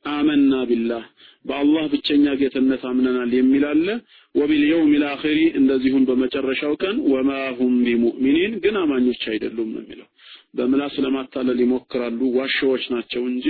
አመና 0.05 0.53
ቢላህ 0.69 1.03
በአላህ 1.45 1.83
ብቸኛ 1.91 2.25
ጌትነት 2.39 2.81
አምነናል 2.89 3.31
የሚል 3.37 3.63
አለ። 3.69 3.87
ወቢልየውሚል 4.35 5.03
አኺሪ 5.09 5.39
እንደዚሁም 5.59 6.07
በመጨረሻው 6.09 6.73
ቀን 6.83 6.97
ወማ 7.11 7.29
ሁም 7.57 7.75
ቢሙእሚኒን 7.85 8.55
ግን 8.63 8.77
አማኞች 8.81 9.23
አይደሉም 9.31 9.71
የሚለው። 9.77 10.07
በምላስ 10.55 10.95
ለማታለል 11.05 11.59
ይሞክራሉ፣ 11.63 12.19
ዋሻዎች 12.37 12.83
ናቸው 12.93 13.23
እንጂ 13.31 13.47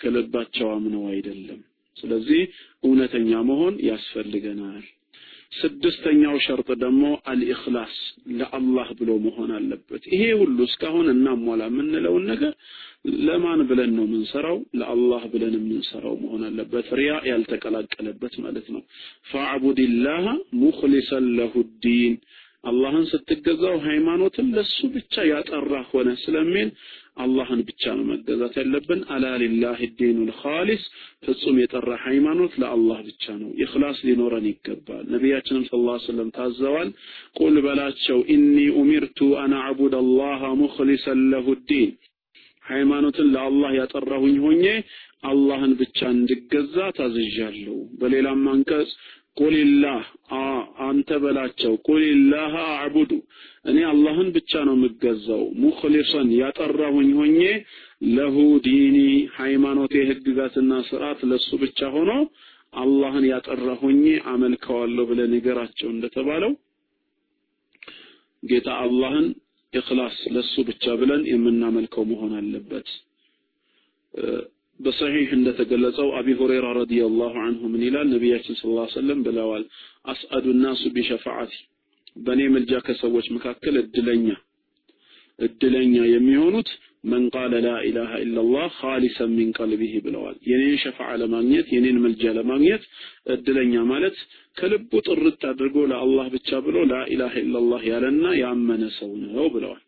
ከልባቸው 0.00 0.68
አምነው 0.76 1.04
አይደለም። 1.12 1.60
ስለዚህ 1.96 2.42
እውነተኛ 2.84 3.30
መሆን 3.48 3.74
ያስፈልገናል። 3.86 4.84
ስድስተኛው 5.52 6.34
ሸርጥ 6.44 6.68
ደግሞ 6.82 7.02
አልኢኽላስ 7.30 7.94
ለአላህ 8.36 8.88
ብሎ 8.98 9.10
መሆን 9.24 9.50
አለበት። 9.56 10.02
ይሄ 10.12 10.22
ሁሉ 10.40 10.58
እስካሁን 10.68 11.06
እናሟላ 11.14 11.62
የምንለውን 11.70 12.24
ነገር 12.30 12.52
ለማን 13.26 13.60
ብለን 13.68 13.90
ነው 13.96 14.04
የምንሰራው? 14.06 14.58
ለአላህ 14.78 15.22
ብለን 15.32 15.54
የምንሰራው 15.58 16.14
መሆን 16.22 16.42
አለበት። 16.48 16.88
ሪያ 16.98 17.12
ያልተቀላቀለበት 17.30 18.34
ማለት 18.44 18.66
ነው። 18.74 18.82
فاعبد 19.30 19.84
الله 19.84 20.24
مخلصا 20.62 21.08
له 21.08 21.26
الدين 21.38 22.14
አላህን 22.64 23.04
ስትገዛው 23.10 23.76
ሃይማኖትን 23.84 24.48
ለሱ 24.56 24.78
ብቻ 24.94 25.22
ያጠራ 25.30 25.74
ሆነ 25.90 26.08
ስለሚል 26.24 26.70
አላህን 27.22 27.60
ብቻ 27.68 27.82
ነው 27.96 28.04
መገዛት 28.10 28.54
ያለብን። 28.60 29.00
ألا 29.14 29.24
لله 29.42 29.78
الدين 29.98 30.30
الخالص 30.40 30.82
ፍጹም 31.24 31.56
የጠራ 31.60 31.90
ሃይማኖት 32.04 32.52
ለአላህ 32.62 32.98
ብቻ 33.08 33.24
ነው። 33.40 33.50
ኢኽላስ 33.62 33.98
ሊኖረን 34.06 34.46
ይገባል። 34.50 35.04
ነቢያችንም 35.14 35.66
ሰለላሁ 35.68 35.94
ዐለይሂ 35.94 36.04
ወሰለም 36.04 36.30
ታዘዋል። 36.38 36.90
قل 37.38 37.56
በላቸው 37.66 38.20
إني 38.34 38.56
أمرت 38.78 39.30
أن 39.42 39.54
أعبد 39.60 39.96
الله 40.02 40.42
مخلصا 40.60 41.22
له 41.32 41.48
الدين 41.68 41.92
ሃይማኖትን 42.64 43.28
ለአላህ 43.34 43.70
ያጠራሁኝ 43.76 44.36
ሆኜ 44.42 44.64
አላህን 45.24 45.72
ብቻ 45.80 45.98
እንድገዛ 46.14 46.76
ታዝዣለሁ። 46.98 47.78
በሌላም 48.00 48.44
አንቀጽ 48.52 48.90
ቁልላህ 49.36 50.00
አንተ 50.86 51.18
በላቸው 51.22 51.72
ቁልላህ 51.86 52.52
አዕቡዱ 52.72 53.12
እኔ 53.70 53.78
አላህን 53.90 54.28
ብቻ 54.36 54.52
ነው 54.68 54.74
የምገዛው 54.76 55.42
ሙኽሊሰን 55.62 56.28
ያጠራሁኝ 56.38 57.10
ሆኜ 57.18 57.40
ለሁ 58.10 58.36
ዲኒ 58.66 58.98
ሃይማኖቴ 59.36 59.94
ህግጋትና 60.10 60.72
ስርዓት 60.88 61.20
ለሱ 61.30 61.50
ብቻ 61.62 61.90
ሆኖ 61.94 62.12
አላህን 62.74 63.24
ያጠራ 63.30 63.68
ሆኜ 63.82 64.02
አመልከዋለሁ 64.32 65.04
ብለህ 65.10 65.28
ንገራቸው 65.32 65.88
እንደተባለው 65.94 66.52
ጌታ 68.42 68.68
አላህን 68.84 69.26
ኢኽላስ 69.72 70.18
ለሱ 70.34 70.54
ብቻ 70.68 70.84
ብለን 71.00 71.22
የምናመልከው 71.30 72.04
መሆን 72.10 72.32
አለበት። 72.38 72.88
በሰሒህ 74.80 75.30
እንደተገለጸው 75.36 76.08
አቢ 76.18 76.28
ሁረይራ 76.38 76.66
ረዲየላሁ 76.78 77.32
ዐንሁ 77.42 77.62
ምን 77.72 77.82
ይላል? 77.86 78.06
ነቢያችን 78.14 78.58
ሰለላሁ 78.60 78.82
ዐለይሂ 78.82 78.94
ወሰለም 78.94 79.18
ብለዋል፣ 79.26 79.64
አስአዱ 80.12 80.46
ናሱ 80.62 80.82
ቢሸፋዓቲ 80.94 81.52
በእኔ 82.16 82.40
ምልጃ 82.54 82.72
ከሰዎች 82.86 83.26
መካከል 83.36 83.74
እድለኛ 83.82 84.28
እድለኛ 85.38 85.94
የሚሆኑት 86.12 86.70
መን 87.04 87.22
ቃለ 87.34 87.52
ላ 87.64 87.70
ኢላሃ 87.88 88.10
ኢላላህ 88.24 88.66
ኻሊሰን 88.80 89.30
ሚን 89.36 89.50
ቀልቢሂ 89.58 89.92
ብለዋል። 90.06 90.36
የኔን 90.48 90.74
ሸፋዓ 90.82 91.10
ለማግኘት 91.20 91.68
የኔን 91.74 91.98
ምልጃ 92.04 92.32
ለማግኘት 92.38 92.82
እድለኛ 93.34 93.84
ማለት 93.92 94.16
ከልቡ 94.56 94.92
ጥርት 95.06 95.42
አድርጎ 95.50 95.76
ለአላህ 95.92 96.26
ብቻ 96.34 96.60
ብሎ 96.66 96.76
ላ 96.90 96.98
ኢላሃ 97.14 97.34
ኢላላህ 97.44 97.82
ያለና 97.90 98.24
ያመነ 98.42 98.82
ሰው 98.98 99.12
ነው 99.26 99.46
ብለዋል። 99.54 99.82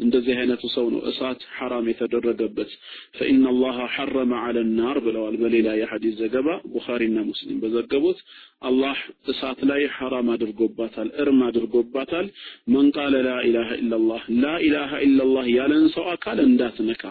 እንደዚህ 0.00 0.34
አይነቱ 0.36 0.62
ሰው 0.74 0.86
ነው 0.92 1.00
እሳት 1.10 1.40
ሐራም 1.56 1.86
የተደረገበት 1.90 2.70
ፈኢነ 3.18 3.44
አላህ 3.50 3.76
ሐረመ 3.94 4.32
ዐለ 4.42 4.58
ናር 4.72 4.98
ብለዋል። 5.04 5.34
በሌላ 5.40 5.68
የሐዲስ 5.78 6.14
ዘገባ 6.20 6.48
ቡኻሪና 6.72 7.18
ሙስሊም 7.28 7.58
በዘገቡት 7.62 8.20
አላህ 8.62 8.98
እሳት 9.32 9.60
ላይ 9.70 9.82
ሐራም 9.96 10.30
አድርጎባታል፣ 10.34 11.10
እርም 11.22 11.40
አድርጎባታል። 11.48 12.28
መን 12.72 12.88
ቃለ 12.96 13.16
ላ 13.26 13.34
ኢላሃ 13.46 13.70
ኢላላህ 13.80 14.22
ላ 14.38 14.54
ኢላሃ 14.66 14.92
ኢላላህ 15.06 15.46
ያለን 15.56 15.86
ሰው 15.96 16.06
አካል 16.14 16.40
እንዳትነካ 16.46 17.04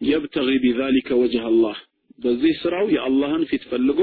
የብተጊ 0.00 0.48
ቢዛሊከ 0.62 1.10
ወጅህ 1.20 1.44
አላህ 1.48 1.76
በዚህ 2.18 2.54
ስራው 2.60 2.86
የአላህን 2.94 3.42
ፊት 3.50 3.64
ፈልጎ 3.70 4.00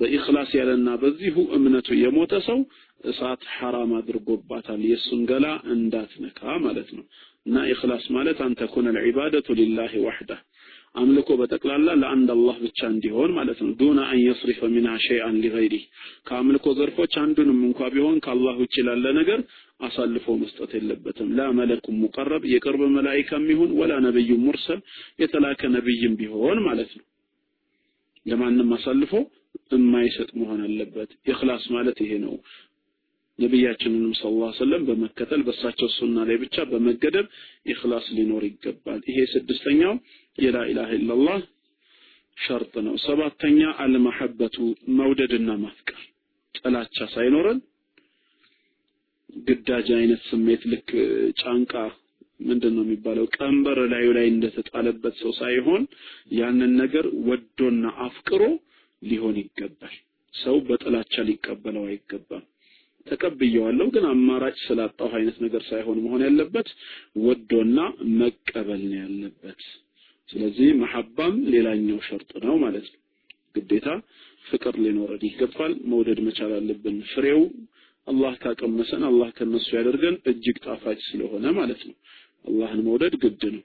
በኢኽላስ 0.00 0.50
ያለና 0.58 0.88
በዚሁ 1.02 1.36
እምነቱ 1.56 1.88
የሞተ 2.00 2.34
ሰው 2.48 2.58
እሳት 3.04 3.42
ሐራም 3.54 3.92
አድርጎባታል። 3.98 4.82
የእሱን 4.88 5.22
ገላ 5.30 5.46
እንዳትነካ 5.74 6.40
ማለት 6.66 6.90
ነው። 6.96 7.04
እና 7.46 7.56
ኢኽላስ 7.72 8.04
ማለት 8.14 8.38
አንተ 8.46 8.60
ኩነ 8.72 8.92
ልዒባደቱ 8.96 9.48
ሊላሂ 9.58 9.92
ወሕዳ 10.04 10.30
አምልኮ 10.94 11.30
በጠቅላላ 11.38 11.88
ለአንድ 12.00 12.28
አላህ 12.34 12.56
ብቻ 12.62 12.80
እንዲሆን 12.92 13.30
ማለት 13.36 13.58
ነው። 13.62 13.72
ዱነ 13.80 13.98
አን 14.06 14.20
የስሪፈ 14.22 14.68
ሚንሃ 14.74 14.92
ሸይአን 15.06 15.34
ሊገይሪህ 15.42 15.82
ከአምልኮ 16.28 16.66
ዘርፎች 16.78 17.14
አንዱንም 17.22 17.58
እንኳ 17.68 17.88
ቢሆን 17.94 18.16
ከአላህ 18.24 18.54
ውጭ 18.62 18.76
ላለ 18.86 19.06
ነገር 19.18 19.40
አሳልፎ 19.80 20.36
መስጠት 20.42 20.70
የለበትም። 20.76 21.28
ላ 21.38 21.48
መለኩም 21.58 21.98
ሙቀረብ 22.04 22.44
የቅርብ 22.52 22.82
መላኢካም 22.96 23.44
ይሁን 23.52 23.72
ወላ 23.80 23.94
ነብዩም 24.06 24.44
ሙርሰል 24.46 24.80
የተላከ 25.22 25.70
ነብይም 25.76 26.16
ቢሆን 26.20 26.60
ማለት 26.68 26.92
ነው። 26.98 27.04
ለማንም 28.26 28.70
አሳልፎ 28.76 29.12
የማይሰጥ 29.74 30.30
መሆን 30.40 30.60
አለበት። 30.66 31.10
ኢኽላስ 31.30 31.64
ማለት 31.74 31.98
ይሄ 32.04 32.12
ነው። 32.24 32.34
ነቢያችንንም 33.38 34.12
ዐለይሂ 34.18 34.36
ወሰለም 34.44 34.82
በመከተል 34.88 35.40
በእሳቸው 35.46 35.88
ሱና 35.96 36.16
ላይ 36.28 36.36
ብቻ 36.42 36.64
በመገደብ 36.70 37.26
ኢኽላስ 37.72 38.06
ሊኖር 38.16 38.44
ይገባል። 38.48 39.00
ይሄ 39.10 39.18
ስድስተኛው 39.32 39.94
የላ 40.38 40.58
ኢላሃ 40.70 40.90
ኢላላህ 40.98 41.38
ሸርጥ 42.36 42.74
ነው። 42.86 42.94
ሰባተኛ 43.04 43.60
المحبة 43.82 44.56
መውደድና 44.96 45.50
ማፍቀር 45.62 46.00
ጥላቻ 46.54 46.96
ሳይኖረን 47.14 47.58
ግዳጅ 49.46 49.88
አይነት 49.96 50.20
ስሜት 50.28 50.62
ልክ 50.72 50.90
ጫንቃ 51.40 51.72
ምንድን 52.40 52.74
ነው 52.76 52.84
የሚባለው 52.84 53.26
ቀንበር 53.36 53.78
ላዩ 53.92 54.08
ላይ 54.16 54.26
እንደተጣለበት 54.30 55.14
ሰው 55.20 55.32
ሳይሆን 55.38 55.82
ያንን 56.38 56.72
ነገር 56.82 57.06
ወዶና 57.28 57.84
አፍቅሮ 58.06 58.42
ሊሆን 59.02 59.36
ይገባል። 59.42 59.94
ሰው 60.34 60.56
በጥላቻ 60.66 61.24
ሊቀበለው 61.28 61.84
አይገባም። 61.88 62.44
ተቀብየዋለሁ 63.06 63.86
ግን 63.94 64.04
አማራጭ 64.10 64.56
ስላጣሁ 64.64 65.10
አይነት 65.18 65.36
ነገር 65.44 65.62
ሳይሆን 65.68 65.98
መሆን 66.04 66.22
ያለበት 66.26 66.68
ወዶና 67.24 67.78
መቀበል 68.16 68.82
ነው 68.86 68.98
ያለበት። 69.02 69.60
ስለዚህ 70.28 70.68
መሐባም 70.80 71.34
ሌላኛው 71.54 71.98
ሸርጥ 72.06 72.30
ነው 72.44 72.56
ማለት 72.64 72.86
ነው። 72.92 73.00
ግዴታ 73.56 73.88
ፍቅር 74.44 74.74
ሊኖረን 74.84 75.22
ይገባል። 75.28 75.72
መውደድ 75.90 76.18
መቻል 76.26 76.52
አለብን። 76.56 76.96
ፍሬው 77.12 77.40
አላህ 78.06 78.34
ካቀመሰን 78.42 79.02
አላህ 79.08 79.28
ከነሱ 79.36 79.68
ያደርገን 79.76 80.16
እጅግ 80.30 80.56
ጣፋጭ 80.66 80.98
ስለሆነ 81.06 81.46
ማለት 81.56 81.80
ነው። 81.88 81.94
አላህን 82.46 82.80
መውደድ 82.86 83.14
ግድ 83.22 83.42
ነው። 83.54 83.62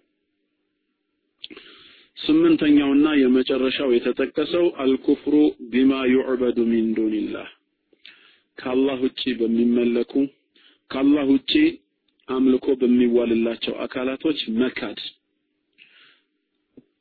ስምንተኛውና 2.17 3.07
የመጨረሻው 3.19 3.89
የተጠቀሰው 3.93 4.65
አልኩፍሩ 4.83 5.35
ቢማ 5.71 5.91
ዩዕበዱ 6.11 6.57
ሚን 6.71 6.87
ዱንላህ 6.97 7.47
ከአላህ 8.57 8.97
ውጪ 9.05 9.21
በሚመለኩ 9.39 10.13
ከአላህ 10.91 11.25
ውጪ 11.33 11.53
አምልኮ 12.27 12.67
በሚዋልላቸው 12.81 13.73
አካላቶች 13.85 14.39
መካድ 14.59 14.99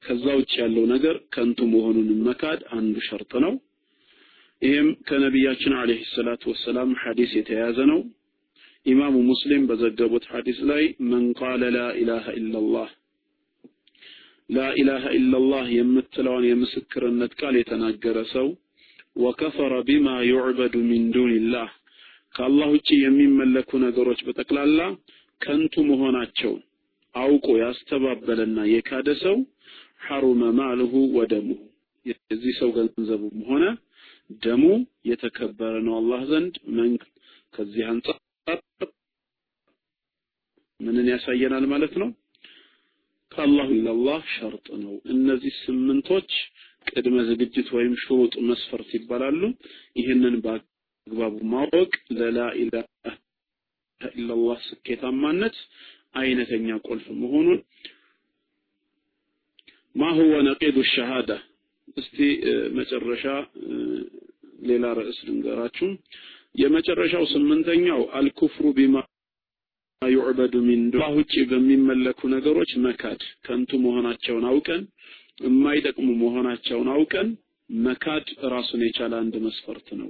ከዛ 0.04 0.24
ውጭ 0.38 0.52
ያለው 0.60 0.84
ነገር 0.92 1.16
ከንቱ 1.34 1.66
መሆኑን 1.72 2.08
መካድ 2.26 2.60
አንዱ 2.76 2.96
ሸርጥ 3.08 3.32
ነው። 3.44 3.52
ይህም 4.62 4.88
ከነቢያችን 5.08 5.74
አለይሂ 5.80 6.00
ሰላቱ 6.14 6.42
ወሰላም 6.52 6.90
ሐዲስ 7.02 7.30
የተያዘ 7.38 7.78
ነው። 7.92 8.00
ኢማሙ 8.86 9.16
ሙስሊም 9.28 9.62
በዘገቡት 9.68 10.24
ሐዲስ 10.32 10.58
ላይ 10.70 10.82
መን 11.10 11.24
ቃለ 11.40 11.62
ላ 11.74 11.80
ኢላሃ 11.98 12.26
ኢላላህ 12.38 12.88
ላ 14.50 14.60
የምትለውን 15.74 16.44
የምስክርነት 16.48 17.32
ቃል 17.40 17.56
የተናገረ 17.58 18.18
ሰው 18.32 18.48
ወከፈረ 19.22 19.74
ቢማ 19.88 20.08
ዩዕበዱ 20.28 20.74
ሚን 20.88 21.04
ዱንላህ 21.14 21.68
ከአላህ 22.34 22.68
ውጭ 22.74 22.88
የሚመለኩ 22.98 23.70
ነገሮች 23.84 24.20
በጠቅላላ 24.26 24.80
ከንቱ 25.40 25.84
መሆናቸውን 25.90 26.60
አውቆ 27.14 27.46
ያስተባበለና 27.62 28.58
የካደ 28.72 29.08
ሰው 29.22 29.36
ሐሩመ 30.06 30.42
ማልሁ 30.58 30.92
ወደሙሁ 31.16 31.58
የዚህ 32.06 32.52
ሰው 32.60 32.70
ገንዘቡም 32.76 33.40
ሆነ 33.48 33.64
ደሙ 34.44 34.64
የተከበረ 35.10 35.74
ነው 35.86 35.94
አላህ 36.00 36.20
ዘንድ። 36.30 36.54
ከዚህ 37.54 37.84
አንጻር 37.92 38.18
ምንን 40.80 41.06
ያሳየናል 41.12 41.64
ማለት 41.72 41.94
ነው? 42.02 42.08
ከአላሁ 43.32 43.68
ኢላላህ 43.76 44.20
ሸርጥ 44.34 44.66
ነው። 44.82 44.94
እነዚህ 45.12 45.52
ስምንቶች 45.64 46.30
ቅድመ 46.86 47.16
ዝግጅት 47.28 47.68
ወይም 47.76 47.94
ሹሩጥ 48.02 48.34
መስፈርት 48.48 48.90
ይባላሉ። 48.96 49.40
ይህንን 49.96 50.34
በአግባቡ 50.44 51.34
ማወቅ 51.52 51.90
ለላ 52.18 52.38
ኢላሃ 52.62 52.86
ኢላላህ 54.00 54.58
ስኬታማነት 54.68 55.56
አይነተኛ 56.20 56.68
ቁልፍ 56.86 57.06
መሆኑን 57.20 57.58
ማ 59.94 60.08
ሁወ 60.16 60.34
ነቂዱ 60.46 60.76
ሸሃዳ? 60.90 61.30
እስቲ 61.96 62.16
መጨረሻ 62.76 63.24
ሌላ 64.62 64.84
ርዕስ 64.98 65.18
ልንገራችሁ። 65.28 65.88
የመጨረሻው 66.54 67.24
ስምንተኛው 67.32 68.00
አልኩፍሩ 68.18 68.66
ቢማ 68.76 68.96
ዩዕበዱ 70.02 70.54
ሚን 70.66 70.82
ዱላህ 70.92 71.10
ውጭ 71.16 71.34
በሚመለኩ 71.48 72.20
ነገሮች 72.32 72.70
መካድ 72.84 73.18
ከንቱ 73.46 73.80
መሆናቸውን 73.82 74.44
አውቀን 74.50 74.82
የማይጠቅሙ 75.44 76.06
መሆናቸውን 76.22 76.88
አውቀን 76.94 77.28
መካድ 77.70 78.24
ራሱን 78.52 78.80
የቻለ 78.86 79.12
አንድ 79.20 79.34
መስፈርት 79.44 79.88
ነው። 80.00 80.08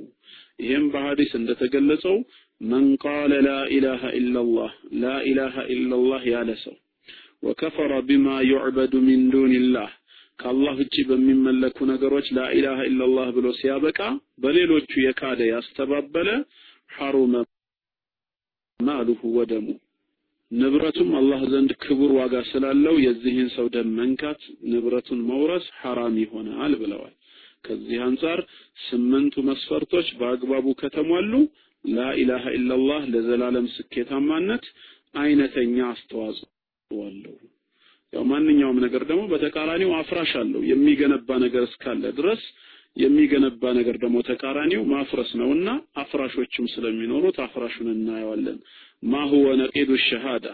ይህም 0.62 0.86
በሐዲስ 0.93 1.32
እንደተገለጸው 1.41 2.16
መን 2.61 2.86
ቃለ 3.05 3.32
ላ 3.47 3.57
ኢላሃ 3.74 4.03
ኢላላህ 4.20 4.70
ላ 5.03 5.16
ኢላሃ 5.30 5.66
ኢላላህ 5.74 6.22
ያለ 6.32 6.51
ሰው 6.64 6.76
ወከፈረ 7.43 7.93
ቢማ 8.09 8.38
ዩዕበዱ 8.49 8.95
ሚን 9.09 9.22
ዱንላህ 9.34 9.91
ከአላህ 10.38 10.74
ውጭ 10.80 10.97
በሚመለኩ 11.09 11.78
ነገሮች 11.91 12.26
ላኢላሃ 12.36 12.80
ኢላላህ 12.88 13.28
ብሎ 13.36 13.49
ሲያበቃ 13.59 13.99
በሌሎቹ 14.43 14.93
የካደ 15.05 15.41
ያስተባበለ 15.51 16.28
ሐሩመ 16.91 17.34
ማሉሁ 18.80 19.20
ወደሙ 19.36 19.66
ንብረቱም 20.50 21.10
አላህ 21.18 21.40
ዘንድ 21.50 21.70
ክቡር 21.82 22.10
ዋጋ 22.18 22.36
ስላለው 22.48 22.94
የዚህን 23.04 23.48
ሰው 23.56 23.66
ደም 23.74 23.90
መንካት 23.98 24.40
ንብረቱን 24.70 25.20
መውረስ 25.28 25.66
ሐራም 25.80 26.14
ይሆናል 26.22 26.72
ብለዋል። 26.80 27.14
ከዚህ 27.64 27.98
አንጻር 28.06 28.40
ስምንቱ 28.84 29.42
መስፈርቶች 29.48 30.08
በአግባቡ 30.20 30.66
ከተሟሉ 30.80 31.32
ላኢላሃ 31.84 32.44
ኢላላህ 32.56 33.02
ለዘላለም 33.12 33.66
ስኬታማነት 33.74 34.64
አይነተኛ 35.16 35.76
አስተዋጽኦ 35.92 36.48
አለው። 37.04 37.36
ያው 38.12 38.24
ማንኛውም 38.30 38.78
ነገር 38.84 39.02
ደግሞ 39.10 39.22
በተቃራኒው 39.32 39.90
አፍራሽ 39.98 40.32
አለው። 40.40 40.62
የሚገነባ 40.70 41.38
ነገር 41.44 41.62
እስካለ 41.68 42.04
ድረስ 42.18 42.42
የሚገነባ 42.97 43.62
ነገር 43.76 43.97
ደግሞ 44.03 44.16
ተቃራኒው 44.28 44.82
ማፍረስ 44.93 45.30
ነውና 45.41 45.68
አፍራሾችም 46.03 46.66
ስለሚኖሩት 46.72 47.36
አፍራሹን 47.45 47.88
እናየዋለን። 47.95 48.59
ማ 49.03 49.22
ሁወ 49.30 49.47
ነቂዱ 49.61 49.91
ሸሃዳ 50.07 50.47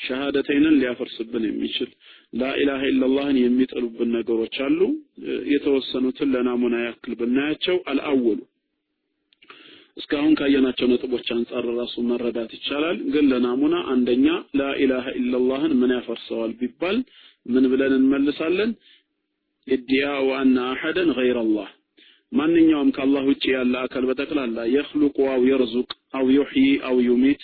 ሸሃደተይንን 0.00 0.76
ሊያፈርስብን 0.80 1.44
የሚችል 1.46 1.88
ላኢላሃ 2.32 2.82
ኢላላህን 2.90 3.38
የሚጥሉብን 3.40 4.10
ነገሮች 4.16 4.56
አሉ። 4.66 4.80
የተወሰኑትን 5.52 6.30
ለናሙና 6.34 6.76
ያክል 6.84 7.14
ብናያቸው 7.20 7.78
አልአወሉ 7.92 8.38
እስካሁን 9.96 10.36
ካየናቸው 10.38 10.86
ነጥቦች 10.90 11.28
አንጻር 11.36 11.64
ራሱ 11.78 11.94
መረዳት 12.10 12.50
ይቻላል። 12.56 12.98
ግን 13.14 13.24
ለናሙና 13.30 13.76
አንደኛ 13.92 14.26
ላኢላሃ 14.60 15.06
ኢላላህን 15.20 15.74
ምን 15.80 15.92
ያፈርሰዋል 15.96 16.52
ቢባል 16.60 16.98
ምን 17.46 17.64
ብለን 17.72 17.92
እንመልሳለን? 17.98 18.70
ادعاء 19.66 20.26
أن 20.36 20.56
أحدا 20.68 21.10
غير 21.18 21.43
الله 21.43 21.68
ማንኛውም 22.32 22.90
ከአላህ 22.96 23.22
ውጭ 23.28 23.44
ያለ 23.52 23.74
አካል 23.82 24.04
በጠቅላላ 24.08 24.66
يخلق 24.72 25.18
أو 25.32 25.42
يرزق 25.50 25.90
أو 26.18 26.26
يحيي 26.34 26.66
أو 26.88 26.96
يميت 27.06 27.42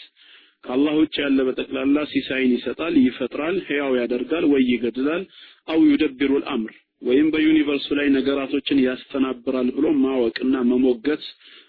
ከአላህ 0.65 0.95
ውጭ 1.01 1.15
ያለ 1.23 1.39
በጠቅላላ 1.47 1.97
ሲሳይን 2.11 2.53
ይሰጣል፣ 2.55 2.95
ይፈጥራል፣ 3.07 3.57
ሕያው 3.67 3.93
ያደርጋል 4.01 4.45
ወይ 4.53 4.63
ይገድላል፣ 4.71 5.23
أو 5.69 5.81
يدبر 5.91 6.33
الأمر 6.39 6.75
ወይም 7.03 7.27
በ 7.33 7.42
universe 7.42 7.78
ኡ 7.78 7.87
ላይ 7.99 8.07
ነገራቶችን 8.17 8.79
ያስተናብራል 8.85 9.69
ብሎ 9.77 9.87
ማወቅና 10.03 10.55
መሞገት 10.71 11.25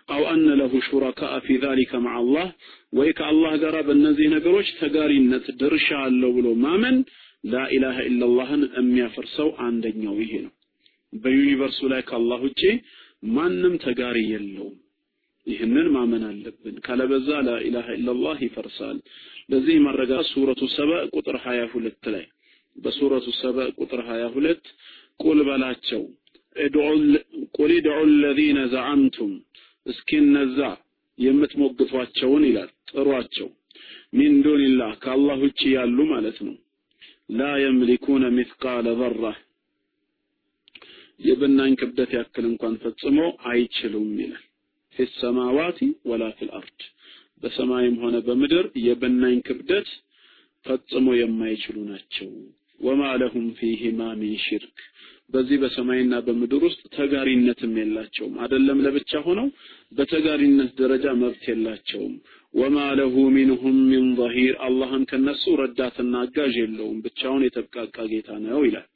አው 0.10 0.22
አነ 0.32 0.48
ለሁ 0.60 0.74
ሹረካአ 0.88 1.36
ፊ 1.46 1.58
ዛሊከ 1.64 1.94
መዓ 2.06 2.18
ወይ 2.98 3.10
ከአላህ 3.18 3.54
ጋር 3.64 3.76
በእነዚህ 3.88 4.28
ነገሮች 4.36 4.68
ተጋሪነት 4.80 5.46
ድርሻ 5.62 5.88
አለው 6.04 6.32
ብሎ 6.38 6.48
ማመን 6.64 6.98
ላኢላሃ 7.44 7.98
ኢላላህን 8.10 8.64
የሚያፈርሰው 8.78 9.50
አንደኛው 9.66 10.16
ይሄ 10.24 10.34
ነው። 10.46 10.54
በዩኒቨርሱ 11.14 11.80
ላይ 11.92 12.02
ከአላህ 12.08 12.40
ውጪ 12.48 12.62
ማንም 13.30 13.74
ተጋሪ 13.84 14.18
የለውም። 14.32 14.76
ይህንን 15.48 15.88
ማመን 15.96 16.24
አለብን። 16.30 16.76
ካለበዛ 16.86 17.30
ላኢላሃ 17.48 17.88
ኢላላህ 17.98 18.38
ይፈርሳል። 18.46 18.98
ለዚህ 19.50 19.76
ማረጋ 19.86 20.14
ሱረቱ 20.30 20.62
ሰበ 20.76 20.92
ቁጥር 21.16 21.36
22 21.44 22.10
ላይ 22.14 22.26
በሱረቱ 22.76 23.28
ሰበ 23.42 23.58
ቁጥር 23.78 24.02
22 24.08 24.72
ቁል 25.20 25.40
በላቸው 25.48 26.02
ቁል 27.56 27.72
ድዑ 27.86 28.00
ለዚነ 28.16 28.60
ዘዐምቱም 28.74 29.32
እስኪ 29.86 30.10
እነዛ 30.24 30.60
የምትሞግቷቸውን 31.20 32.44
ይላል 32.48 32.70
ጥሯቸው 32.92 33.50
ሚን 34.18 34.34
ዱንላህ 34.46 34.92
ከአላህ 35.04 35.38
ውጭ 35.46 35.62
ያሉ 35.74 35.98
ማለት 36.12 36.38
ነው 36.48 36.56
ላ 37.38 37.50
የምሊኩነ 37.64 38.26
ሚስቃለ 38.38 38.88
ዘራ 39.00 39.24
የብናኝ 41.20 41.74
ክብደት 41.80 42.12
ያክል 42.18 42.46
እንኳን 42.50 42.74
ፈጽሞ 42.82 43.18
አይችሉም 43.50 44.10
ይላል። 44.22 44.44
ፊ 44.96 45.06
ሰማዋቲ 45.16 45.80
ወላ 46.10 46.24
ፊል 46.38 46.52
በሰማይም 47.44 47.96
ሆነ 48.02 48.16
በምድር 48.28 48.66
የብናኝ 48.84 49.38
ክብደት 49.48 49.88
ፈጽሞ 50.66 51.08
የማይችሉ 51.18 51.78
ናቸው። 51.90 52.30
ወማ 52.82 53.02
ለሁም 53.22 53.46
ፊሂማ 53.58 54.02
ሚን 54.22 54.36
ሽርክ 54.46 54.78
በዚህ 55.30 55.58
በሰማይና 55.62 56.16
በምድር 56.26 56.64
ውስጥ 56.68 56.82
ተጋሪነትም 56.96 57.74
የላቸውም። 57.80 58.34
አይደለም 58.42 58.82
ለብቻ 58.86 59.22
ሆነው 59.28 59.48
በተጋሪነት 59.92 60.72
ደረጃ 60.82 61.06
መብት 61.22 61.44
የላቸውም። 61.50 62.16
ወማ 62.54 62.78
ለሁ 63.00 63.16
ሚንሁም 63.36 63.78
ሚን 63.90 64.06
ظሂር 64.20 64.56
አላህም 64.66 65.06
ከነሱ 65.10 65.56
ረዳትና 65.62 66.16
አጋዥ 66.26 66.54
የለውም። 66.62 67.00
ብቻውን 67.06 67.46
የተብቃቃ 67.46 67.96
ጌታ 68.12 68.38
ነው 68.46 68.62
ይላል 68.68 68.88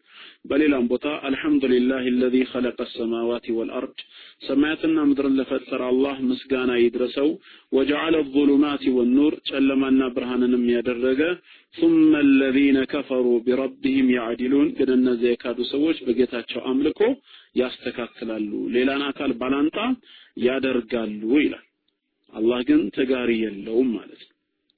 በሌላም 0.50 0.86
ቦታ 0.90 1.06
አልሐምዱሊላህ 1.26 2.02
الذي 2.14 2.42
خلق 2.52 2.78
السماوات 2.80 3.46
والارض 3.56 3.96
ሰማያትና 4.46 4.96
ምድርን 5.10 5.36
ለፈጠረ 5.38 5.80
አላህ 5.92 6.16
ምስጋና 6.30 6.70
ይድረሰው 6.82 7.28
وجعل 7.72 8.14
الظلمات 8.24 8.84
والنور 8.96 9.32
ጨለማና 9.50 10.00
ብርሃንንም 10.16 10.64
ያደረገ 10.76 11.20
ثم 11.74 12.12
الذين 12.28 12.78
كفروا 12.94 13.38
بربهم 13.46 14.06
يعدلون 14.18 14.66
ግን 14.78 14.90
እነዚያ 14.98 15.30
የካዱ 15.32 15.58
ሰዎች 15.74 15.96
በጌታቸው 16.06 16.60
አምልኮ 16.70 17.00
ያስተካክላሉ 17.60 18.50
ሌላን 18.76 19.02
አካል 19.10 19.32
ባላንጣ 19.40 19.76
ያደርጋሉ 20.46 21.22
ይላል 21.44 21.66
አላህ 22.32 22.60
ግን 22.68 22.80
ተጋሪ 22.96 23.30
የለውም 23.44 23.90
ማለት 23.98 24.22
ነው። 24.24 24.32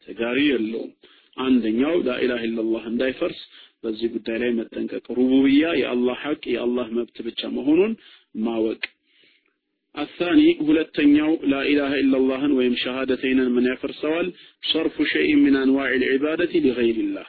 ተጋሪ 0.08 0.38
የለውም። 0.52 0.90
አንደኛው 1.36 1.94
ላኢላሃ 2.06 2.42
ኢላላህ 2.48 2.84
እንዳይፈርስ 2.90 3.40
በዚህ 3.83 4.07
ጉዳይ 4.13 4.37
ላይ 4.41 4.51
መጠንቀቅ፣ 4.57 5.05
ሩቡብያ 5.17 5.67
የአላህ 5.79 6.17
ሐቅ 6.23 6.43
የአላህ 6.53 6.87
መብት 6.97 7.17
ብቻ 7.27 7.49
መሆኑን 7.55 7.93
ማወቅ። 8.39 8.81
አሳኒ 9.95 10.41
ሁለተኛው 10.67 11.31
ላኢላሃ 11.51 11.93
ኢላላህን 12.03 12.51
ወይም 12.59 12.75
ሸሃደተይንን 12.81 13.49
ምን 13.55 13.65
ያፈርሰዋል? 13.71 14.27
ሰርፉ 14.63 14.95
ሸይእ 15.11 15.39
ሚን 15.41 15.55
አንዋዕ 15.61 15.89
ልዕባደቲ 16.03 16.53
ሊገይሪላህ 16.65 17.27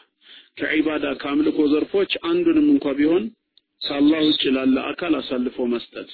ከዒባዳ 0.58 1.04
ከአምልኮ 1.20 1.58
ዘርፎች 1.72 2.12
አንዱንም 2.30 2.66
እንኳ 2.74 2.86
ቢሆን 2.98 3.24
ከአላህ 3.80 4.20
ውጭ 4.28 4.42
ላለ 4.56 4.76
አካል 4.90 5.14
አሳልፎ 5.20 5.66
መስጠት 5.72 6.10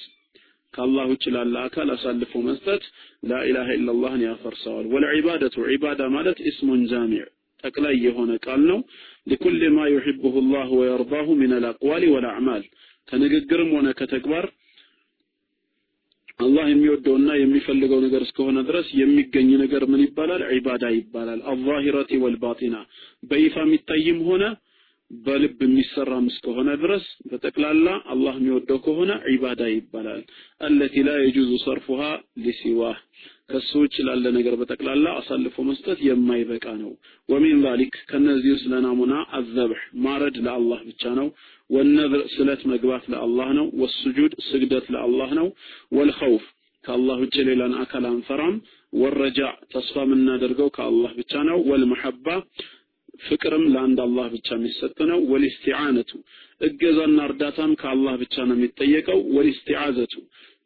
ከአላህ 0.73 1.05
ውጭ 1.11 1.25
ላለ 1.35 1.55
አካል 1.67 1.89
አሳልፎ 1.93 2.41
መስጠት 2.47 2.83
ላኢላሃ 3.29 3.67
ኢላላህን 3.77 4.23
ያፈርሰዋል። 4.27 4.85
ወልዒባደቱ 4.93 5.55
ዒባዳ 5.71 6.01
ማለት 6.15 6.39
ኢስሙን 6.49 6.81
ጃሚዕ 6.91 7.25
ጠቅላይ 7.63 7.95
የሆነ 8.05 8.31
ቃል 8.45 8.61
ነው። 8.69 8.79
ሊኩል 9.27 9.57
ማ 9.75 9.87
ዩሒቡሁ 9.93 10.35
ላህ 10.47 10.69
ወየርዳሁ 10.77 11.27
ሚን 11.39 11.53
አልአቅዋሊ 11.57 12.03
ወልአዕማል 12.13 12.63
ከንግግርም 13.07 13.69
ሆነ 13.75 13.89
ከተግባር 13.99 14.45
አላህ 16.39 16.65
የሚወደውና 16.67 17.29
የሚፈልገው 17.37 17.99
ነገር 18.03 18.21
እስከሆነ 18.25 18.59
ድረስ 18.67 18.87
የሚገኝ 18.99 19.49
ነገር 19.61 19.83
ምን 19.91 20.01
ይባላል? 20.05 20.41
ዒባዳ 20.53 20.83
ይባላል። 20.95 21.39
አዛሂረቲ 21.51 22.11
ወልባጢና 22.21 22.75
በይፋ 23.29 23.55
የሚታይም 23.65 24.19
ሆነ 24.27 24.43
በልብ 25.11 25.59
የሚሰራም 25.65 26.25
እስከሆነ 26.31 26.69
ድረስ 26.81 27.05
በጠቅላላ 27.29 27.87
አላህ 28.13 28.33
የሚወደው 28.39 28.79
ከሆነ 28.85 29.11
ዒባዳ 29.29 29.61
ይባላል። 29.73 30.21
አለቲ 30.61 31.03
ላ 31.07 31.15
የጁዙ 31.19 31.51
ሰርፉሃ 31.63 32.01
ሊሲዋህ 32.43 32.97
ከሱ 33.49 33.71
ውጭ 33.81 33.95
ላለ 34.07 34.25
ነገር 34.35 34.53
በጠቅላላ 34.59 35.07
አሳልፎ 35.19 35.55
መስጠት 35.69 35.99
የማይበቃ 36.07 36.65
ነው። 36.81 36.91
ወሚን 37.29 37.57
ዛሊክ 37.65 37.95
ከነዚህ 38.09 38.51
ውስጥ 38.55 38.65
ለናሙና 38.73 39.15
አዘብሕ 39.37 39.81
ማረድ 40.03 40.37
ለአላህ 40.45 40.81
ብቻ 40.89 41.13
ነው። 41.19 41.27
ወነዝር 41.69 42.23
ስለት 42.35 42.61
መግባት 42.71 43.05
ለአላህ 43.13 43.49
ነው። 43.59 43.67
ወስጁድ 43.81 44.33
ስግደት 44.47 44.87
ለአላህ 44.95 45.31
ነው። 45.39 45.47
ወልኸውፍ 45.97 46.45
ከአላህ 46.85 47.17
ውጭ 47.23 47.35
ሌላን 47.49 47.73
አካል 47.81 48.05
አንፈራም። 48.09 48.55
ወረጃዕ 48.93 49.55
ተስፋ 49.73 49.95
የምናደርገው 50.05 50.69
ከአላህ 50.77 51.11
ብቻ 51.19 51.33
ነው። 51.49 51.57
ወልመሐባ 51.69 52.27
ፍቅርም 53.23 53.63
ለአንድ 53.73 53.99
አላህ 54.03 54.27
ብቻ 54.35 54.47
የሚሰጥ 54.57 54.97
ነው። 55.09 55.19
ወልስቲዓነቱ 55.31 56.11
እገዛና 56.61 57.17
እርዳታም 57.27 57.71
ከአላህ 57.81 58.13
ብቻ 58.21 58.35
ነው 58.47 58.55
የሚጠየቀው። 58.57 59.19
ወልስቲዓዘቱ 59.35 60.13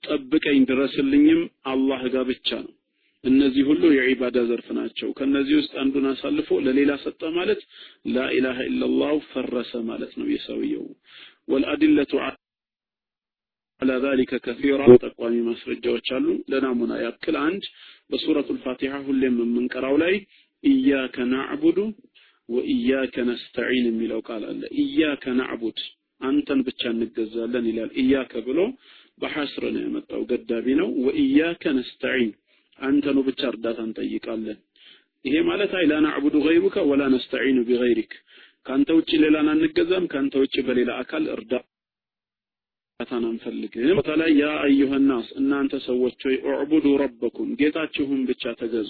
ጠብቀኝ 0.03 0.59
ድረስልኝም 0.69 1.41
አላህ 1.71 2.01
ጋር 2.13 2.23
ብቻ 2.29 2.49
ነው። 2.65 2.73
እነዚህ 3.23 3.63
ሁሉ 3.67 3.83
የዒባዳ 3.95 4.37
ዘርፍ 4.47 4.67
ናቸው። 4.77 5.09
ከነዚህ 5.17 5.55
ውስጥ 5.59 5.73
አንዱን 5.83 6.05
አሳልፎ 6.09 6.49
ለሌላ 6.65 6.91
ሰጠ 7.03 7.21
ማለት 7.37 7.61
ላኢላሃ 8.15 8.57
ኢላላህ 8.69 9.13
ፈረሰ 9.29 9.71
ማለት 9.89 10.13
ነው 10.19 10.27
የሰውየው። 10.33 10.87
ወልአዲለቱ 11.47 12.11
አላ 13.81 13.91
ዛሊከ 14.03 14.33
ከሲራ 14.43 14.81
ጠቋሚ 15.03 15.35
ማስረጃዎች 15.47 16.09
አሉ። 16.17 16.27
ለናሙና 16.51 16.93
ያክል 17.03 17.37
አንድ 17.41 17.63
በሱረቱል 18.11 18.59
ፋቲሃ 18.65 18.93
ሁሌም 19.07 19.37
የምንቀራው 19.41 19.95
ላይ 20.03 20.13
ኢያከ 20.63 21.15
ናዕቡዱ 21.31 21.79
ወኢያከ 22.49 23.15
ነስተዒን 23.29 23.85
የሚለው 23.89 24.21
ቃል 24.27 24.43
አለ። 24.49 24.61
ኢያከ 24.83 25.25
ናዕቡድ 25.39 25.79
አንተን 26.21 26.59
ብቻ 26.67 26.81
እንገዛለን 26.93 27.65
ይላል። 27.69 27.91
ኢያከ 28.01 28.33
ብሎ 28.47 28.59
በሐስር 29.17 29.63
ነው 29.73 29.81
የመጣው፣ 29.83 30.21
ገዳቢ 30.29 30.67
ነው። 30.79 30.89
ወኢያከ 31.05 31.63
ነስተዒን 31.77 32.31
አንተኑ 32.79 33.17
ብቻ 33.27 33.41
እርዳታ 33.51 33.79
እንጠይቃለን። 33.87 34.59
ይሄ 35.25 35.35
ማለት 35.49 35.73
አይ 35.79 35.85
ላ 35.89 35.99
ናዕቡዱ 36.05 36.35
ገይሩከ 36.45 36.77
ወላ 36.89 37.03
ነስተዒኑ 37.13 37.57
ቢገይሪክ 37.67 38.13
ከአንተ 38.65 38.89
ውጭ 38.97 39.11
ሌላን 39.23 39.47
አንገዛም፣ 39.51 40.05
ከአንተ 40.11 40.33
ውጭ 40.41 40.55
በሌላ 40.67 40.91
አካል 41.01 41.23
እርዳታን 41.33 41.69
አንፈልግም። 43.29 43.87
ቦታ 43.97 44.11
ላይ 44.21 44.31
ያ 44.39 44.49
አዩሃ 44.63 44.91
ናስ 45.03 45.27
እናንተ 45.39 45.73
ሰዎች 45.87 46.19
ሆይ 46.27 46.35
ኡዕቡዱ 46.49 46.85
ረበኩም 47.01 47.49
ጌታችሁን 47.59 48.21
ብቻ 48.29 48.53
ተገዙ። 48.61 48.89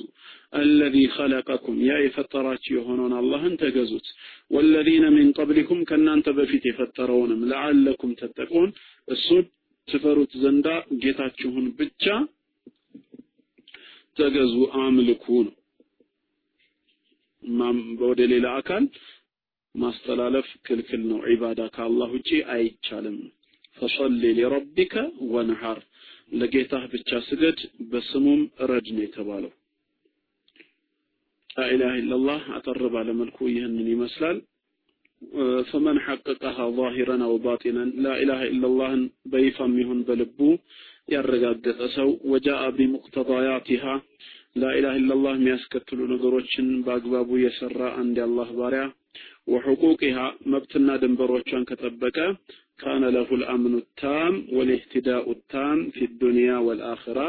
አለዚ 0.54 0.96
ኸለቀኩም 1.16 1.78
ያ 1.88 1.98
የፈጠራችሁ 2.04 2.74
የሆነውን 2.78 3.16
አላህን 3.20 3.56
ተገዙት። 3.64 4.08
ወለዚነ 4.52 5.06
ሚን 5.16 5.30
ቀብሊኩም 5.38 5.82
ከእናንተ 5.90 6.30
በፊት 6.38 6.66
የፈጠረውንም 6.70 7.44
ለዓለኩም 7.52 8.14
ተጠቁን 8.22 8.70
እሱን 9.08 9.46
ትፈሩት 9.88 10.32
ዘንዳ 10.42 10.68
ጌታችሁን 11.02 11.66
ብቻ 11.80 12.04
ተገዙ 14.18 14.54
አምልኩ 14.82 15.26
ነው። 15.46 15.56
ወደ 18.04 18.22
ሌላ 18.32 18.48
አካል 18.60 18.84
ማስተላለፍ 19.76 20.48
ክልክል 20.66 21.02
ነው። 21.10 21.20
ዒባዳ 21.30 21.62
ከአላህ 21.76 22.10
ውጪ 22.16 22.30
አይቻልም። 22.54 23.18
ፈሰሊ 23.78 24.24
ሊረቢከ 24.38 24.94
ወንሐር 25.34 25.80
ለጌታህ 26.32 26.84
ብቻ 26.94 27.12
ስገድ፣ 27.28 27.60
በስሙም 27.92 28.42
እረድ 28.64 28.88
ነው 28.96 29.04
የተባለው። 29.06 29.52
ላኢላሃ 31.58 31.94
ኢለላህ 32.00 32.44
አጠር 32.58 32.82
ባለ 32.94 33.10
መልኩ 33.20 33.38
ይህንን 33.52 33.88
ይመስላል። 33.92 34.38
ፈመን 35.70 35.98
ሐቀቀሃ 36.06 36.58
ዛሂረን 36.78 37.22
አው 37.28 37.36
ባጢነን 37.44 37.90
ላኢላሃ 38.06 38.42
ኢለላህን 38.52 39.04
በይፋም 39.34 39.74
ይሁን 39.82 40.00
በልቡ 40.08 40.40
ያረጋገጠ 41.14 41.80
ሰው 41.96 42.10
ወጃአ 42.32 42.64
ቢሙቅተዳያቲሃ 42.78 43.86
ላኢላሃ 44.62 44.96
ኢለላህ 45.00 45.34
የሚያስከትሉ 45.38 46.00
ነገሮችን 46.12 46.68
በአግባቡ 46.86 47.30
የሰራ 47.44 47.80
አንድ 48.02 48.18
የአላህ 48.22 48.50
ባሪያ 48.60 48.84
ወሑቁቂሃ 49.54 50.18
መብትና 50.52 50.90
ድንበሮቿን 51.02 51.64
ከጠበቀ 51.70 52.18
ካነ 52.80 53.04
ለሁ 53.16 53.30
ልአምኑ 53.42 53.76
ታም 54.00 54.36
ወልኢህትዳኡ 54.58 55.26
ታም 55.54 55.80
ፊ 55.96 56.08
ዱንያ 56.22 56.52
ወልአኺራ 56.68 57.20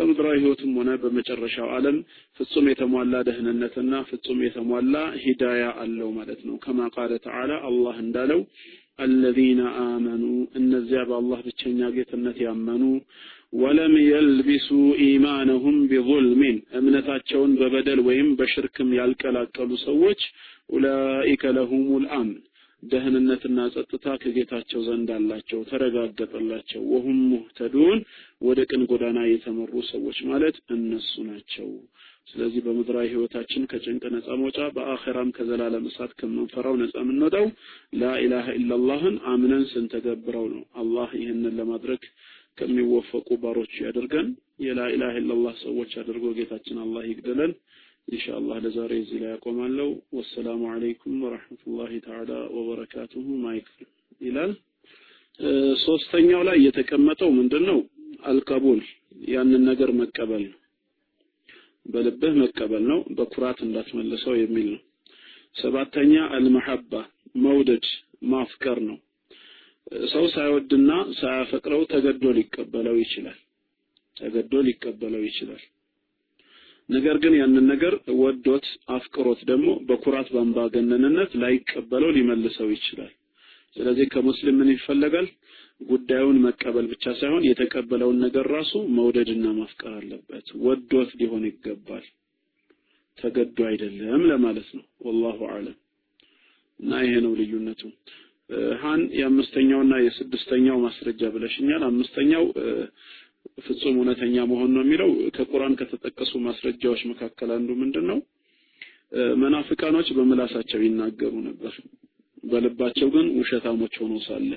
በምድራዊ 0.00 0.36
ህይወትም 0.42 0.74
ሆነ 0.78 0.90
በመጨረሻው 1.02 1.68
ዓለም 1.76 1.96
ፍጹም 2.40 2.68
የተሟላ 2.70 3.14
ደህንነትና 3.28 3.94
ፍጹም 4.10 4.38
የተሟላ 4.46 4.94
ሂዳያ 5.24 5.64
አለው 5.82 6.10
ማለት 6.18 6.40
ነው። 6.48 6.56
ከማ 6.64 6.88
ቃለ 6.94 7.12
ተዓላ 7.26 7.52
አላህ 7.68 7.96
እንዳለው 8.04 8.42
አለዚነ 8.98 9.60
አመኑ 9.82 10.24
እነዚያ 10.58 11.02
በአላህ 11.08 11.38
ብቸኛ 11.46 11.90
ጌትነት 11.94 12.38
ያመኑ 12.46 12.82
ወለም 13.60 13.94
የልቢሱ 14.08 14.68
ኢማነሁም 15.04 15.78
ቢዙልሚን 15.90 16.58
እምነታቸውን 16.80 17.52
በበደል 17.60 18.00
ወይም 18.08 18.28
በሽርክም 18.38 18.90
ያልቀላቀሉ 18.98 19.70
ሰዎች 19.86 20.20
ኡላኢከ 20.70 21.42
ለሁሙል 21.56 22.04
አምን 22.16 22.36
ደህንነትና 22.82 23.58
ጸጥታ 23.74 24.06
ከጌታቸው 24.20 24.80
ዘንድ 24.86 25.08
አላቸው፣ 25.16 25.60
ተረጋገጠላቸው። 25.70 26.82
ወሁም 26.92 27.18
ሙህተዱን 27.30 27.98
ወደ 28.42 28.60
ቅን 28.70 28.82
ጎዳና 28.90 29.18
የተመሩ 29.28 29.72
ሰዎች 29.90 30.18
ማለት 30.30 30.56
እነሱ 30.76 31.12
ናቸው። 31.28 31.68
ስለዚህ 32.30 32.60
በምድራዊ 32.64 33.06
ህይወታችን 33.12 33.62
ከጭንቅ 33.70 34.02
ነፃ 34.14 34.28
መውጫ፣ 34.40 34.58
በአኼራም 34.74 35.30
ከዘላለም 35.36 35.86
እሳት 35.88 36.12
ከምንፈራው 36.18 36.74
ነፃ 36.82 36.94
የምንወጣው 37.02 37.46
ላኢላሃ 38.00 38.46
ኢላላህን 38.58 39.16
አምነን 39.32 39.64
ስንተገብረው 39.72 40.46
ነው። 40.52 40.62
አላህ 40.82 41.10
ይህንን 41.20 41.56
ለማድረግ 41.60 42.02
ከሚወፈቁ 42.58 43.28
ባሮቹ 43.42 43.74
ያደርገን። 43.84 44.28
የላኢላሃ 44.64 45.14
ኢላላህ 45.20 45.54
ሰዎች 45.64 45.92
አድርጎ 46.00 46.24
ጌታችን 46.38 46.78
አላህ 46.84 47.02
ይግደለን። 47.10 47.52
ኢንሻአላህ 48.10 48.56
ለዛሬ 48.64 48.92
እዚህ 49.00 49.18
ላይ 49.22 49.30
ያቆማለሁ። 49.34 49.88
ወሰላሙ 50.16 50.62
አለይኩም 50.72 51.18
ወራህመቱላሂ 51.24 51.92
ተዓላ 52.06 52.30
ወበረካቱሁ። 52.56 53.24
ማይክ 53.42 53.68
ይላል። 54.20 54.52
ሶስተኛው 55.84 56.40
ላይ 56.48 56.58
የተቀመጠው 56.64 57.30
ምንድነው? 57.36 57.78
አልቀቡል 58.30 58.80
ያንን 59.28 59.62
ነገር 59.68 59.90
መቀበል 60.00 60.42
ነው። 60.48 60.56
በልብህ 61.86 62.32
መቀበል 62.40 62.82
ነው፣ 62.90 62.98
በኩራት 63.16 63.58
እንዳትመልሰው 63.66 64.34
የሚል 64.38 64.66
ነው። 64.74 64.82
ሰባተኛ 65.56 66.14
አልመሐባ 66.36 66.92
መውደድ 67.44 67.86
ማፍቀር 68.30 68.78
ነው። 68.88 68.98
ሰው 70.12 70.24
ሳይወድና 70.34 70.90
ሳያፈቅረው 71.18 71.82
ተገዶ 71.92 72.24
ሊቀበለው 72.36 72.96
ይችላል። 73.02 73.38
ተገዶ 74.16 74.52
ሊቀበለው 74.66 75.22
ይችላል። 75.28 75.62
ነገር 76.90 77.16
ግን 77.22 77.34
ያንን 77.38 77.64
ነገር 77.72 77.92
ወዶት 78.20 78.66
አፍቅሮት 78.94 79.40
ደግሞ 79.50 79.68
በኩራት 79.88 80.28
በአምባገነንነት 80.34 81.32
ላይቀበለው 81.42 82.10
ሊመልሰው 82.16 82.68
ይችላል። 82.74 83.12
ስለዚህ 83.76 84.06
ከሙስሊም 84.12 84.56
ምን 84.60 84.70
ይፈለጋል? 84.72 85.26
ጉዳዩን 85.80 86.38
መቀበል 86.44 86.86
ብቻ 86.92 87.04
ሳይሆን 87.20 87.44
የተቀበለውን 87.48 88.18
ነገር 88.24 88.46
ራሱ 88.54 88.72
መውደድና 88.96 89.46
ማፍቀር 89.58 89.92
አለበት። 89.98 90.46
ወዶት 90.64 91.10
ሊሆን 91.20 91.44
ይገባል፣ 91.48 92.04
ተገዶ 93.18 93.58
አይደለም 93.70 94.22
ለማለት 94.30 94.68
ነው። 94.76 94.84
ወላሁ 95.06 95.38
አለም 95.54 95.76
እና 96.80 96.92
ይሄ 97.04 97.14
ነው 97.24 97.32
ልዩነቱ። 97.40 97.80
ሃን 98.82 99.00
የአምስተኛውና 99.16 99.94
የስድስተኛው 100.04 100.76
ማስረጃ 100.84 101.22
ብለሽኛል። 101.34 101.82
አምስተኛው 101.88 102.44
ፍጹም 103.58 103.94
እውነተኛ 103.94 104.36
መሆን 104.50 104.70
ነው 104.74 104.82
የሚለው 104.84 105.08
ከቁርአን 105.36 105.74
ከተጠቀሱ 105.80 106.32
ማስረጃዎች 106.44 107.00
መካከል 107.10 107.50
አንዱ 107.56 107.70
ምንድን 107.80 108.06
ነው? 108.10 108.18
መናፍቃኖች 109.40 110.08
በምላሳቸው 110.16 110.80
ይናገሩ 110.84 111.32
ነበር፣ 111.46 111.74
በልባቸው 112.44 113.08
ግን 113.14 113.26
ውሸታሞች 113.38 113.94
ሆነው 114.02 114.20
ሳለ 114.26 114.50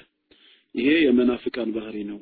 ይሄ 0.76 0.90
የመናፍቃን 1.06 1.72
ባህሪ 1.76 1.98
ነው። 2.12 2.20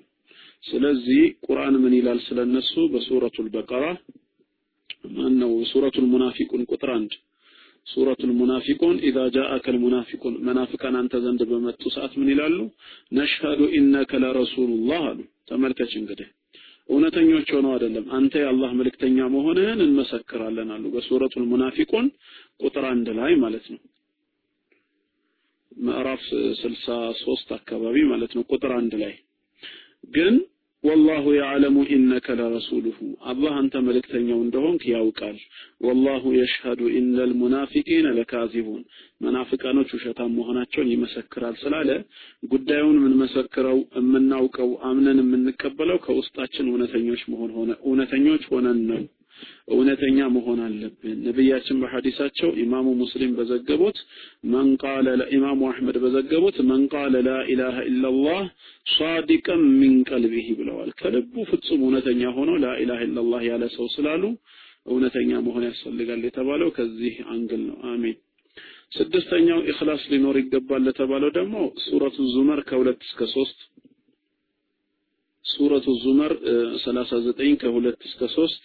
ስለዚህ 0.63 1.21
ቁርአን 1.45 1.75
ምን 1.83 1.93
ይላል 1.97 2.19
ስለነሱ 2.25 2.73
በሱረቱል 2.93 3.47
በቀራ 3.53 3.85
ማን 5.11 5.35
ነው 5.41 5.51
ሱረቱል 5.69 6.05
ሙናፊቁን 6.11 6.63
ቁጥር 6.69 6.89
አንድ 6.95 7.13
ሱረቱል 7.87 8.31
ሙናፊቁን 8.39 8.97
ኢዛ 9.07 9.19
ጃአከል 9.35 9.77
ሙናፊቁን 9.83 10.35
መናፍቃን 10.47 10.95
አንተ 10.99 11.13
ዘንድ 11.23 11.41
በመጡ 11.51 11.81
ሰዓት 11.95 12.13
ምን 12.19 12.29
ይላሉ? 12.33 12.57
ነሽሀዱ 13.11 13.61
ኢነከ 13.77 14.11
ለረሱሉላህ 14.23 15.01
አሉ። 15.09 15.19
ተመልከች 15.49 15.93
እንግዲህ 15.99 16.27
እውነተኞች 16.91 17.49
ሆነው 17.55 17.71
አይደለም 17.73 18.05
አንተ 18.17 18.33
የአላህ 18.41 18.71
መልእክተኛ 18.79 19.27
መሆንህን 19.33 19.79
እንመሰክራለን 19.85 20.69
አሉ። 20.75 20.85
በሱረቱል 20.93 21.45
ሙናፊቁን 21.51 22.07
ቁጥር 22.59 22.85
አንድ 22.89 23.09
ላይ 23.19 23.33
ማለት 23.43 23.65
ነው። 23.73 23.81
ምዕራፍ 25.81 26.21
63 26.61 27.53
አካባቢ 27.57 27.97
ማለት 28.09 28.31
ነው 28.37 28.43
ቁጥር 28.49 28.71
አንድ 28.77 28.93
ላይ 29.03 29.13
ግን 30.13 30.35
ወላሁ 30.83 31.23
ያዕለሙ 31.35 31.77
ኢነከ 31.95 32.27
ለረሱሉሁ 32.37 32.97
አላህ 33.31 33.51
አንተ 33.59 33.81
መልእክተኛው 33.87 34.39
እንደሆንክ 34.43 34.83
ያውቃል። 34.91 35.37
ወላሁ 35.85 36.23
የሽሀዱ 36.37 36.81
ኢነል 36.95 37.31
ሙናፊቂነ 37.41 38.07
ለካዚቡን 38.17 38.81
መናፍቃኖች 39.21 39.89
ውሸታም 39.95 40.35
መሆናቸውን 40.37 40.91
ይመሰክራል 40.93 41.55
ስላለ 41.61 41.89
ጉዳዩን 42.51 42.99
የምንመሰክረው 42.99 43.79
የምናውቀው 43.99 44.71
አምነን 44.89 45.21
የምንቀበለው 45.23 45.99
ከውስጣችን 46.05 46.71
እውነተኞች 46.71 47.23
መሆን 47.31 47.51
ሆነ 47.57 47.71
እውነተኞች 47.85 48.45
ሆነን 48.51 48.81
ነው። 48.91 49.01
እውነተኛ 49.71 50.19
መሆን 50.35 50.59
አለብን። 50.65 51.17
ነቢያችን 51.27 51.79
በሐዲሳቸው 51.81 52.49
ኢማሙ 52.63 52.87
ሙስሊም 53.01 53.33
በዘገቡት 53.37 53.97
ኢማሙ 55.35 55.59
አሕመድ 55.69 55.97
በዘገቡት 56.03 56.57
من 56.69 56.83
قال 56.93 57.15
لا 57.27 57.33
إله 57.51 57.77
إلا 57.89 58.02
الله 58.02 58.41
صادقا 58.93 59.63
من 59.79 59.95
قلبه 60.09 60.47
ብለዋል። 60.59 60.91
ከልቡ 60.99 61.35
ፍጹም 61.51 61.83
እውነተኛ 61.85 62.33
ሆኖ 62.37 62.51
ላ 62.63 62.73
ኢላሃ 62.83 63.01
ኢላላህ 63.07 63.43
ያለ 63.49 63.65
ሰው 63.75 63.87
ስላሉ 63.95 64.23
እውነተኛ 64.87 65.31
መሆን 65.45 65.65
ያስፈልጋል 65.67 66.21
የተባለው 66.25 66.69
ከዚህ 66.77 67.15
አንግል 67.33 67.63
ነው። 67.69 67.77
አሚን። 67.89 68.17
ስድስተኛው 68.91 69.59
ኢኽላስ 69.71 70.01
ሊኖር 70.11 70.35
ይገባል 70.39 70.81
ለተባለው 70.85 71.29
ደግሞ 71.37 71.55
ሱረቱ 71.83 72.17
ዙመር 72.33 72.59
ከሁለት 72.69 73.01
እስከ 73.07 73.27
ሶስት 73.35 73.59
ሱረቱ 75.45 75.87
ዙመር 76.01 76.33
39 76.81 77.55
ከሁለት 77.61 77.99
እስከ 78.09 78.27
ሶስት 78.35 78.63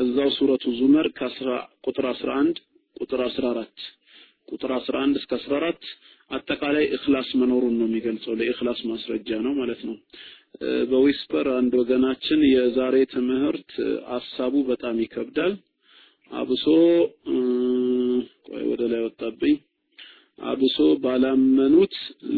እዛው 0.00 0.28
ሱረቱ 0.36 0.64
ዙመር 0.78 1.06
ከ10 1.16 1.56
ቁጥር 1.86 2.06
11 2.10 2.60
ቁጥር 2.96 3.20
14 3.26 3.82
ቁጥር 4.48 4.70
11 4.76 5.18
እስከ 5.20 5.32
14 5.40 5.88
አጠቃላይ 6.30 6.84
እኽላስ 6.96 7.28
መኖሩን 7.40 7.74
ነው 7.78 7.86
የሚገልጸው። 7.88 8.34
ለኢኽላስ 8.38 8.80
ማስረጃ 8.90 9.38
ነው 9.46 9.52
ማለት 9.60 9.80
ነው። 9.88 9.96
በዊስፐር 10.90 11.46
አንድ 11.56 11.72
ወገናችን 11.80 12.40
የዛሬ 12.50 12.96
ትምህርት 13.12 13.72
አሳቡ 14.16 14.54
በጣም 14.70 14.96
ይከብዳል። 15.04 15.54
አብሶ 16.30 16.64
ቆይ 18.48 18.64
ወደ 18.70 18.82
ላይ 18.92 19.00
ወጣብኝ። 19.06 19.56
አብሶ 20.44 20.76
ባላመኑት 21.02 21.94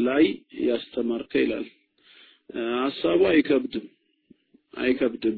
ላይ 0.07 0.25
ያስተማርከ 0.67 1.33
ይላል። 1.43 1.67
ሀሳቡ 2.79 3.21
አይከብድም 3.33 3.87
አይከብድም። 4.75 5.37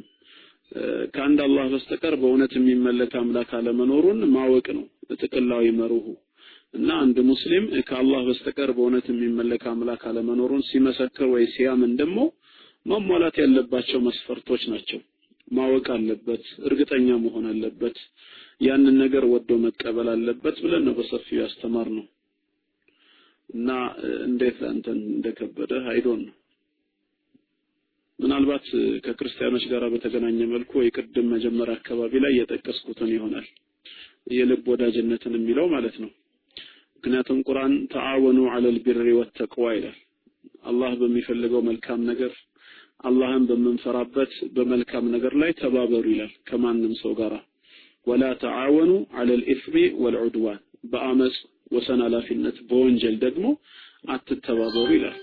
ከአንድ 1.15 1.39
አላህ 1.45 1.65
በስተቀር 1.73 2.15
በእውነት 2.21 2.53
የሚመለክ 2.57 3.13
አምላክ 3.21 3.51
አለመኖሩን 3.59 4.21
ማወቅ 4.35 4.67
ነው 4.77 4.85
ጥቅላዊ 5.23 5.67
መርሁ 5.79 6.05
እና 6.75 6.91
አንድ 7.03 7.17
ሙስሊም 7.29 7.67
ከአላህ 7.89 8.21
በስተቀር 8.29 8.71
በእውነት 8.77 9.07
የሚመለክ 9.11 9.65
አምላክ 9.73 10.03
አለመኖሩን 10.11 10.63
ሲመሰክር 10.69 11.27
ወይ 11.35 11.45
ሲያምን 11.53 11.93
ደግሞ 12.01 12.19
ማሟላት 12.87 13.37
ያለባቸው 13.43 14.01
መስፈርቶች 14.07 14.63
ናቸው። 14.73 15.01
ማወቅ 15.49 15.87
አለበት፣ 15.95 16.45
እርግጠኛ 16.69 17.09
መሆን 17.25 17.47
አለበት፣ 17.51 17.97
ያንን 18.61 18.97
ነገር 19.03 19.25
ወዶ 19.33 19.51
መቀበል 19.65 20.09
አለበት 20.13 20.57
ብለን 20.65 20.85
ነው 20.89 20.95
በሰፊው 20.99 21.39
ያስተማር 21.43 21.89
ነው 21.97 22.07
እና 23.51 23.71
እንዴት 24.29 24.59
አንተን 24.71 25.01
እንደከበደ 25.11 25.73
አይዶን 25.91 26.21
ነው 26.27 26.35
ምናልባት 28.19 28.67
ከክርስቲያኖች 29.05 29.65
ጋር 29.71 29.85
በተገናኘ 29.93 30.41
መልኩ 30.53 30.73
ወይ 30.81 30.89
ቅድም 30.97 31.27
መጀመሪያ 31.35 31.75
አካባቢ 31.79 32.21
ላይ 32.25 32.33
የጠቀስኩትን 32.37 33.11
ይሆናል 33.15 33.47
የልብ 34.33 34.67
ወዳጅነትን 34.73 35.35
የሚለው 35.39 35.67
ማለት 35.73 35.97
ነው። 36.03 36.11
ምክንያቱም 36.97 37.39
ቁርአን 37.49 37.73
ተዓወኑ 37.95 38.39
ዐለል 38.53 38.77
ቢሪ 38.85 39.09
ወተቅዋ 39.19 39.67
ይላል። 39.77 39.99
አላህ 40.71 40.93
በሚፈልገው 41.01 41.63
መልካም 41.69 42.01
ነገር 42.11 42.33
አላህን 43.05 43.43
በምንፈራበት 43.49 44.33
በመልካም 44.57 45.05
ነገር 45.15 45.33
ላይ 45.43 45.51
ተባበሩ 45.61 46.05
ይላል 46.13 46.33
ከማንም 46.49 46.95
ሰው 47.03 47.13
ጋር 47.19 47.33
ወላ 48.07 48.25
ተዓወኑ 48.43 48.91
ዐለል 49.19 49.43
ኢስሚ 49.55 49.75
ወልዑድዋን 50.03 50.61
በአመፅ 50.93 51.37
ወሰን 51.75 52.01
ኃላፊነት 52.07 52.57
በወንጀል 52.71 53.15
ደግሞ 53.23 53.47
አትተባበሩ 54.09 54.89
ይላል። 54.97 55.19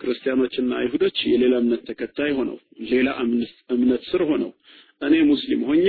ክርስቲያኖችና 0.00 0.72
አይሁዶች 0.80 1.18
የሌላ 1.30 1.54
እምነት 1.62 1.82
ተከታይ 1.88 2.30
ሆነው 2.38 2.56
ሌላ 2.90 3.08
እምነት 3.74 4.02
ስር 4.10 4.22
ሆነው 4.30 4.50
እኔ 5.02 5.14
ሙስሊም 5.30 5.62
ሆኜ 5.68 5.86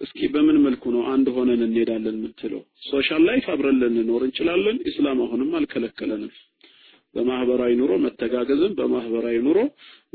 እስኪ 0.00 0.20
በምን 0.32 0.56
መልኩ 0.64 0.84
ነው 0.94 1.02
አንድ 1.12 1.26
ሆነን 1.34 1.60
እንሄዳለን 1.66 2.16
የምትለው? 2.18 2.60
social 2.88 3.22
life 3.28 3.44
አብረን 3.52 3.78
ልንኖር 3.82 4.22
እንችላለን። 4.26 4.76
ኢስላም 4.90 5.20
አሁንም 5.24 5.54
አልከለከለንም። 5.58 6.32
በማህበራዊ 7.14 7.72
ኑሮ 7.78 7.92
መተጋገዝን፣ 8.02 8.72
በማህበራዊ 8.78 9.36
ኑሮ 9.46 9.58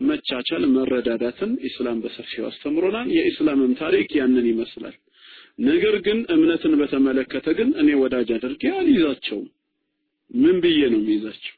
መቻቻል፣ 0.08 0.66
መረዳዳትን 0.76 1.54
ኢስላም 1.70 2.02
በሰፊው 2.04 2.46
አስተምሮናል። 2.50 3.08
የኢስላምም 3.16 3.72
ታሪክ 3.82 4.12
ያንን 4.20 4.46
ይመስላል። 4.52 4.96
ነገር 5.70 5.96
ግን 6.06 6.20
እምነትን 6.36 6.76
በተመለከተ 6.82 7.48
ግን 7.58 7.72
እኔ 7.82 7.90
ወዳጅ 8.02 8.30
አድርጌ 8.38 8.64
አልይዛቸውም። 8.78 9.48
ምን 10.36 10.58
ብዬ 10.64 10.82
ነው 10.94 11.02
የሚይዛቸው? 11.02 11.56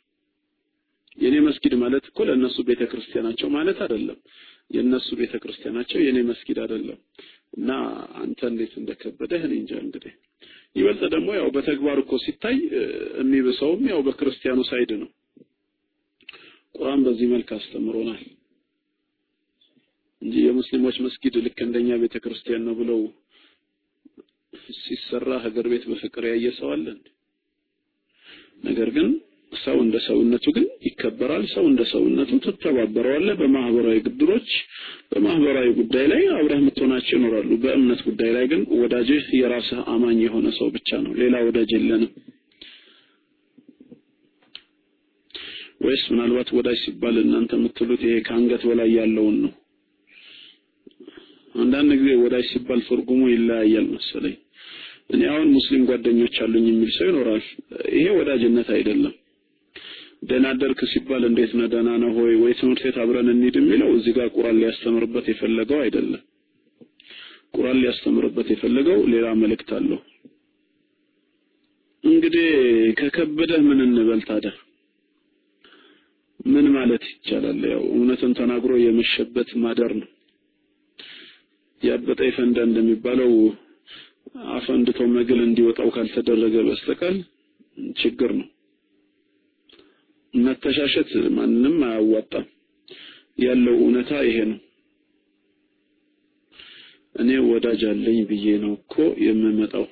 የኔ 1.17 1.35
መስጊድ 1.45 1.73
ማለት 1.81 2.05
እኮ 2.09 2.19
ለነሱ 2.29 2.57
ቤተክርስቲያናቸው 2.69 3.47
ማለት 3.55 3.79
አይደለም። 3.85 4.19
የነሱ 4.75 5.09
ቤተክርስቲያናቸው 5.19 5.99
የኔ 6.03 6.19
መስጊድ 6.29 6.57
አይደለም። 6.63 6.99
እና 7.53 7.71
አንተ 8.21 8.39
እንዴት 8.51 8.73
እንደከበደህ 8.81 9.41
እኔ 9.47 9.53
እንጃ። 9.59 9.73
እንግዲህ 9.83 10.13
ይበልጥ 10.75 11.01
ደግሞ 11.13 11.29
ያው 11.37 11.47
በተግባር 11.55 11.97
እኮ 12.03 12.13
ሲታይ 12.23 12.55
የሚብሰውም 13.19 13.83
ያው 13.91 13.99
በክርስቲያኑ 14.07 14.59
ሳይድ 14.69 14.91
ነው። 15.01 15.09
ቁርአን 16.75 17.01
በዚህ 17.05 17.27
መልክ 17.33 17.49
አስተምሮናል 17.57 18.23
እንጂ 20.21 20.35
የሙስሊሞች 20.45 20.97
መስጊድ 21.05 21.35
ልክ 21.45 21.59
እንደኛ 21.65 21.97
ቤተክርስቲያን 22.03 22.63
ነው 22.67 22.75
ብለው 22.79 22.99
ሲሰራ 24.79 25.29
ሀገር 25.45 25.65
ቤት 25.71 25.83
በፍቅር 25.89 26.23
ያየ 26.29 26.47
ሰው 26.57 26.69
አለ? 26.73 26.85
ነገር 28.63 28.89
ግን 28.95 29.07
ሰው 29.61 29.77
እንደ 29.83 29.95
ሰውነቱ 30.05 30.45
ግን 30.55 30.65
ይከበራል። 30.85 31.43
ሰው 31.53 31.63
እንደ 31.69 31.81
ሰውነቱ 31.91 32.31
ትተባበረዋለህ። 32.45 33.35
በማህበራዊ 33.39 33.97
ግድሮች 34.05 34.49
በማህበራዊ 35.11 35.67
ጉዳይ 35.79 36.05
ላይ 36.11 36.21
አብረህ 36.35 36.59
የምትሆናቸው 36.61 37.15
ይኖራሉ። 37.17 37.49
በእምነት 37.63 38.01
ጉዳይ 38.07 38.31
ላይ 38.35 38.45
ግን 38.51 38.61
ወዳጅህ 38.79 39.25
የራስህ 39.39 39.81
አማኝ 39.93 40.19
የሆነ 40.25 40.47
ሰው 40.59 40.69
ብቻ 40.75 41.01
ነው። 41.05 41.13
ሌላ 41.21 41.35
ወዳጅ 41.47 41.71
የለንም። 41.77 42.13
ወይስ 45.81 46.03
ምናልባት 46.11 46.49
ወዳጅ 46.57 46.77
ሲባል 46.83 47.15
እናንተ 47.21 47.51
የምትሉት 47.57 48.01
ይሄ 48.05 48.15
ከአንገት 48.27 48.63
በላይ 48.67 48.89
ያለውን 48.97 49.37
ነው? 49.43 49.51
አንዳንድ 51.55 51.91
ጊዜ 51.99 52.11
ወዳጅ 52.21 52.45
ሲባል 52.51 52.79
ትርጉሙ 52.87 53.21
ይለያያል 53.31 53.87
መሰለኝ። 53.91 54.35
እኔ 55.13 55.21
አሁን 55.31 55.49
ሙስሊም 55.55 55.83
ጓደኞች 55.89 56.35
አሉኝ 56.43 56.65
የሚል 56.69 56.91
ሰው 56.95 57.07
ይኖራል። 57.09 57.43
ይሄ 57.93 58.05
ወዳጅነት 58.19 58.69
አይደለም። 58.75 59.13
ደህና 60.23 60.45
አደርክ 60.53 60.79
ሲባል 60.91 61.23
እንዴት 61.27 61.51
ነህ 61.57 61.67
ደህና 61.71 61.89
ነህ 62.01 62.11
ሆይ 62.17 62.33
ወይ 62.41 62.53
ትምህርት 62.59 62.81
ቤት 62.85 62.97
አብረን 63.03 63.29
እንሂድ 63.31 63.55
የሚለው 63.59 63.89
እዚህ 63.97 64.13
ጋር 64.17 64.27
ቁርአን 64.35 64.59
ሊያስተምርበት 64.59 65.25
የፈለገው 65.31 65.79
አይደለም። 65.83 66.21
ቁርአን 67.55 67.79
ሊያስተምርበት 67.81 68.47
የፈለገው 68.53 68.99
ሌላ 69.13 69.27
መልእክት 69.41 69.71
አለው። 69.77 69.99
እንግዲህ 72.03 72.47
ከከበደህ 72.99 73.61
ምን 73.67 73.81
እንበል 73.85 74.21
ታዲያ? 74.29 74.53
ምን 76.45 76.65
ማለት 76.75 77.03
ይቻላል? 77.11 77.61
ያው 77.73 77.83
እውነትን 77.91 78.31
ተናግሮ 78.39 78.73
የመሸበት 78.81 79.51
ማደር 79.63 79.91
ነው። 80.01 80.09
ያበጠ 81.81 82.19
ይፈንዳ 82.27 82.57
እንደሚባለው 82.67 83.31
አፈንድቶ 84.53 84.99
መግል 85.15 85.39
እንዲወጣው 85.45 85.89
ካልተደረገ 85.95 86.55
በስተቀር 86.67 87.15
ችግር 87.97 88.31
ነው። 88.39 88.47
መተሻሸት 90.33 91.11
ማንም 91.35 91.77
አያዋጣም። 91.87 92.45
ያለው 93.39 93.75
እውነታ 93.79 94.11
ይሄ 94.27 94.37
ነው። 94.49 94.59
እኔ 97.15 97.29
ወዳጅ 97.47 97.81
አለኝ 97.89 98.17
ብዬ 98.29 98.45
ነው 98.63 98.71
እኮ 98.77 98.93
የምመጣው። 99.25 99.85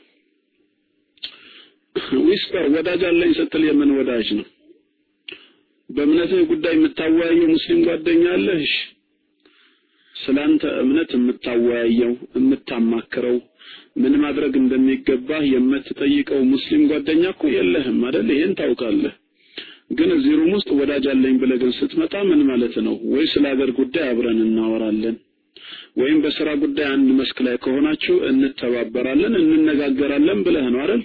ዊስፐር 2.25 2.65
ወዳጅ 2.75 3.01
አለኝ 3.09 3.31
ስትል 3.37 3.63
የምን 3.67 3.91
ወዳጅ 3.97 4.27
ነው? 4.39 4.47
በእምነትህ 5.89 6.41
ጉዳይ 6.51 6.73
የምታወያየው 6.75 7.47
ሙስሊም 7.53 7.79
ጓደኛ? 7.87 8.25
እሺ 8.57 8.73
ስላንተ 10.15 10.63
እምነት 10.81 11.11
የምታወያየው 11.15 12.13
የምታማክረው 12.37 13.37
ምን 14.01 14.13
ማድረግ 14.21 14.53
እንደሚገባህ 14.59 15.43
የምትጠይቀው 15.53 16.41
ሙስሊም 16.51 16.83
ጓደኛ 16.91 17.23
እኮ 17.33 17.43
የለህም 17.55 17.99
አይደል? 18.07 18.29
ይሄን 18.35 18.53
ታውቃለህ። 18.59 19.15
ግን 19.91 20.09
እዚህ 20.15 20.33
ሩም 20.39 20.51
ውስጥ 20.55 20.69
ወዳጅ 20.79 21.05
አለኝ 21.11 21.35
ብለህ 21.41 21.57
ግን 21.61 21.71
ስትመጣ 21.77 22.13
ምን 22.29 22.41
ማለት 22.49 22.75
ነው? 22.85 22.95
ወይ 23.13 23.25
ስለ 23.33 23.43
ሀገር 23.53 23.69
ጉዳይ 23.79 24.05
አብረን 24.09 24.39
እናወራለን 24.45 25.15
ወይም 25.99 26.17
በስራ 26.23 26.49
ጉዳይ 26.61 26.87
አንድ 26.91 27.07
መስክ 27.17 27.37
ላይ 27.45 27.55
ከሆናችሁ 27.63 28.15
እንተባበራለን፣ 28.29 29.33
እንነጋገራለን 29.39 30.39
ብለህ 30.45 30.65
ነው 30.73 30.79
አይደል? 30.83 31.01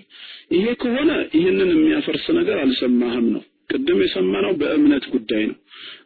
ይሄ 0.56 0.66
ከሆነ 0.82 1.10
ይህንን 1.36 1.70
የሚያፈርስ 1.74 2.26
ነገር 2.38 2.58
አልሰማህም 2.62 3.26
ነው። 3.34 3.42
ቅድም 3.70 4.00
የሰማነው 4.04 4.52
በእምነት 4.60 5.04
ጉዳይ 5.14 5.42
ነው። 5.50 5.56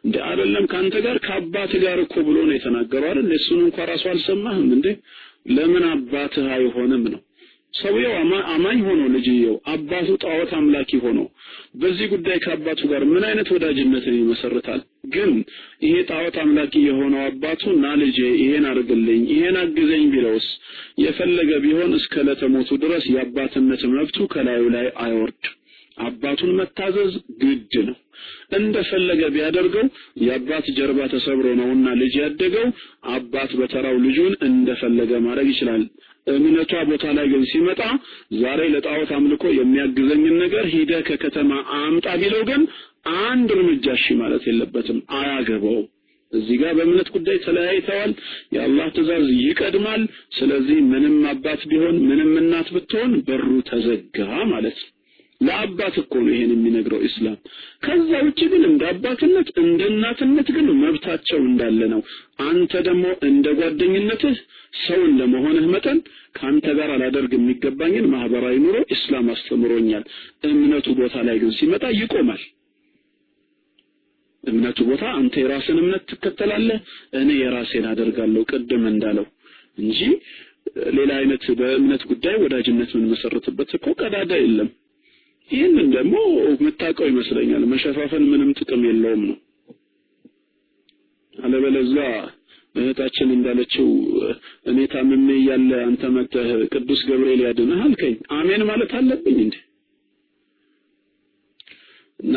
እንደ 0.05 0.15
አይደለም 0.29 0.63
ከአንተ 0.71 0.95
ጋር 1.05 1.17
ከአባት 1.25 1.73
ጋር 1.83 1.97
እኮ 2.05 2.15
ብሎ 2.27 2.37
ነው 2.47 2.55
የተናገረው 2.55 3.09
አይደል? 3.11 3.29
እሱን 3.39 3.59
እንኳን 3.67 3.89
ራሱ 3.91 4.05
አልሰማህም 4.13 4.69
እንዴ? 4.77 4.87
ለምን 5.51 5.83
አባትህ 5.91 6.47
አይሆንም 6.55 7.03
ነው? 7.13 7.21
ሰውየው 7.73 8.13
አማኝ 8.53 8.79
ሆኖ 8.87 9.01
ልጅየው 9.13 9.55
አባቱ 9.73 10.09
ጣዖት 10.23 10.51
አምላኪ 10.57 10.99
ሆኖ 11.03 11.19
በዚህ 11.81 12.07
ጉዳይ 12.13 12.37
ከአባቱ 12.43 12.81
ጋር 12.91 13.03
ምን 13.11 13.23
አይነት 13.27 13.49
ወዳጅነትን 13.53 14.15
ይመሰርታል? 14.17 14.81
ግን 15.13 15.31
ይሄ 15.85 15.93
ጣዖት 16.09 16.35
አምላኪ 16.43 16.73
የሆነው 16.87 17.21
አባቱ 17.27 17.73
ና 17.79 17.93
ልጄ 18.01 18.19
ይሄን 18.41 18.67
አድርግልኝ 18.71 19.23
ይሄን 19.33 19.57
አግዘኝ 19.61 20.03
ቢለውስ 20.13 20.47
የፈለገ 21.03 21.51
ቢሆን 21.63 21.93
እስከ 21.99 22.23
ለተሞቱ 22.27 22.79
ድረስ 22.83 23.05
የአባትነት 23.13 23.83
መብቱ 23.95 24.27
ከላዩ 24.33 24.63
ላይ 24.75 24.87
አይወርድ። 25.05 25.43
አባቱን 25.97 26.51
መታዘዝ 26.57 27.11
ግድ 27.41 27.73
ነው። 27.87 27.97
እንደፈለገ 28.57 29.21
ቢያደርገው 29.33 29.85
የአባት 30.23 30.65
ጀርባ 30.77 30.99
ተሰብሮ 31.11 31.47
ነውና 31.59 31.87
ልጅ 32.01 32.13
ያደገው 32.21 32.65
አባት 33.13 33.51
በተራው 33.59 33.95
ልጁን 34.05 34.33
እንደፈለገ 34.47 35.11
ማድረግ 35.25 35.47
ይችላል። 35.53 35.83
እምነቷ 36.33 36.81
ቦታ 36.89 37.05
ላይ 37.17 37.25
ግን 37.31 37.43
ሲመጣ 37.51 37.81
ዛሬ 38.39 38.61
ለጣዖት 38.73 39.11
አምልኮ 39.17 39.43
የሚያግዘኝን 39.57 40.35
ነገር 40.43 40.65
ሂደ 40.73 41.01
ከከተማ 41.07 41.51
አምጣ 41.77 42.07
ቢለው 42.21 42.43
ግን 42.49 42.63
አንድ 43.21 43.49
እርምጃ 43.55 43.85
እሺ 43.97 44.07
ማለት 44.19 44.43
የለበትም፣ 44.47 44.99
አያገባውም። 45.17 45.87
እዚህ 46.31 46.57
ጋር 46.59 46.71
በእምነት 46.77 47.07
ጉዳይ 47.15 47.37
ተለያይተዋል። 47.45 48.11
የአላህ 48.55 48.87
ትእዛዝ 48.95 49.25
ይቀድማል። 49.41 50.03
ስለዚህ 50.37 50.77
ምንም 50.91 51.15
አባት 51.31 51.61
ቢሆን 51.71 51.97
ምንም 52.09 52.31
እናት 52.41 52.69
ብትሆን 52.75 53.13
በሩ 53.27 53.47
ተዘጋ 53.69 54.19
ማለት 54.51 54.77
ነው። 54.81 54.89
ለአባት 55.41 55.95
እኮ 56.01 56.13
ነው 56.21 56.31
ይሄን 56.33 56.51
የሚነግረው 56.53 56.99
ኢስላም። 57.07 57.37
ከዛ 57.85 58.09
ውጭ 58.25 58.41
ግን 58.51 58.63
እንደ 58.67 58.83
አባትነት 58.91 59.47
እንደ 59.61 59.81
እናትነት 59.91 60.49
ግን 60.55 60.67
መብታቸው 60.81 61.39
እንዳለ 61.45 61.81
ነው። 61.93 62.01
አንተ 62.45 62.73
ደግሞ 62.87 63.05
እንደ 63.29 63.47
ጓደኝነትህ 63.59 64.35
ሰው 64.81 64.99
እንደመሆንህ 65.07 65.65
መጠን 65.73 65.97
ከአንተ 66.35 66.67
ጋር 66.77 66.89
አላደርግ 66.93 67.31
የሚገባኝን 67.35 68.05
ማህበራዊ 68.11 68.57
ኑሮ 68.65 68.77
ኢስላም 68.95 69.29
አስተምሮኛል። 69.33 70.03
እምነቱ 70.49 70.87
ቦታ 70.99 71.15
ላይ 71.27 71.37
ግን 71.41 71.51
ሲመጣ 71.57 71.83
ይቆማል። 71.97 72.43
እምነቱ 74.43 74.79
ቦታ 74.87 75.03
አንተ 75.17 75.33
የራስን 75.41 75.79
እምነት 75.81 76.03
ትከተላለህ፣ 76.11 76.77
እኔ 77.19 77.29
የራሴን 77.39 77.85
አደርጋለሁ 77.89 78.43
ቅድም 78.51 78.85
እንዳለው 78.91 79.25
እንጂ 79.77 79.99
ሌላ 80.97 81.11
አይነት 81.19 81.43
በእምነት 81.59 82.01
ጉዳይ 82.09 82.35
ወዳጅነት 82.43 82.91
ምን 82.97 83.05
መሰረትበት 83.11 83.69
እኮ 83.77 83.85
ቀዳዳ 84.01 84.31
የለም። 84.41 84.69
ይህንን 85.51 85.87
ደግሞ 85.95 86.15
የምታውቀው 86.51 87.07
ይመስለኛል። 87.09 87.63
መሸፋፈን 87.71 88.23
ምንም 88.31 88.51
ጥቅም 88.59 88.83
የለውም 88.87 89.23
ነው። 89.29 89.37
አለበለዚያ 91.35 92.05
እህታችን 92.75 93.29
እንዳለችው 93.35 93.87
እኔ 94.71 94.79
ታምሜ 94.91 95.27
እያለ 95.37 95.71
አንተ 95.87 96.11
መጥተህ 96.15 96.49
ቅዱስ 96.73 97.01
ገብርኤል 97.07 97.41
ያድንህ 97.45 97.79
አልከኝ። 97.85 98.15
አሜን 98.35 98.61
ማለት 98.69 98.91
አለብኝ 98.99 99.37
እንዴ? 99.45 99.55
እና 102.19 102.35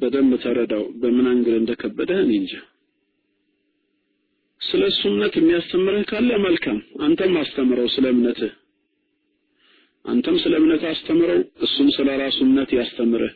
በደንብ 0.00 0.32
ተረዳው። 0.42 0.84
በምን 1.00 1.26
አንግል 1.30 1.56
እንደከበደህ 1.58 2.18
እኔ 2.24 2.32
እንጃ። 2.40 2.52
ስለ 4.60 4.82
እሱ 4.90 5.02
እምነት 5.10 5.34
የሚያስተምርህ 5.38 6.04
ካለ 6.10 6.30
መልካም፣ 6.44 6.78
አንተም 7.02 7.34
አስተምረው 7.40 7.88
ስለ 7.94 8.06
እምነትህ 8.14 8.52
አንተም 10.04 10.36
ስለ 10.42 10.54
እምነት 10.60 10.82
አስተምረው 10.88 11.38
እሱም 11.66 11.88
ስለ 11.96 12.08
ራሱ 12.20 12.38
እምነት 12.46 12.70
ያስተምርህ። 12.78 13.32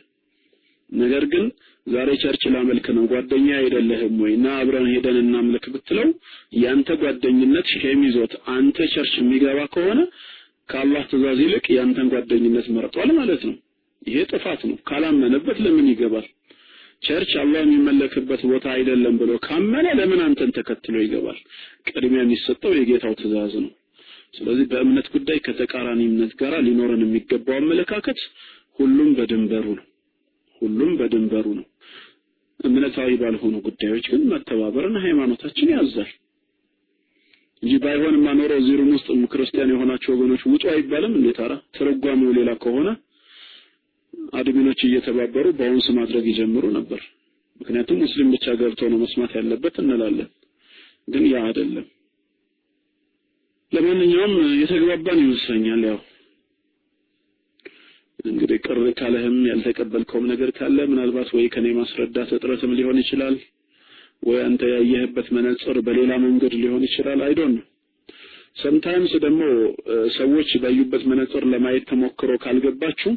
ነገር 0.89 1.23
ግን 1.31 1.45
ዛሬ 1.87 2.09
church 2.21 2.43
ላመልክ 2.53 2.87
ነው 2.95 3.03
ጓደኛ 3.11 3.47
አይደለህም 3.59 4.15
ወይ 4.23 4.31
እና 4.37 4.47
አብረን 4.59 4.87
ሄደን 4.91 5.17
እናምልክ 5.21 5.65
ብትለው 5.73 6.07
ያንተ 6.61 6.97
ጓደኝነት 7.01 7.67
shame 7.75 8.01
ይዞት 8.07 8.33
አንተ 8.53 8.77
church 8.93 9.13
የሚገባ 9.19 9.59
ከሆነ 9.73 9.99
ከአላህ 10.69 11.03
ትእዛዝ 11.11 11.39
ይልቅ 11.43 11.65
ያንተን 11.77 12.09
ጓደኝነት 12.13 12.67
መርጧል 12.75 13.11
ማለት 13.19 13.43
ነው። 13.49 13.55
ይሄ 14.01 14.17
ጥፋት 14.31 14.61
ነው። 14.69 14.77
ካላመነበት 14.89 15.57
ለምን 15.63 15.87
ይገባል? 15.91 16.27
ቸርች 17.01 17.31
አላህ 17.41 17.59
የሚመለክበት 17.63 18.41
ቦታ 18.49 18.65
አይደለም 18.75 19.15
ብሎ 19.19 19.31
ካመነ 19.45 19.87
ለምን 19.99 20.21
አንተን 20.25 20.49
ተከትሎ 20.57 20.95
ይገባል? 21.03 21.37
ቅድሚያ 21.87 22.21
የሚሰጠው 22.23 22.73
የጌታው 22.77 23.13
ትእዛዝ 23.19 23.53
ነው። 23.63 23.71
ስለዚህ 24.33 24.65
በእምነት 24.71 25.07
ጉዳይ 25.13 25.37
ከተቃራኒ 25.45 26.01
እምነት 26.07 26.33
ጋር 26.41 26.53
ሊኖረን 26.65 27.03
የሚገባው 27.05 27.57
አመለካከት 27.59 28.19
ሁሉም 28.79 29.09
በድንበሩ 29.17 29.65
ነው። 29.79 29.85
ሁሉም 30.61 30.91
በድንበሩ 30.99 31.45
ነው። 31.59 31.65
እምነታዊ 32.59 33.11
ባልሆኑ 33.21 33.55
ጉዳዮች 33.67 34.05
ግን 34.11 34.23
መተባበርን 34.31 34.95
ሃይማኖታችን 35.03 35.69
ያዛል 35.75 36.09
እንጂ 37.63 37.73
ባይሆንማ 37.83 38.27
ኖሮ 38.39 38.51
እዚህ 38.59 38.81
ውስጥ 38.89 39.07
ክርስቲያን 39.31 39.71
የሆናችሁ 39.73 40.09
ወገኖች 40.13 40.41
ውጡ 40.51 40.63
አይባልም 40.73 41.13
እንዴ? 41.17 41.27
ታዲያ 41.37 41.57
ትርጓሜው 41.77 42.31
ሌላ 42.37 42.51
ከሆነ 42.63 42.89
አድሚኖች 44.33 44.79
እየተባበሩ 44.85 45.45
bounce 45.59 45.87
ማድረግ 45.97 46.25
ይጀምሩ 46.31 46.65
ነበር። 46.77 47.01
ምክንያቱም 47.59 47.97
ሙስሊም 48.03 48.29
ብቻ 48.35 48.45
ገብቶ 48.61 48.81
ነው 48.91 48.99
መስማት 49.01 49.31
ያለበት 49.37 49.75
እንላለን። 49.83 50.29
ግን 51.07 51.23
ያ 51.31 51.39
አይደለም። 51.47 51.85
ለማንኛውም 53.71 54.33
የተግባባን 54.61 55.19
ይመስለኛል። 55.23 55.81
ያው 55.89 55.99
እንግዲህ 58.25 58.57
ቅር 58.65 58.77
ካለህም 58.99 59.35
ያልተቀበልከውም 59.49 60.25
ነገር 60.31 60.49
ካለ 60.57 60.77
ምናልባት 60.89 61.29
ወይ 61.35 61.45
ከኔ 61.53 61.67
ማስረዳት 61.77 62.29
እጥረትም 62.37 62.71
ሊሆን 62.79 62.97
ይችላል፣ 63.03 63.35
ወይ 64.23 64.39
አንተ 64.45 64.61
ያየህበት 64.73 65.27
መነጽር 65.35 65.77
በሌላ 65.85 66.11
መንገድ 66.25 66.53
ሊሆን 66.61 66.83
ይችላል። 66.87 67.19
I 67.27 67.31
don't 67.31 67.53
sometimes 68.57 69.13
ደግሞ 69.23 69.41
ሰዎች 70.17 70.49
ባዩበት 70.61 71.03
መነጽር 71.11 71.43
ለማየት 71.51 71.83
ተሞክሮ 71.89 72.31
ካልገባችሁ 72.43 73.11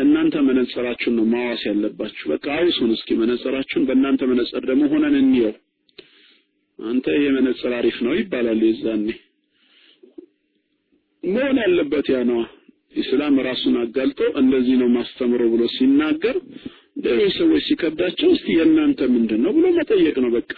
እናንተ 0.00 0.42
መነጽራችሁን 0.48 1.14
ነው 1.18 1.26
ማዋስ 1.32 1.62
ያለባችሁ። 1.70 2.24
በቃ 2.32 2.46
አውሱን 2.56 2.90
እስኪ 2.96 3.16
መነጽራችሁን 3.22 3.86
በእናንተ 3.88 4.22
መነጽር 4.32 4.64
ደግሞ 4.70 4.84
ሆነን 4.92 5.16
እንየው። 5.22 5.54
አንተ 6.78 7.06
ይሄ 7.16 7.24
አሪፍ 7.74 7.98
ነው 8.06 8.14
ይባላል 8.18 8.60
የዛኔ 8.68 9.06
መሆን 11.28 11.58
ያለበት 11.62 12.06
ያ 12.12 12.20
ነው። 12.30 12.40
ኢስላም 13.00 13.36
ራሱን 13.46 13.76
አጋልጦ 13.80 14.20
እንደዚህ 14.40 14.74
ነው 14.80 14.88
ማስተምረው 14.96 15.48
ብሎ 15.52 15.62
ሲናገር 15.74 16.36
ሌሎች 17.04 17.32
ሰዎች 17.38 17.62
ሲከብዳቸው 17.68 18.28
እስቲ 18.34 18.48
የእናንተ 18.58 19.00
ምንድን 19.14 19.40
ነው 19.44 19.52
ብሎ 19.56 19.66
መጠየቅ 19.78 20.16
ነው 20.24 20.30
በቃ። 20.34 20.50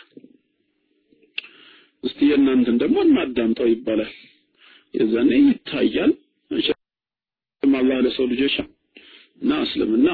እስቲ 2.05 2.19
የእናንተን 2.31 2.77
ደግሞ 2.83 2.97
እናዳምጠው 3.07 3.69
ይባላል። 3.73 4.13
የዛኔ 4.95 5.31
ይታያል። 5.47 6.13
አላህ 7.63 7.97
ለሰው 8.05 8.27
ልጆች 8.33 8.55
እና 9.43 9.53
እስልምና 9.65 10.09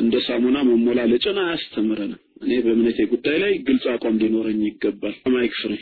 እንደ 0.00 0.16
ሳሙና 0.26 0.56
መሞላለጭን 0.66 1.38
አያስተምረንም። 1.44 2.20
እኔ 2.42 2.52
በእምነቴ 2.64 2.98
ጉዳይ 3.12 3.36
ላይ 3.42 3.52
ግልጽ 3.66 3.84
አቋም 3.92 4.18
ሊኖረኝ 4.22 4.60
ይገባል። 4.68 5.14
ማይክ 5.32 5.54
ፍሬ 5.60 5.72